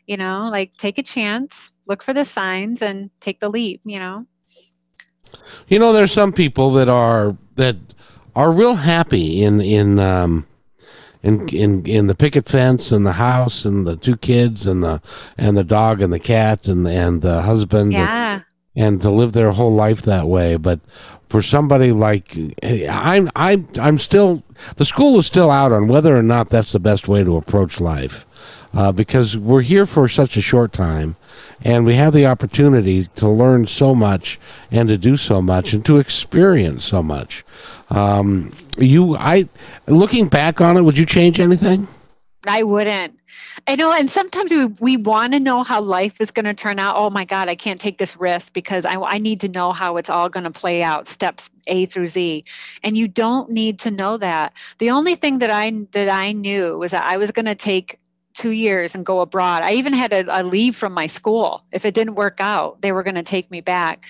you 0.07 0.17
know 0.17 0.49
like 0.51 0.75
take 0.77 0.97
a 0.97 1.03
chance 1.03 1.71
look 1.87 2.03
for 2.03 2.13
the 2.13 2.25
signs 2.25 2.81
and 2.81 3.09
take 3.19 3.39
the 3.39 3.49
leap 3.49 3.81
you 3.85 3.99
know? 3.99 4.25
You 5.67 5.79
know 5.79 5.93
there's 5.93 6.11
some 6.11 6.33
people 6.33 6.71
that 6.73 6.89
are 6.89 7.37
that 7.55 7.77
are 8.35 8.51
real 8.51 8.75
happy 8.75 9.43
in 9.43 9.61
in 9.61 9.99
um 9.99 10.47
in 11.23 11.47
in 11.49 11.85
in 11.85 12.07
the 12.07 12.15
picket 12.15 12.45
fence 12.45 12.91
and 12.91 13.05
the 13.05 13.13
house 13.13 13.65
and 13.65 13.85
the 13.85 13.95
two 13.95 14.17
kids 14.17 14.67
and 14.67 14.83
the 14.83 15.01
and 15.37 15.55
the 15.55 15.63
dog 15.63 16.01
and 16.01 16.11
the 16.11 16.19
cat 16.19 16.67
and 16.67 16.87
and 16.87 17.21
the 17.21 17.43
husband 17.43 17.93
yeah 17.93 18.41
and 18.75 19.01
to 19.01 19.09
live 19.09 19.33
their 19.33 19.51
whole 19.51 19.73
life 19.73 20.01
that 20.03 20.27
way. 20.27 20.57
But 20.57 20.79
for 21.27 21.41
somebody 21.41 21.91
like 21.91 22.37
I'm, 22.63 23.29
I'm, 23.35 23.67
I'm 23.79 23.99
still 23.99 24.43
the 24.77 24.85
school 24.85 25.17
is 25.17 25.25
still 25.25 25.49
out 25.49 25.71
on 25.71 25.87
whether 25.87 26.15
or 26.15 26.23
not 26.23 26.49
that's 26.49 26.73
the 26.73 26.79
best 26.79 27.07
way 27.07 27.23
to 27.23 27.37
approach 27.37 27.79
life, 27.79 28.25
uh, 28.73 28.91
because 28.91 29.37
we're 29.37 29.61
here 29.61 29.85
for 29.85 30.07
such 30.07 30.37
a 30.37 30.41
short 30.41 30.73
time, 30.73 31.15
and 31.63 31.85
we 31.85 31.95
have 31.95 32.13
the 32.13 32.25
opportunity 32.25 33.05
to 33.15 33.27
learn 33.27 33.67
so 33.67 33.95
much 33.95 34.39
and 34.71 34.89
to 34.89 34.97
do 34.97 35.17
so 35.17 35.41
much 35.41 35.73
and 35.73 35.85
to 35.85 35.97
experience 35.97 36.83
so 36.83 37.01
much. 37.01 37.43
Um, 37.89 38.53
you, 38.77 39.15
I, 39.17 39.49
looking 39.87 40.27
back 40.27 40.61
on 40.61 40.77
it, 40.77 40.81
would 40.81 40.97
you 40.97 41.05
change 41.05 41.39
anything? 41.39 41.87
I 42.47 42.63
wouldn't. 42.63 43.19
I 43.67 43.75
know, 43.75 43.93
and 43.93 44.09
sometimes 44.09 44.51
we, 44.51 44.65
we 44.65 44.97
want 44.97 45.33
to 45.33 45.39
know 45.39 45.63
how 45.63 45.81
life 45.81 46.19
is 46.19 46.31
going 46.31 46.45
to 46.45 46.53
turn 46.53 46.79
out. 46.79 46.95
Oh 46.97 47.09
my 47.09 47.25
God, 47.25 47.49
I 47.49 47.55
can't 47.55 47.79
take 47.79 47.97
this 47.97 48.17
risk 48.17 48.53
because 48.53 48.85
I, 48.85 48.95
I 48.95 49.17
need 49.17 49.39
to 49.41 49.49
know 49.49 49.71
how 49.71 49.97
it's 49.97 50.09
all 50.09 50.29
going 50.29 50.43
to 50.45 50.51
play 50.51 50.83
out, 50.83 51.07
steps 51.07 51.49
A 51.67 51.85
through 51.85 52.07
Z. 52.07 52.43
And 52.83 52.97
you 52.97 53.07
don't 53.07 53.49
need 53.49 53.79
to 53.79 53.91
know 53.91 54.17
that. 54.17 54.53
The 54.79 54.89
only 54.89 55.15
thing 55.15 55.39
that 55.39 55.51
I 55.51 55.71
that 55.91 56.09
I 56.09 56.31
knew 56.31 56.77
was 56.77 56.91
that 56.91 57.05
I 57.05 57.17
was 57.17 57.31
going 57.31 57.45
to 57.45 57.55
take 57.55 57.97
two 58.33 58.51
years 58.51 58.95
and 58.95 59.05
go 59.05 59.21
abroad. 59.21 59.63
I 59.63 59.73
even 59.73 59.93
had 59.93 60.13
a, 60.13 60.41
a 60.41 60.43
leave 60.43 60.75
from 60.75 60.93
my 60.93 61.07
school. 61.07 61.63
If 61.71 61.85
it 61.85 61.93
didn't 61.93 62.15
work 62.15 62.37
out, 62.39 62.81
they 62.81 62.91
were 62.91 63.03
going 63.03 63.15
to 63.15 63.23
take 63.23 63.49
me 63.51 63.61
back. 63.61 64.05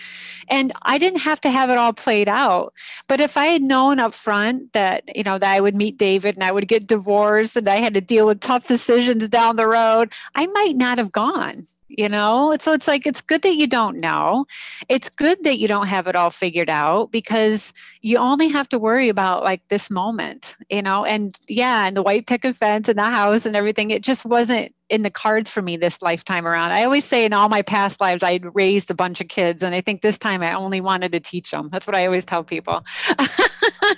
And 0.49 0.71
I 0.83 0.97
didn't 0.97 1.21
have 1.21 1.41
to 1.41 1.49
have 1.49 1.69
it 1.69 1.77
all 1.77 1.93
played 1.93 2.27
out. 2.27 2.73
But 3.07 3.19
if 3.19 3.37
I 3.37 3.45
had 3.45 3.61
known 3.61 3.99
up 3.99 4.13
front 4.13 4.73
that, 4.73 5.03
you 5.15 5.23
know, 5.23 5.37
that 5.37 5.55
I 5.55 5.61
would 5.61 5.75
meet 5.75 5.97
David 5.97 6.35
and 6.35 6.43
I 6.43 6.51
would 6.51 6.67
get 6.67 6.87
divorced 6.87 7.55
and 7.55 7.67
I 7.67 7.77
had 7.77 7.93
to 7.93 8.01
deal 8.01 8.27
with 8.27 8.41
tough 8.41 8.67
decisions 8.67 9.27
down 9.29 9.55
the 9.55 9.67
road, 9.67 10.11
I 10.35 10.47
might 10.47 10.75
not 10.75 10.97
have 10.97 11.11
gone 11.11 11.65
you 11.97 12.09
know? 12.09 12.55
So 12.59 12.73
it's 12.73 12.87
like 12.87 13.05
it's 13.05 13.21
good 13.21 13.41
that 13.43 13.55
you 13.55 13.67
don't 13.67 13.97
know. 13.97 14.45
It's 14.89 15.09
good 15.09 15.43
that 15.43 15.57
you 15.59 15.67
don't 15.67 15.87
have 15.87 16.07
it 16.07 16.15
all 16.15 16.29
figured 16.29 16.69
out 16.69 17.11
because 17.11 17.73
you 18.01 18.17
only 18.17 18.47
have 18.49 18.69
to 18.69 18.79
worry 18.79 19.09
about 19.09 19.43
like 19.43 19.67
this 19.67 19.89
moment 19.89 20.55
you 20.69 20.81
know? 20.81 21.05
And 21.05 21.37
yeah 21.47 21.85
and 21.85 21.95
the 21.95 22.03
white 22.03 22.27
picket 22.27 22.55
fence 22.55 22.87
and 22.87 22.97
the 22.97 23.03
house 23.03 23.45
and 23.45 23.55
everything 23.55 23.91
it 23.91 24.03
just 24.03 24.25
wasn't 24.25 24.73
in 24.89 25.03
the 25.03 25.09
cards 25.09 25.49
for 25.49 25.61
me 25.61 25.77
this 25.77 26.01
lifetime 26.01 26.45
around. 26.45 26.73
I 26.73 26.83
always 26.83 27.05
say 27.05 27.23
in 27.23 27.31
all 27.33 27.49
my 27.49 27.61
past 27.61 28.01
lives 28.01 28.23
i 28.23 28.39
raised 28.53 28.91
a 28.91 28.93
bunch 28.93 29.21
of 29.21 29.27
kids 29.27 29.63
and 29.63 29.73
i 29.73 29.81
think 29.81 30.01
this 30.01 30.17
time 30.17 30.43
i 30.43 30.53
only 30.53 30.81
wanted 30.81 31.11
to 31.13 31.19
teach 31.19 31.51
them 31.51 31.69
that's 31.69 31.87
what 31.87 31.95
i 31.95 32.05
always 32.05 32.25
tell 32.25 32.43
people. 32.43 32.83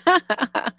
I 0.06 0.72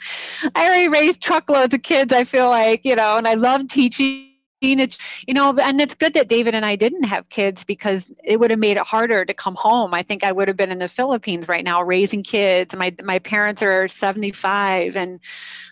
already 0.56 0.88
raised 0.88 1.20
truckloads 1.20 1.74
of 1.74 1.82
kids 1.82 2.12
i 2.12 2.24
feel 2.24 2.48
like 2.48 2.84
you 2.84 2.94
know 2.94 3.16
and 3.16 3.26
i 3.26 3.34
love 3.34 3.68
teaching 3.68 4.33
it's 4.72 4.98
you 5.26 5.34
know 5.34 5.56
and 5.58 5.80
it's 5.80 5.94
good 5.94 6.14
that 6.14 6.28
david 6.28 6.54
and 6.54 6.64
i 6.64 6.76
didn't 6.76 7.04
have 7.04 7.28
kids 7.28 7.64
because 7.64 8.12
it 8.24 8.40
would 8.40 8.50
have 8.50 8.58
made 8.60 8.76
it 8.76 8.82
harder 8.84 9.24
to 9.24 9.34
come 9.34 9.54
home. 9.54 9.94
I 9.94 10.02
think 10.02 10.24
i 10.24 10.32
would 10.32 10.48
have 10.48 10.56
been 10.56 10.70
in 10.70 10.78
the 10.78 10.88
philippines 10.88 11.48
right 11.48 11.64
now 11.64 11.82
raising 11.82 12.22
kids. 12.22 12.74
My 12.74 12.94
my 13.02 13.18
parents 13.18 13.62
are 13.62 13.88
75 13.88 14.96
and 14.96 15.20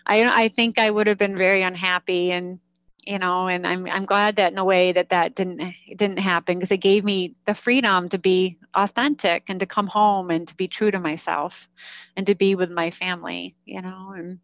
i 0.05 0.43
i 0.43 0.47
think 0.47 0.77
i 0.79 0.89
would 0.89 1.07
have 1.07 1.17
been 1.17 1.37
very 1.37 1.61
unhappy 1.63 2.31
and 2.31 2.59
you 3.05 3.17
know 3.19 3.47
and 3.47 3.67
i'm 3.67 3.87
i'm 3.87 4.05
glad 4.05 4.35
that 4.35 4.51
in 4.51 4.57
a 4.57 4.65
way 4.65 4.91
that 4.91 5.09
that 5.09 5.35
didn't 5.35 5.73
didn't 5.95 6.19
happen 6.19 6.57
because 6.57 6.71
it 6.71 6.77
gave 6.77 7.03
me 7.03 7.35
the 7.45 7.53
freedom 7.53 8.09
to 8.09 8.17
be 8.17 8.57
authentic 8.75 9.43
and 9.49 9.59
to 9.59 9.65
come 9.65 9.87
home 9.87 10.31
and 10.31 10.47
to 10.47 10.55
be 10.55 10.67
true 10.67 10.91
to 10.91 10.99
myself 10.99 11.67
and 12.15 12.25
to 12.25 12.35
be 12.35 12.55
with 12.55 12.71
my 12.71 12.89
family 12.89 13.55
you 13.65 13.81
know 13.81 14.13
and 14.15 14.39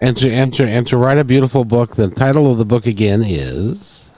and 0.00 0.16
to 0.18 0.30
enter 0.30 0.64
and 0.64 0.86
to 0.86 0.96
write 0.96 1.18
a 1.18 1.24
beautiful 1.24 1.64
book. 1.64 1.96
The 1.96 2.10
title 2.10 2.50
of 2.50 2.58
the 2.58 2.64
book 2.64 2.86
again 2.86 3.22
is 3.22 4.08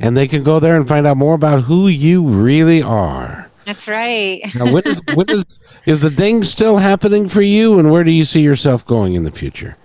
and 0.01 0.17
they 0.17 0.27
can 0.27 0.43
go 0.43 0.61
there 0.61 0.77
and 0.77 0.87
find 0.87 1.07
out 1.07 1.17
more 1.17 1.35
about 1.35 1.65
who 1.65 1.89
you 1.89 2.27
really 2.27 2.83
are. 2.83 3.51
That's 3.65 3.89
right. 3.89 4.43
Now, 4.55 4.73
when 4.73 4.83
is, 4.87 5.01
when 5.15 5.31
is, 5.31 5.45
is 5.87 6.01
the 6.03 6.11
ding 6.11 6.45
still 6.45 6.79
happening 6.79 7.29
for 7.29 7.43
you, 7.43 7.79
and 7.79 7.91
where 7.91 8.05
do 8.05 8.11
you 8.11 8.25
see 8.25 8.41
yourself 8.41 8.85
going 8.85 9.15
in 9.15 9.25
the 9.25 9.31
future? 9.31 9.77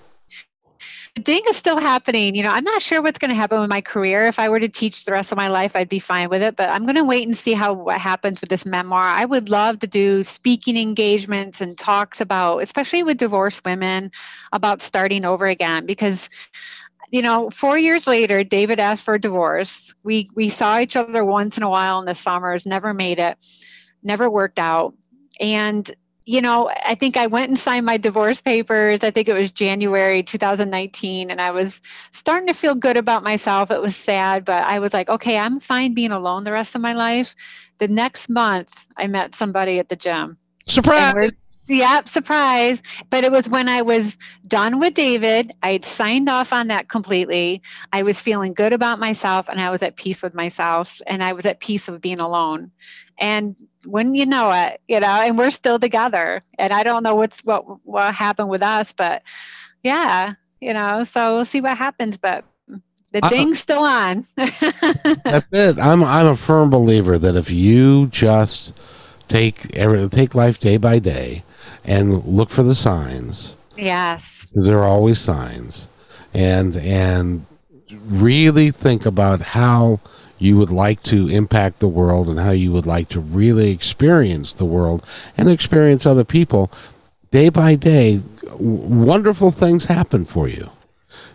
The 1.16 1.22
ding 1.22 1.42
is 1.50 1.58
still 1.58 1.80
happening. 1.80 2.36
You 2.36 2.44
know, 2.44 2.52
I'm 2.52 2.64
not 2.64 2.82
sure 2.82 3.02
what's 3.02 3.18
going 3.18 3.30
to 3.30 3.36
happen 3.36 3.60
with 3.60 3.70
my 3.70 3.82
career. 3.82 4.26
If 4.28 4.38
I 4.38 4.48
were 4.48 4.60
to 4.60 4.70
teach 4.70 5.06
the 5.06 5.12
rest 5.12 5.32
of 5.32 5.38
my 5.38 5.48
life, 5.48 5.76
I'd 5.76 5.90
be 5.90 6.00
fine 6.00 6.30
with 6.30 6.42
it. 6.42 6.56
But 6.56 6.70
I'm 6.70 6.84
going 6.84 6.96
to 6.96 7.04
wait 7.04 7.28
and 7.28 7.36
see 7.36 7.54
how 7.54 7.74
what 7.74 8.00
happens 8.00 8.40
with 8.40 8.50
this 8.50 8.66
memoir. 8.66 9.02
I 9.02 9.26
would 9.26 9.50
love 9.50 9.80
to 9.80 9.88
do 9.88 10.24
speaking 10.24 10.78
engagements 10.78 11.62
and 11.62 11.78
talks 11.78 12.22
about, 12.22 12.60
especially 12.60 13.04
with 13.04 13.18
divorced 13.18 13.66
women, 13.66 14.12
about 14.54 14.82
starting 14.82 15.26
over 15.26 15.46
again 15.46 15.86
because 15.86 16.30
you 17.12 17.22
know, 17.22 17.50
four 17.50 17.78
years 17.78 18.06
later, 18.06 18.44
David 18.44 18.80
asked 18.80 19.04
for 19.04 19.16
a 19.16 19.22
divorce. 19.22 19.94
We 20.04 20.30
we 20.36 20.50
saw 20.50 20.80
each 20.80 20.96
other 20.96 21.26
once 21.26 21.58
in 21.58 21.64
a 21.64 21.70
while 21.70 22.00
in 22.00 22.06
the 22.06 22.16
summers, 22.16 22.66
never 22.66 22.94
made 22.94 23.20
it, 23.20 23.38
never 24.04 24.30
worked 24.30 24.60
out. 24.60 24.94
And 25.40 25.90
you 26.26 26.42
know, 26.42 26.70
I 26.86 26.94
think 26.94 27.18
I 27.18 27.26
went 27.26 27.50
and 27.50 27.58
signed 27.58 27.88
my 27.88 27.98
divorce 27.98 28.40
papers. 28.40 29.04
I 29.04 29.10
think 29.10 29.28
it 29.28 29.34
was 29.34 29.52
January 29.52 30.22
2019, 30.22 31.32
and 31.32 31.42
I 31.42 31.50
was 31.50 31.82
starting 32.12 32.46
to 32.46 32.54
feel 32.54 32.76
good 32.76 32.98
about 32.98 33.24
myself. 33.24 33.72
It 33.72 33.82
was 33.82 33.96
sad, 33.96 34.46
but 34.46 34.64
I 34.66 34.78
was 34.78 34.94
like, 34.94 35.10
okay, 35.10 35.40
I'm 35.40 35.60
fine 35.60 35.96
being 35.96 36.12
alone 36.12 36.44
the 36.44 36.52
rest 36.52 36.76
of 36.76 36.82
my 36.82 36.94
life. 36.94 37.34
The 37.80 37.88
next 37.88 38.30
month, 38.30 38.86
I 38.96 39.08
met 39.08 39.34
somebody 39.34 39.80
at 39.80 39.90
the 39.90 39.96
gym. 39.96 40.38
Surprise! 40.68 41.32
Yep, 41.70 42.08
surprise. 42.08 42.82
But 43.12 43.24
it 43.24 43.32
was 43.32 43.48
when 43.48 43.70
I 43.70 43.84
was 43.84 44.18
done 44.48 44.80
with 44.80 44.96
David. 44.96 45.52
I 45.62 45.74
had 45.74 45.86
signed 45.86 46.28
off 46.28 46.52
on 46.52 46.68
that 46.68 46.90
completely. 46.90 47.62
I 47.94 48.02
was 48.02 48.20
feeling 48.20 48.54
good 48.54 48.74
about 48.74 49.00
myself 49.00 49.48
and 49.48 49.62
I 49.62 49.70
was 49.70 49.84
at 49.84 49.96
peace 49.96 50.24
with 50.24 50.34
myself 50.34 51.00
and 51.06 51.24
I 51.24 51.34
was 51.34 51.46
at 51.46 51.60
peace 51.60 51.88
with 51.88 52.02
being 52.02 52.20
alone. 52.20 52.72
And 53.20 53.56
when 53.86 54.16
you 54.16 54.26
know 54.26 54.52
it, 54.52 54.82
you 54.88 55.00
know, 55.00 55.08
and 55.08 55.38
we're 55.38 55.52
still 55.52 55.78
together. 55.78 56.42
And 56.58 56.74
I 56.74 56.82
don't 56.82 57.04
know 57.04 57.14
what's 57.14 57.42
what 57.42 57.66
what 57.86 58.16
happened 58.16 58.50
with 58.50 58.64
us, 58.64 58.92
but 58.92 59.22
yeah, 59.84 60.34
you 60.60 60.74
know, 60.74 61.04
so 61.04 61.36
we'll 61.36 61.46
see 61.46 61.62
what 61.62 61.78
happens. 61.78 62.18
But 62.18 62.46
the 63.12 63.20
uh-huh. 63.22 63.30
ding's 63.30 63.60
still 63.60 63.84
on. 63.84 64.24
That's 64.36 65.48
it. 65.52 65.78
I'm 65.78 66.04
I'm 66.04 66.26
a 66.26 66.36
firm 66.36 66.72
believer 66.72 67.20
that 67.20 67.36
if 67.36 67.52
you 67.52 68.08
just 68.08 68.74
take 69.28 69.76
every 69.76 70.10
take 70.10 70.34
life 70.34 70.60
day 70.60 70.78
by 70.78 70.98
day 70.98 71.44
and 71.84 72.24
look 72.26 72.50
for 72.50 72.64
the 72.64 72.76
signs. 72.76 73.56
Yes. 73.78 74.48
There 74.54 74.80
are 74.80 74.88
always 74.88 75.20
signs. 75.20 75.88
And 76.34 76.76
and 76.76 77.46
really 77.90 78.72
think 78.72 79.06
about 79.06 79.42
how 79.42 80.00
you 80.38 80.58
would 80.58 80.72
like 80.72 81.04
to 81.04 81.28
impact 81.28 81.80
the 81.80 81.88
world 81.88 82.28
and 82.28 82.40
how 82.40 82.52
you 82.52 82.72
would 82.72 82.86
like 82.86 83.10
to 83.10 83.20
really 83.20 83.72
experience 83.72 84.54
the 84.54 84.66
world 84.66 85.06
and 85.38 85.50
experience 85.50 86.06
other 86.06 86.24
people 86.24 86.72
day 87.32 87.50
by 87.50 87.76
day 87.76 88.22
wonderful 88.58 89.52
things 89.52 89.86
happen 89.86 90.26
for 90.26 90.48
you 90.48 90.70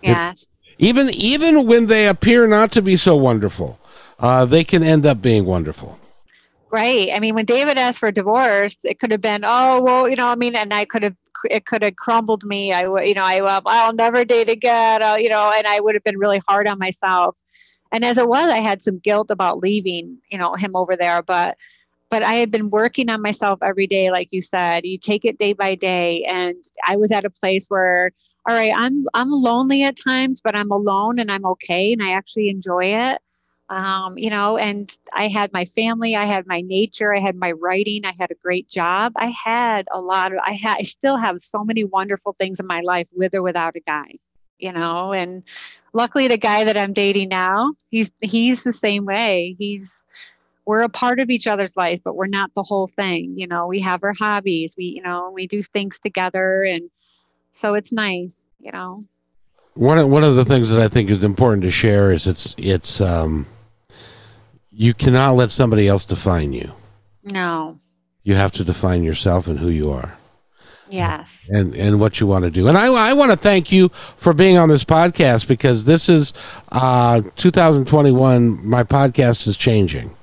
yes 0.03 0.43
if, 0.43 0.49
even 0.79 1.11
even 1.11 1.67
when 1.67 1.87
they 1.87 2.09
appear 2.09 2.47
not 2.47 2.73
to 2.73 2.83
be 2.83 2.97
so 2.97 3.15
wonderful 3.15 3.79
uh, 4.19 4.45
they 4.45 4.65
can 4.65 4.83
end 4.83 5.05
up 5.05 5.21
being 5.21 5.45
wonderful 5.45 5.99
Right. 6.75 7.11
I 7.15 7.21
mean, 7.21 7.37
when 7.37 7.45
David 7.45 7.79
asked 7.79 8.01
for 8.01 8.11
divorce, 8.11 8.79
it 8.83 8.99
could 8.99 9.13
have 9.13 9.21
been, 9.21 9.45
oh, 9.45 9.81
well, 9.81 10.09
you 10.09 10.17
know, 10.17 10.27
I 10.27 10.35
mean, 10.35 10.57
and 10.57 10.75
I 10.75 10.85
could 10.85 11.05
have, 11.05 11.15
it 11.49 11.67
could 11.67 11.83
have 11.83 11.95
crumbled 11.95 12.43
me. 12.43 12.73
I, 12.73 12.89
would, 12.89 13.07
you 13.07 13.15
know, 13.15 13.23
I, 13.23 13.39
I'll 13.65 13.93
never 13.93 14.25
date 14.25 14.49
again, 14.49 15.01
I'll, 15.01 15.17
you 15.17 15.29
know, 15.29 15.53
and 15.57 15.69
I 15.69 15.79
would 15.79 15.95
have 15.95 16.03
been 16.03 16.19
really 16.19 16.41
hard 16.49 16.67
on 16.67 16.81
myself. 16.81 17.37
And 17.93 18.05
as 18.05 18.19
it 18.19 18.27
was, 18.29 18.51
I 18.51 18.59
had 18.59 18.83
some 18.83 18.99
guilt 18.99 19.31
about 19.31 19.61
leaving, 19.61 20.19
you 20.33 20.37
know, 20.37 20.55
him 20.55 20.75
over 20.75 20.97
there. 20.97 21.23
But, 21.23 21.57
but 22.11 22.25
I 22.25 22.35
had 22.35 22.51
been 22.51 22.71
working 22.71 23.09
on 23.09 23.23
myself 23.23 23.61
every 23.63 23.87
day, 23.87 24.11
like 24.11 24.33
you 24.33 24.41
said. 24.41 24.85
You 24.85 24.99
take 24.99 25.25
it 25.25 25.39
day 25.39 25.53
by 25.53 25.77
day, 25.77 26.25
and 26.25 26.57
I 26.89 26.97
was 26.97 27.13
at 27.13 27.25
a 27.25 27.31
place 27.31 27.67
where, 27.69 28.11
all 28.49 28.57
right, 28.57 28.73
I'm 28.77 29.07
I'm 29.15 29.31
lonely 29.31 29.85
at 29.85 29.97
times, 29.97 30.41
but 30.43 30.57
I'm 30.57 30.73
alone 30.73 31.21
and 31.21 31.31
I'm 31.31 31.45
okay, 31.47 31.93
and 31.93 32.03
I 32.03 32.13
actually 32.13 32.49
enjoy 32.49 32.87
it 32.87 33.21
um, 33.71 34.19
you 34.19 34.29
know, 34.29 34.59
and 34.59 34.95
I 35.15 35.29
had 35.29 35.53
my 35.53 35.65
family, 35.65 36.15
I 36.15 36.27
had 36.27 36.47
my 36.47 36.61
nature, 36.61 37.15
I 37.15 37.21
had 37.21 37.35
my 37.35 37.53
writing, 37.53 38.05
I 38.05 38.13
had 38.19 38.31
a 38.31 38.35
great 38.35 38.69
job. 38.69 39.13
I 39.17 39.27
had 39.27 39.87
a 39.91 40.01
lot 40.01 40.33
of, 40.33 40.39
I 40.45 40.53
had, 40.53 40.77
I 40.79 40.83
still 40.83 41.17
have 41.17 41.41
so 41.41 41.65
many 41.65 41.83
wonderful 41.83 42.35
things 42.35 42.61
in 42.61 42.67
my 42.67 42.83
life 42.83 43.09
with 43.13 43.35
or 43.35 43.43
without 43.43 43.75
a 43.75 43.81
guy, 43.81 44.19
you 44.59 44.73
know, 44.73 45.13
and 45.13 45.43
luckily 45.95 46.29
the 46.29 46.37
guy 46.37 46.65
that 46.65 46.77
I'm 46.77 46.93
dating 46.93 47.31
now, 47.31 47.73
he's, 47.91 48.13
he's 48.21 48.65
the 48.65 48.73
same 48.73 49.07
way. 49.07 49.57
He's, 49.59 50.03
we're 50.67 50.83
a 50.83 50.89
part 50.91 51.19
of 51.19 51.31
each 51.31 51.47
other's 51.47 51.77
life, 51.77 52.01
but 52.05 52.17
we're 52.17 52.27
not 52.27 52.53
the 52.55 52.63
whole 52.63 52.87
thing. 52.87 53.33
You 53.35 53.47
know, 53.47 53.67
we 53.67 53.81
have 53.81 54.03
our 54.03 54.15
hobbies, 54.19 54.75
we, 54.77 54.85
you 54.97 55.03
know, 55.03 55.31
we 55.31 55.47
do 55.47 55.63
things 55.63 55.99
together. 55.99 56.65
And 56.65 56.91
so 57.53 57.73
it's 57.73 57.93
nice, 57.93 58.43
you 58.61 58.73
know. 58.73 59.05
One 59.73 60.11
one 60.11 60.23
of 60.23 60.37
the 60.37 60.45
things 60.45 60.71
that 60.71 60.81
I 60.81 60.89
think 60.89 61.11
is 61.11 61.25
important 61.25 61.65
to 61.65 61.71
share 61.71 62.13
is 62.13 62.27
it's, 62.27 62.55
it's, 62.59 63.01
um, 63.01 63.47
you 64.77 64.93
cannot 64.93 65.37
let 65.37 65.51
somebody 65.51 65.87
else 65.89 66.05
define 66.05 66.53
you. 66.53 66.73
No. 67.23 67.79
You 68.23 68.35
have 68.35 68.53
to 68.53 68.65
define 68.65 69.03
yourself 69.03 69.47
and 69.47 69.59
who 69.59 69.69
you 69.69 69.93
are. 69.93 70.17
Yes. 70.89 71.49
And 71.51 71.75
and 71.75 71.99
what 71.99 72.21
you 72.21 72.27
want 72.27 72.45
to 72.45 72.51
do. 72.51 72.69
And 72.69 72.77
I 72.77 72.87
I 72.87 73.13
want 73.15 73.31
to 73.31 73.37
thank 73.37 73.73
you 73.73 73.89
for 73.89 74.33
being 74.33 74.57
on 74.59 74.69
this 74.69 74.85
podcast 74.85 75.49
because 75.49 75.85
this 75.87 76.09
is 76.09 76.33
uh 76.73 77.23
2021 77.37 78.67
my 78.67 78.85
podcast 78.85 79.47
is 79.47 79.57
changing. 79.57 80.15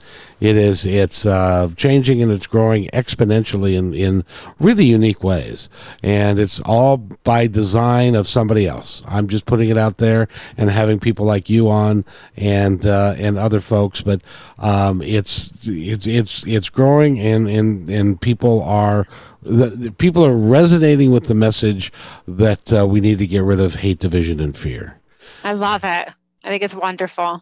It 0.41 0.57
is 0.57 0.87
it's 0.87 1.23
uh, 1.23 1.69
changing 1.77 2.21
and 2.21 2.31
it's 2.31 2.47
growing 2.47 2.87
exponentially 2.87 3.75
in, 3.77 3.93
in 3.93 4.25
really 4.59 4.85
unique 4.85 5.23
ways, 5.23 5.69
and 6.01 6.39
it's 6.39 6.59
all 6.61 6.97
by 6.97 7.45
design 7.45 8.15
of 8.15 8.27
somebody 8.27 8.65
else. 8.65 9.03
I'm 9.07 9.27
just 9.27 9.45
putting 9.45 9.69
it 9.69 9.77
out 9.77 9.99
there 9.99 10.27
and 10.57 10.71
having 10.71 10.99
people 10.99 11.27
like 11.27 11.47
you 11.47 11.69
on 11.69 12.03
and 12.35 12.83
uh, 12.87 13.13
and 13.19 13.37
other 13.37 13.59
folks, 13.59 14.01
but 14.01 14.21
um, 14.57 15.03
it's 15.03 15.53
it's 15.61 16.07
it's 16.07 16.43
it's 16.47 16.69
growing 16.69 17.19
and 17.19 17.47
and 17.47 17.89
and 17.89 18.19
people 18.19 18.63
are. 18.63 19.07
The, 19.43 19.67
the 19.69 19.91
people 19.91 20.23
are 20.23 20.35
resonating 20.35 21.11
with 21.11 21.23
the 21.23 21.33
message 21.33 21.91
that 22.27 22.71
uh, 22.71 22.85
we 22.85 22.99
need 22.99 23.17
to 23.17 23.25
get 23.25 23.41
rid 23.41 23.59
of 23.59 23.73
hate, 23.73 23.97
division, 23.97 24.39
and 24.39 24.55
fear. 24.55 24.99
I 25.43 25.53
love 25.53 25.83
it. 25.83 26.09
I 26.43 26.49
think 26.49 26.61
it's 26.61 26.75
wonderful. 26.75 27.41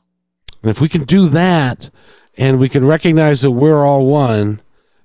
And 0.61 0.69
if 0.69 0.79
we 0.79 0.87
can 0.87 1.03
do 1.03 1.27
that, 1.27 1.89
and 2.39 2.57
we 2.57 2.69
can 2.69 2.85
recognize 2.85 3.41
that 3.41 3.51
we're 3.51 3.85
all 3.85 4.07
one 4.07 4.61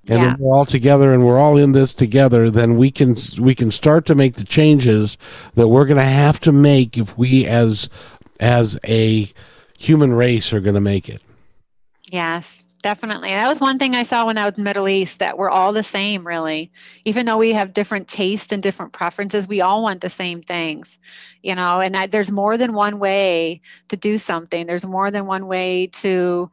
and 0.08 0.22
yeah. 0.22 0.36
we're 0.38 0.54
all 0.54 0.64
together 0.64 1.12
and 1.12 1.26
we're 1.26 1.38
all 1.38 1.58
in 1.58 1.72
this 1.72 1.92
together 1.92 2.48
then 2.48 2.76
we 2.76 2.90
can 2.90 3.16
we 3.40 3.54
can 3.54 3.70
start 3.70 4.06
to 4.06 4.14
make 4.14 4.34
the 4.34 4.44
changes 4.44 5.18
that 5.54 5.68
we're 5.68 5.84
going 5.84 5.98
to 5.98 6.04
have 6.04 6.40
to 6.40 6.52
make 6.52 6.96
if 6.96 7.18
we 7.18 7.44
as 7.46 7.90
as 8.40 8.78
a 8.86 9.30
human 9.76 10.12
race 10.14 10.52
are 10.52 10.60
going 10.60 10.74
to 10.74 10.80
make 10.80 11.08
it. 11.08 11.20
Yes 12.10 12.62
definitely. 12.82 13.30
That 13.30 13.48
was 13.48 13.60
one 13.60 13.78
thing 13.78 13.94
i 13.94 14.02
saw 14.02 14.26
when 14.26 14.36
i 14.36 14.44
was 14.44 14.58
in 14.58 14.62
the 14.62 14.68
middle 14.68 14.90
east 14.90 15.18
that 15.18 15.38
we're 15.38 15.48
all 15.48 15.72
the 15.72 15.82
same 15.82 16.26
really. 16.26 16.70
Even 17.06 17.24
though 17.24 17.38
we 17.38 17.54
have 17.54 17.72
different 17.72 18.08
tastes 18.08 18.52
and 18.52 18.62
different 18.62 18.92
preferences 18.92 19.48
we 19.48 19.62
all 19.62 19.82
want 19.82 20.02
the 20.02 20.10
same 20.10 20.42
things 20.42 20.98
you 21.42 21.54
know 21.54 21.80
and 21.80 21.94
there's 22.12 22.30
more 22.30 22.58
than 22.58 22.74
one 22.74 22.98
way 22.98 23.62
to 23.88 23.96
do 23.96 24.18
something. 24.18 24.66
There's 24.66 24.84
more 24.84 25.10
than 25.10 25.24
one 25.24 25.46
way 25.46 25.86
to 26.02 26.50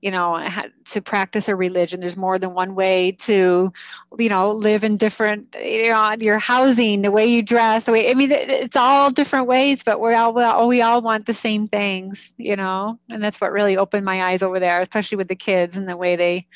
you 0.00 0.10
know 0.10 0.46
to 0.84 1.00
practice 1.00 1.48
a 1.48 1.56
religion 1.56 2.00
there's 2.00 2.16
more 2.16 2.38
than 2.38 2.54
one 2.54 2.74
way 2.74 3.12
to 3.12 3.72
you 4.18 4.28
know 4.28 4.52
live 4.52 4.84
in 4.84 4.96
different 4.96 5.54
you 5.60 5.88
know 5.88 6.14
your 6.20 6.38
housing 6.38 7.02
the 7.02 7.10
way 7.10 7.26
you 7.26 7.42
dress 7.42 7.84
the 7.84 7.92
way 7.92 8.10
i 8.10 8.14
mean 8.14 8.30
it's 8.30 8.76
all 8.76 9.10
different 9.10 9.46
ways 9.46 9.82
but 9.82 10.00
we 10.00 10.14
all 10.14 10.68
we 10.68 10.80
all 10.80 11.02
want 11.02 11.26
the 11.26 11.34
same 11.34 11.66
things 11.66 12.32
you 12.36 12.56
know? 12.56 12.98
And 13.10 13.22
that's 13.22 13.40
what 13.40 13.52
really 13.52 13.76
opened 13.76 14.04
my 14.04 14.22
eyes 14.22 14.42
over 14.42 14.60
there 14.60 14.80
especially 14.80 15.16
with 15.16 15.28
the 15.28 15.36
kids 15.36 15.76
and 15.76 15.88
the 15.88 15.96
way 15.96 16.16
they 16.16 16.46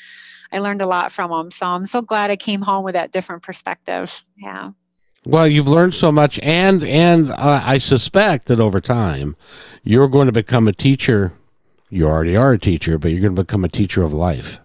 i 0.51 0.59
learned 0.59 0.81
a 0.81 0.87
lot 0.87 1.11
from 1.11 1.31
them 1.31 1.51
so 1.51 1.65
i'm 1.67 1.85
so 1.85 2.01
glad 2.01 2.31
i 2.31 2.35
came 2.35 2.61
home 2.61 2.83
with 2.83 2.93
that 2.93 3.11
different 3.11 3.43
perspective. 3.43 4.23
Yeah. 4.37 4.71
Well, 5.25 5.47
you've 5.47 5.69
learned 5.69 5.93
so 5.93 6.11
much, 6.11 6.37
and 6.43 6.83
and 6.83 7.31
uh, 7.31 7.61
I 7.63 7.77
suspect 7.77 8.47
that 8.47 8.59
over 8.59 8.81
time, 8.81 9.37
you're 9.81 10.09
going 10.09 10.25
to 10.25 10.33
become 10.33 10.67
a 10.67 10.73
teacher 10.73 11.31
you 11.93 12.07
already 12.07 12.35
are 12.35 12.53
a 12.53 12.59
teacher, 12.59 12.97
but 12.97 13.11
you're 13.11 13.21
going 13.21 13.35
to 13.35 13.43
become 13.43 13.63
a 13.63 13.69
teacher 13.69 14.03
of 14.03 14.13
life. 14.13 14.59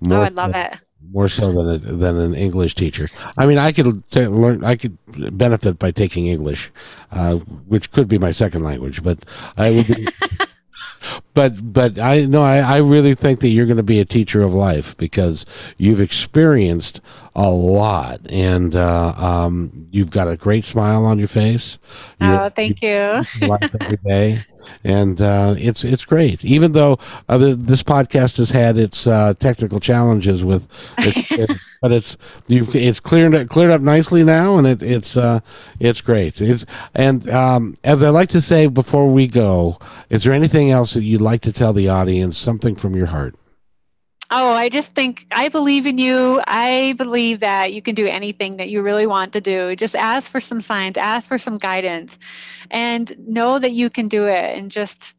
More, 0.00 0.18
oh, 0.18 0.22
I 0.22 0.28
love 0.28 0.54
it. 0.54 0.78
More 1.10 1.28
so 1.28 1.52
than 1.52 1.68
a, 1.68 1.78
than 1.78 2.16
an 2.16 2.34
English 2.34 2.74
teacher. 2.74 3.08
I 3.38 3.46
mean, 3.46 3.58
I 3.58 3.72
could 3.72 4.10
t- 4.10 4.26
learn. 4.26 4.64
I 4.64 4.76
could 4.76 4.96
benefit 5.36 5.78
by 5.78 5.90
taking 5.90 6.26
English, 6.26 6.72
uh, 7.10 7.36
which 7.36 7.90
could 7.90 8.08
be 8.08 8.18
my 8.18 8.30
second 8.30 8.62
language. 8.62 9.02
But 9.02 9.24
I 9.56 9.70
would. 9.70 9.86
Be, 9.86 10.08
but 11.34 11.72
but 11.72 11.98
I 11.98 12.24
no, 12.24 12.42
I, 12.42 12.58
I 12.58 12.76
really 12.78 13.14
think 13.14 13.40
that 13.40 13.48
you're 13.48 13.66
going 13.66 13.76
to 13.76 13.82
be 13.82 14.00
a 14.00 14.04
teacher 14.04 14.42
of 14.42 14.54
life 14.54 14.96
because 14.96 15.44
you've 15.76 16.00
experienced 16.00 17.00
a 17.34 17.50
lot, 17.50 18.20
and 18.30 18.74
uh, 18.74 19.12
um, 19.16 19.88
you've 19.90 20.10
got 20.10 20.28
a 20.28 20.36
great 20.36 20.64
smile 20.64 21.04
on 21.04 21.18
your 21.18 21.28
face. 21.28 21.78
You're, 22.20 22.44
oh, 22.44 22.48
thank 22.48 22.80
you. 22.80 23.24
you 23.40 23.58
every 23.80 23.98
day 24.04 24.44
and 24.84 25.20
uh, 25.20 25.54
it's 25.58 25.84
it's 25.84 26.04
great. 26.04 26.44
Even 26.44 26.72
though 26.72 26.98
uh, 27.28 27.38
the, 27.38 27.54
this 27.54 27.82
podcast 27.82 28.36
has 28.38 28.50
had 28.50 28.78
its 28.78 29.06
uh, 29.06 29.34
technical 29.34 29.80
challenges 29.80 30.44
with, 30.44 30.68
it, 30.98 31.50
but 31.80 31.92
it's 31.92 32.16
you've 32.46 32.74
it's 32.74 33.00
cleared 33.00 33.48
cleared 33.48 33.70
up 33.70 33.80
nicely 33.80 34.24
now, 34.24 34.58
and 34.58 34.66
it, 34.66 34.82
it's 34.82 35.16
uh, 35.16 35.40
it's 35.80 36.00
great. 36.00 36.40
It's 36.40 36.66
and 36.94 37.28
um, 37.30 37.76
as 37.84 38.02
I 38.02 38.10
like 38.10 38.28
to 38.30 38.40
say 38.40 38.66
before 38.66 39.12
we 39.12 39.28
go, 39.28 39.78
is 40.10 40.24
there 40.24 40.32
anything 40.32 40.70
else 40.70 40.94
that 40.94 41.02
you'd 41.02 41.22
like 41.22 41.40
to 41.42 41.52
tell 41.52 41.72
the 41.72 41.88
audience? 41.88 42.36
Something 42.36 42.74
from 42.74 42.94
your 42.96 43.06
heart. 43.06 43.34
Oh, 44.34 44.52
I 44.52 44.70
just 44.70 44.94
think 44.94 45.26
I 45.30 45.50
believe 45.50 45.86
in 45.86 45.98
you. 45.98 46.40
I 46.46 46.94
believe 46.96 47.40
that 47.40 47.74
you 47.74 47.82
can 47.82 47.94
do 47.94 48.06
anything 48.06 48.56
that 48.56 48.70
you 48.70 48.80
really 48.80 49.06
want 49.06 49.34
to 49.34 49.42
do. 49.42 49.76
Just 49.76 49.94
ask 49.94 50.30
for 50.30 50.40
some 50.40 50.62
signs, 50.62 50.96
ask 50.96 51.28
for 51.28 51.36
some 51.36 51.58
guidance, 51.58 52.18
and 52.70 53.14
know 53.18 53.58
that 53.58 53.72
you 53.72 53.90
can 53.90 54.08
do 54.08 54.26
it. 54.26 54.56
And 54.56 54.70
just, 54.70 55.14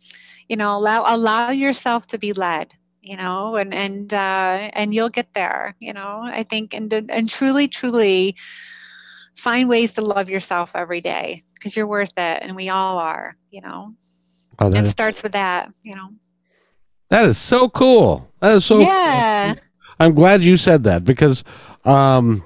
you 0.50 0.56
know, 0.56 0.76
allow 0.76 1.04
allow 1.06 1.52
yourself 1.52 2.08
to 2.08 2.18
be 2.18 2.32
led. 2.32 2.74
You 3.02 3.18
know, 3.18 3.56
and 3.56 3.72
and 3.72 4.12
uh, 4.12 4.72
and 4.74 4.96
you'll 4.96 5.10
get 5.10 5.32
there. 5.36 5.76
You 5.80 5.94
know, 5.94 6.22
I 6.24 6.42
think, 6.42 6.74
and 6.74 6.92
and 6.92 7.30
truly, 7.30 7.68
truly, 7.68 8.36
find 9.36 9.70
ways 9.70 9.94
to 9.94 10.02
love 10.02 10.28
yourself 10.28 10.76
every 10.76 11.02
day 11.02 11.44
because 11.54 11.78
you're 11.78 11.86
worth 11.86 12.14
it, 12.18 12.40
and 12.42 12.56
we 12.56 12.70
all 12.70 12.98
are. 12.98 13.38
You 13.52 13.62
know, 13.62 13.94
oh, 14.58 14.70
it 14.70 14.88
starts 14.88 15.22
with 15.22 15.34
that. 15.34 15.72
You 15.84 15.94
know. 15.94 16.10
That 17.14 17.26
is 17.26 17.38
so 17.38 17.70
cool. 17.70 18.28
That 18.40 18.56
is 18.56 18.66
so 18.66 18.80
yeah. 18.80 19.54
Cool. 19.54 19.64
I'm 20.00 20.16
glad 20.16 20.42
you 20.42 20.58
said 20.58 20.86
that 20.86 21.04
because 21.04 21.44
um, 21.86 22.42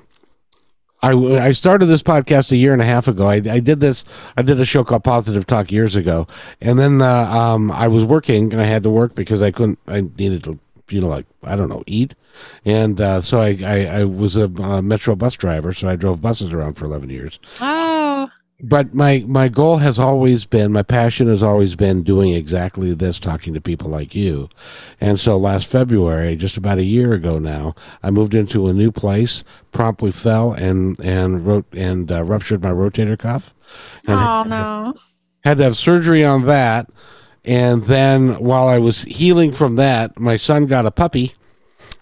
I, 1.02 1.14
I 1.14 1.54
started 1.54 1.86
this 1.86 2.04
podcast 2.04 2.52
a 2.52 2.58
year 2.58 2.74
and 2.74 2.82
a 2.82 2.86
half 2.86 3.08
ago. 3.08 3.30
I, 3.30 3.36
I 3.36 3.62
did 3.62 3.80
this. 3.80 4.04
I 4.36 4.42
did 4.42 4.60
a 4.60 4.66
show 4.66 4.84
called 4.84 5.06
Positive 5.06 5.48
Talk 5.48 5.72
years 5.72 5.96
ago, 5.96 6.28
and 6.60 6.78
then 6.78 7.02
uh, 7.02 7.08
um, 7.08 7.72
I 7.72 7.88
was 7.88 8.04
working 8.04 8.52
and 8.52 8.62
I 8.62 8.66
had 8.66 8.84
to 8.84 8.90
work 8.90 9.16
because 9.16 9.42
I 9.42 9.52
couldn't. 9.52 9.80
I 9.88 10.02
needed 10.02 10.44
to, 10.44 10.60
you 10.90 11.00
know, 11.00 11.08
like 11.08 11.28
I 11.44 11.56
don't 11.56 11.70
know, 11.70 11.86
eat, 11.88 12.14
and 12.66 13.00
uh, 13.00 13.22
so 13.22 13.40
I, 13.40 13.58
I, 13.66 13.86
I 13.86 14.04
was 14.04 14.36
a 14.36 14.50
metro 14.82 15.16
bus 15.16 15.36
driver. 15.36 15.72
So 15.72 15.88
I 15.88 15.96
drove 15.96 16.22
buses 16.22 16.52
around 16.52 16.74
for 16.74 16.84
eleven 16.84 17.10
years. 17.10 17.40
Oh 17.62 17.97
but 18.60 18.94
my 18.94 19.24
my 19.28 19.48
goal 19.50 19.78
has 19.78 20.00
always 20.00 20.46
been 20.46 20.72
my 20.72 20.82
passion 20.82 21.28
has 21.28 21.44
always 21.44 21.76
been 21.76 22.02
doing 22.02 22.34
exactly 22.34 22.94
this 22.94 23.20
talking 23.20 23.54
to 23.54 23.62
people 23.62 23.90
like 23.90 24.16
you. 24.16 24.50
And 25.00 25.20
so 25.20 25.38
last 25.38 25.70
february 25.70 26.36
just 26.36 26.58
about 26.58 26.80
a 26.80 26.84
year 26.84 27.14
ago 27.14 27.38
now 27.38 27.76
i 28.02 28.10
moved 28.10 28.34
into 28.34 28.68
a 28.68 28.74
new 28.74 28.92
place 28.92 29.44
promptly 29.72 30.12
fell 30.12 30.54
and 30.54 31.00
and 31.00 31.46
wrote 31.46 31.66
and 31.74 32.12
uh, 32.12 32.24
ruptured 32.24 32.64
my 32.64 32.72
rotator 32.72 33.18
cuff. 33.18 33.54
And 34.08 34.20
oh 34.20 34.44
no. 34.44 34.94
had 35.44 35.58
to 35.58 35.64
have 35.64 35.78
surgery 35.78 36.26
on 36.26 36.46
that. 36.46 36.90
And 37.46 37.84
then 37.84 38.40
while 38.40 38.68
i 38.68 38.80
was 38.80 39.04
healing 39.04 39.52
from 39.52 39.76
that 39.76 40.20
my 40.20 40.38
son 40.38 40.66
got 40.66 40.88
a 40.88 40.92
puppy. 40.92 41.34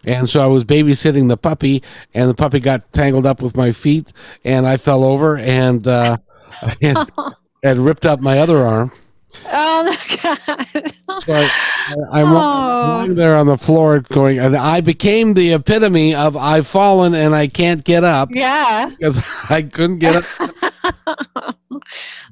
And 0.07 0.29
so 0.29 0.41
I 0.43 0.45
was 0.45 0.63
babysitting 0.63 1.29
the 1.29 1.35
puppy, 1.35 1.81
and 2.13 2.29
the 2.29 2.35
puppy 2.35 2.59
got 2.59 2.93
tangled 2.93 3.25
up 3.25 3.41
with 3.41 3.57
my 3.57 3.71
feet, 3.71 4.13
and 4.43 4.67
I 4.67 4.77
fell 4.77 5.03
over, 5.03 5.35
and 5.35 5.87
uh, 5.87 6.17
and, 6.81 7.11
and 7.63 7.85
ripped 7.85 8.05
up 8.05 8.19
my 8.19 8.39
other 8.39 8.65
arm. 8.65 8.91
Oh 9.47 9.83
my 9.83 10.17
god! 10.23 11.23
so 11.23 11.33
I, 12.11 12.21
am 12.21 12.27
oh. 12.27 12.39
lying 12.39 13.15
there 13.15 13.35
on 13.35 13.47
the 13.47 13.57
floor, 13.57 13.99
going, 13.99 14.39
and 14.39 14.55
I 14.55 14.81
became 14.81 15.33
the 15.33 15.53
epitome 15.53 16.15
of 16.15 16.37
I've 16.37 16.67
fallen 16.67 17.13
and 17.13 17.35
I 17.35 17.47
can't 17.47 17.83
get 17.83 18.03
up. 18.03 18.29
Yeah, 18.31 18.89
because 18.97 19.23
I 19.49 19.63
couldn't 19.63 19.99
get 19.99 20.15
up. 20.15 20.23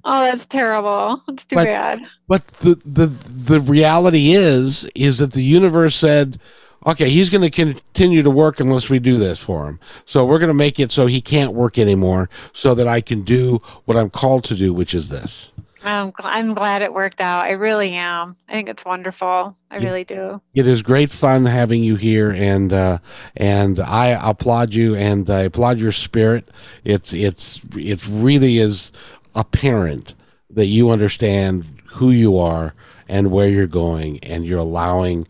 oh, 0.06 0.24
that's 0.24 0.46
terrible. 0.46 1.22
It's 1.28 1.46
too 1.46 1.56
but, 1.56 1.66
bad. 1.66 2.00
But 2.28 2.48
the 2.48 2.76
the 2.86 3.08
the 3.08 3.60
reality 3.60 4.32
is, 4.32 4.86
is 4.96 5.20
that 5.20 5.34
the 5.34 5.44
universe 5.44 5.96
said 5.96 6.40
okay, 6.86 7.10
he's 7.10 7.30
going 7.30 7.42
to 7.42 7.50
continue 7.50 8.24
to 8.24 8.30
work 8.30 8.60
unless 8.60 8.90
we 8.90 9.00
do 9.00 9.18
this 9.18 9.42
for 9.42 9.68
him. 9.68 9.80
So 10.06 10.26
we're 10.26 10.40
going 10.40 10.50
to 10.50 10.54
make 10.54 10.80
it 10.80 10.92
so 10.92 11.08
he 11.08 11.22
can't 11.22 11.54
work 11.54 11.78
anymore 11.78 12.30
so 12.52 12.76
that 12.76 12.88
I 12.88 13.02
can 13.02 13.22
do 13.22 13.62
what 13.86 13.98
I'm 13.98 14.10
called 14.10 14.44
to 14.46 14.56
do, 14.56 14.74
which 14.74 14.94
is 14.94 15.10
this. 15.10 15.52
I'm, 15.86 16.14
I'm 16.20 16.54
glad 16.54 16.82
it 16.82 16.94
worked 16.94 17.20
out. 17.20 17.46
I 17.46 17.52
really 17.52 17.92
am. 17.92 18.38
I 18.48 18.54
think 18.54 18.70
it's 18.70 18.86
wonderful. 18.86 19.56
I 19.70 19.78
it, 19.78 19.84
really 19.84 20.04
do. 20.04 20.42
It 20.54 20.68
is 20.68 20.82
great 20.82 21.12
fun 21.12 21.46
having 21.46 21.84
you 21.84 21.96
here, 21.96 22.32
and 22.32 22.72
uh, 22.72 23.00
and 23.36 23.80
I 23.80 24.08
applaud 24.08 24.74
you, 24.74 24.96
and 24.96 25.30
I 25.30 25.42
applaud 25.42 25.80
your 25.80 25.92
spirit. 25.92 26.50
It's 26.84 27.14
it's 27.14 27.62
it 27.76 28.08
really 28.08 28.60
is 28.60 28.92
apparent 29.36 30.16
that 30.50 30.68
you 30.68 30.90
understand 30.90 31.66
who 31.86 32.12
you 32.12 32.38
are 32.38 32.74
and 33.10 33.32
where 33.32 33.50
you're 33.50 33.68
going, 33.68 34.20
and 34.20 34.46
you're 34.46 34.60
allowing 34.60 35.28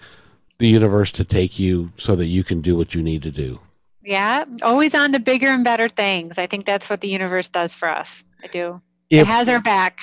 the 0.64 0.70
universe 0.70 1.12
to 1.12 1.26
take 1.26 1.60
you 1.60 1.92
so 1.98 2.16
that 2.16 2.26
you 2.26 2.44
can 2.44 2.62
do 2.62 2.76
what 2.76 2.96
you 2.96 3.04
need 3.04 3.22
to 3.24 3.32
do. 3.32 3.60
Yeah, 4.02 4.46
always 4.64 4.96
on 4.96 5.12
to 5.12 5.20
bigger 5.20 5.48
and 5.48 5.64
better 5.64 5.88
things. 5.90 6.38
I 6.38 6.48
think 6.48 6.66
that's 6.66 6.90
what 6.90 7.02
the 7.02 7.08
universe 7.08 7.48
does 7.50 7.76
for 7.76 7.90
us. 7.90 8.24
I 8.44 8.48
do. 8.48 8.82
If, 9.10 9.22
it 9.22 9.28
has 9.28 9.48
our 9.50 9.62
back. 9.62 10.00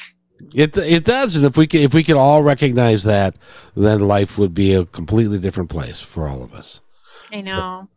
It 0.55 0.77
it 0.79 1.05
does, 1.05 1.37
and 1.37 1.45
if 1.45 1.57
we 1.57 1.67
could 1.67 1.81
if 1.81 1.93
we 1.93 2.03
could 2.03 2.17
all 2.17 2.43
recognize 2.43 3.05
that, 3.05 3.37
then 3.77 4.01
life 4.01 4.39
would 4.39 4.55
be 4.55 4.73
a 4.75 4.87
completely 4.87 5.39
different 5.39 5.69
place 5.69 6.01
for 6.01 6.29
all 6.29 6.43
of 6.43 6.55
us. 6.55 6.81
I 7.31 7.43
know. 7.43 7.89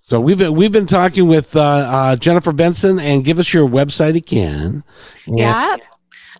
So 0.00 0.20
we've 0.20 0.38
been 0.38 0.54
we've 0.54 0.72
been 0.72 0.86
talking 0.86 1.28
with 1.28 1.54
uh, 1.54 1.60
uh, 1.60 2.16
Jennifer 2.16 2.52
Benson, 2.52 2.98
and 2.98 3.24
give 3.24 3.38
us 3.38 3.52
your 3.52 3.68
website 3.68 4.16
again. 4.16 4.84
Yeah, 5.26 5.76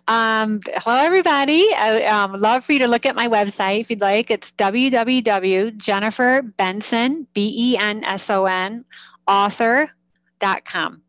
um, 0.07 0.59
hello, 0.65 0.97
everybody. 0.97 1.67
I 1.75 2.05
um, 2.05 2.33
love 2.33 2.65
for 2.65 2.73
you 2.73 2.79
to 2.79 2.87
look 2.87 3.05
at 3.05 3.15
my 3.15 3.27
website 3.27 3.79
if 3.79 3.89
you'd 3.89 4.01
like. 4.01 4.29
It's 4.29 4.51
www.jenniferbenson, 4.51 7.25
B 7.33 7.55
E 7.57 7.77
N 7.77 8.03
S 8.03 8.29
O 8.29 8.45
N, 8.45 8.83
author.com. 9.27 11.01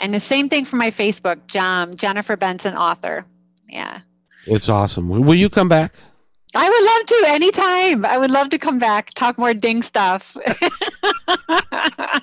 And 0.00 0.14
the 0.14 0.20
same 0.20 0.48
thing 0.48 0.64
for 0.64 0.76
my 0.76 0.90
Facebook, 0.90 1.46
John, 1.46 1.94
Jennifer 1.94 2.36
Benson, 2.36 2.74
author. 2.76 3.26
Yeah. 3.68 4.00
It's 4.46 4.68
awesome. 4.68 5.08
Will 5.08 5.34
you 5.34 5.50
come 5.50 5.68
back? 5.68 5.94
I 6.56 6.70
would 6.70 6.84
love 6.84 7.06
to 7.06 7.24
anytime. 7.34 8.04
I 8.04 8.18
would 8.18 8.30
love 8.30 8.48
to 8.50 8.58
come 8.58 8.78
back, 8.78 9.12
talk 9.14 9.38
more 9.38 9.54
ding 9.54 9.82
stuff. 9.82 10.36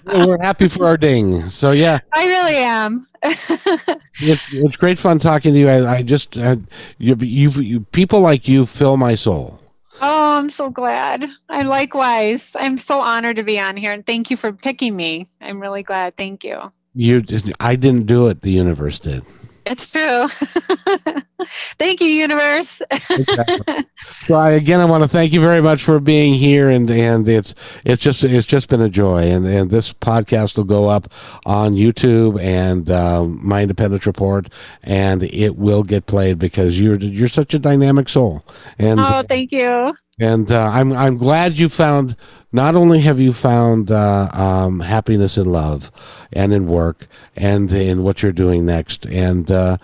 we're 0.06 0.42
happy 0.42 0.68
for 0.68 0.86
our 0.86 0.98
ding. 0.98 1.50
So 1.50 1.72
yeah, 1.72 2.00
I 2.14 2.26
really 2.26 2.56
am. 2.56 3.06
it's, 3.24 4.42
it's, 4.54 4.76
great 4.78 4.98
fun 4.98 5.20
talking 5.20 5.54
to 5.54 5.60
you. 5.60 5.68
I, 5.68 5.98
I 5.98 6.02
just 6.02 6.38
uh, 6.38 6.56
you, 6.98 7.16
you, 7.20 7.50
you 7.50 7.80
people 7.82 8.22
like 8.22 8.48
you 8.48 8.66
fill 8.66 8.98
my 8.98 9.16
soul. 9.16 9.60
Oh, 10.02 10.38
I'm 10.38 10.50
so 10.50 10.70
glad. 10.70 11.30
I 11.50 11.62
likewise. 11.64 12.52
I'm 12.56 12.78
so 12.78 13.02
honored 13.02 13.36
to 13.36 13.44
be 13.44 13.60
on 13.60 13.78
here, 13.78 13.92
and 13.92 14.06
thank 14.06 14.32
you 14.32 14.38
for 14.38 14.52
picking 14.52 14.96
me. 14.96 15.28
I'm 15.42 15.60
really 15.60 15.84
glad. 15.84 16.18
Thank 16.18 16.44
you. 16.44 16.72
You, 16.94 17.24
I 17.60 17.76
didn't 17.76 18.08
do 18.08 18.28
it. 18.28 18.42
The 18.42 18.52
universe 18.52 19.00
did. 19.00 19.24
It's 19.72 19.88
true. 19.88 20.28
thank 21.80 22.02
you, 22.02 22.08
universe. 22.08 22.82
so 24.26 24.36
I, 24.36 24.52
again, 24.52 24.82
I 24.82 24.86
want 24.86 25.06
to 25.06 25.08
thank 25.08 25.32
you 25.32 25.40
very 25.40 25.62
much 25.62 25.82
for 25.82 26.02
being 26.02 26.34
here, 26.34 26.70
and 26.70 26.92
and 26.92 27.28
it's 27.30 27.56
it's 27.86 28.04
just 28.04 28.22
it's 28.26 28.46
just 28.46 28.68
been 28.68 28.82
a 28.82 28.90
joy, 28.90 29.32
and 29.32 29.46
and 29.46 29.72
this 29.72 29.94
podcast 29.94 30.58
will 30.58 30.66
go 30.66 30.90
up 30.90 31.08
on 31.46 31.76
YouTube 31.76 32.38
and 32.42 32.92
um, 32.92 33.40
My 33.48 33.62
Independence 33.62 34.06
Report, 34.06 34.50
and 34.84 35.24
it 35.24 35.56
will 35.56 35.84
get 35.84 36.06
played 36.06 36.38
because 36.38 36.78
you're 36.78 36.98
you're 36.98 37.30
such 37.30 37.54
a 37.54 37.60
dynamic 37.60 38.10
soul. 38.10 38.44
And 38.78 39.00
oh, 39.00 39.24
thank 39.30 39.54
you. 39.54 39.94
And 40.22 40.52
uh, 40.52 40.70
I'm 40.72 40.94
I'm 40.94 41.18
glad 41.18 41.58
you 41.58 41.68
found 41.68 42.16
not 42.52 42.76
only 42.76 43.00
have 43.00 43.20
you 43.20 43.34
found 43.34 43.90
uh, 43.90 44.30
um, 44.32 44.80
happiness 44.80 45.36
in 45.36 45.52
love 45.52 45.90
and 46.32 46.54
in 46.54 46.68
work 46.68 47.08
and 47.36 47.72
in 47.72 48.04
what 48.04 48.22
you're 48.22 48.32
doing 48.32 48.64
next, 48.64 49.08
and 49.08 49.50
uh, 49.50 49.78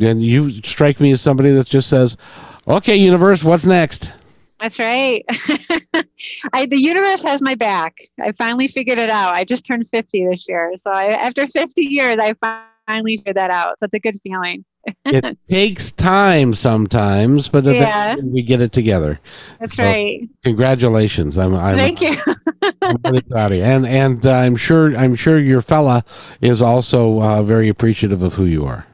and 0.00 0.20
you 0.20 0.50
strike 0.62 0.98
me 0.98 1.12
as 1.12 1.20
somebody 1.20 1.52
that 1.52 1.68
just 1.68 1.88
says, 1.88 2.16
"Okay, 2.66 2.96
universe, 2.96 3.44
what's 3.44 3.64
next?" 3.64 4.12
That's 4.58 4.80
right. 4.80 5.24
I, 6.52 6.66
the 6.66 6.78
universe 6.78 7.22
has 7.22 7.40
my 7.40 7.54
back. 7.54 7.98
I 8.20 8.32
finally 8.32 8.66
figured 8.66 8.98
it 8.98 9.10
out. 9.10 9.36
I 9.36 9.44
just 9.44 9.64
turned 9.64 9.88
50 9.90 10.26
this 10.26 10.48
year, 10.48 10.72
so 10.76 10.90
I, 10.90 11.10
after 11.10 11.46
50 11.46 11.84
years, 11.84 12.18
I 12.18 12.34
finally 12.88 13.18
figured 13.18 13.36
that 13.36 13.50
out. 13.50 13.78
So 13.78 13.84
it's 13.84 13.94
a 13.94 14.00
good 14.00 14.20
feeling 14.22 14.64
it 15.04 15.38
takes 15.48 15.92
time 15.92 16.54
sometimes, 16.54 17.48
but 17.48 17.64
yeah. 17.64 18.16
we 18.16 18.42
get 18.42 18.60
it 18.60 18.72
together. 18.72 19.20
That's 19.60 19.76
so, 19.76 19.82
right. 19.82 20.28
Congratulations! 20.42 21.38
I'm, 21.38 21.54
I'm 21.54 21.78
thank 21.78 22.00
you. 22.00 22.16
I'm 22.82 22.96
really 23.04 23.22
proud 23.22 23.52
of 23.52 23.58
you, 23.58 23.64
and 23.64 23.86
and 23.86 24.24
uh, 24.26 24.32
I'm 24.32 24.56
sure 24.56 24.96
I'm 24.96 25.14
sure 25.14 25.38
your 25.38 25.62
fella 25.62 26.04
is 26.40 26.60
also 26.62 27.20
uh, 27.20 27.42
very 27.42 27.68
appreciative 27.68 28.22
of 28.22 28.34
who 28.34 28.44
you 28.44 28.64
are. 28.64 28.86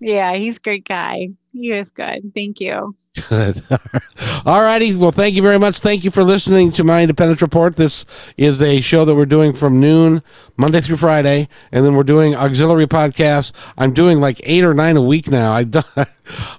Yeah, 0.00 0.34
he's 0.34 0.56
a 0.56 0.60
great 0.60 0.84
guy. 0.84 1.28
He 1.52 1.70
is 1.70 1.90
good. 1.90 2.32
Thank 2.34 2.60
you. 2.60 2.96
Good. 3.28 3.60
All 4.46 4.62
righty. 4.62 4.96
Well, 4.96 5.12
thank 5.12 5.34
you 5.34 5.42
very 5.42 5.58
much. 5.58 5.80
Thank 5.80 6.02
you 6.02 6.10
for 6.10 6.24
listening 6.24 6.72
to 6.72 6.84
my 6.84 7.02
Independence 7.02 7.42
Report. 7.42 7.76
This 7.76 8.06
is 8.38 8.62
a 8.62 8.80
show 8.80 9.04
that 9.04 9.14
we're 9.14 9.26
doing 9.26 9.52
from 9.52 9.80
noon, 9.80 10.22
Monday 10.56 10.80
through 10.80 10.96
Friday, 10.98 11.48
and 11.72 11.84
then 11.84 11.94
we're 11.94 12.02
doing 12.02 12.34
auxiliary 12.34 12.86
podcasts. 12.86 13.52
I'm 13.78 13.92
doing 13.92 14.20
like 14.20 14.40
eight 14.44 14.64
or 14.64 14.74
nine 14.74 14.96
a 14.96 15.02
week 15.02 15.30
now. 15.30 15.52
I 15.52 15.64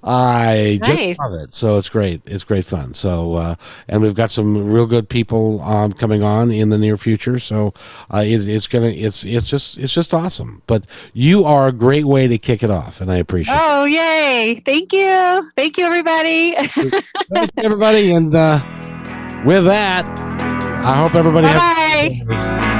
I 0.04 0.80
Nice. 0.82 0.98
just 1.16 1.20
love 1.20 1.34
it. 1.34 1.54
So 1.54 1.78
it's 1.78 1.89
great. 1.89 2.22
It's 2.26 2.44
great 2.44 2.66
fun. 2.66 2.94
So 2.94 3.34
uh, 3.36 3.56
and 3.88 4.02
we've 4.02 4.16
got 4.16 4.32
some 4.32 4.72
real 4.72 4.86
good 4.88 5.10
people 5.10 5.62
um, 5.62 5.94
coming 5.94 6.24
on 6.24 6.52
in 6.52 6.70
the 6.70 6.78
near 6.78 6.98
future. 6.98 7.39
So 7.39 7.74
uh, 8.14 8.24
it, 8.26 8.48
it's 8.48 8.68
gonna 8.68 8.88
it's 8.88 9.24
it's 9.24 9.48
just 9.50 9.78
it's 9.78 9.94
just 9.94 10.14
awesome. 10.14 10.62
But 10.68 10.86
you 11.14 11.46
are 11.46 11.68
a 11.68 11.72
great 11.72 12.06
way 12.06 12.28
to 12.28 12.38
kick 12.38 12.64
it 12.64 12.72
off, 12.72 13.00
and 13.02 13.12
I 13.12 13.18
appreciate. 13.18 13.56
it. 13.56 13.62
Oh, 13.64 13.86
yay. 13.86 14.62
Thank 14.66 14.91
you. 14.94 15.50
Thank 15.56 15.78
you, 15.78 15.86
everybody. 15.86 16.56
Thank 16.56 17.52
you, 17.56 17.64
everybody. 17.64 18.12
And 18.14 18.34
uh, 18.36 18.60
with 19.46 19.66
that, 19.66 20.06
I 20.86 20.98
hope 20.98 21.16
everybody 21.16 21.48
has. 21.48 22.18
Bye. 22.28 22.80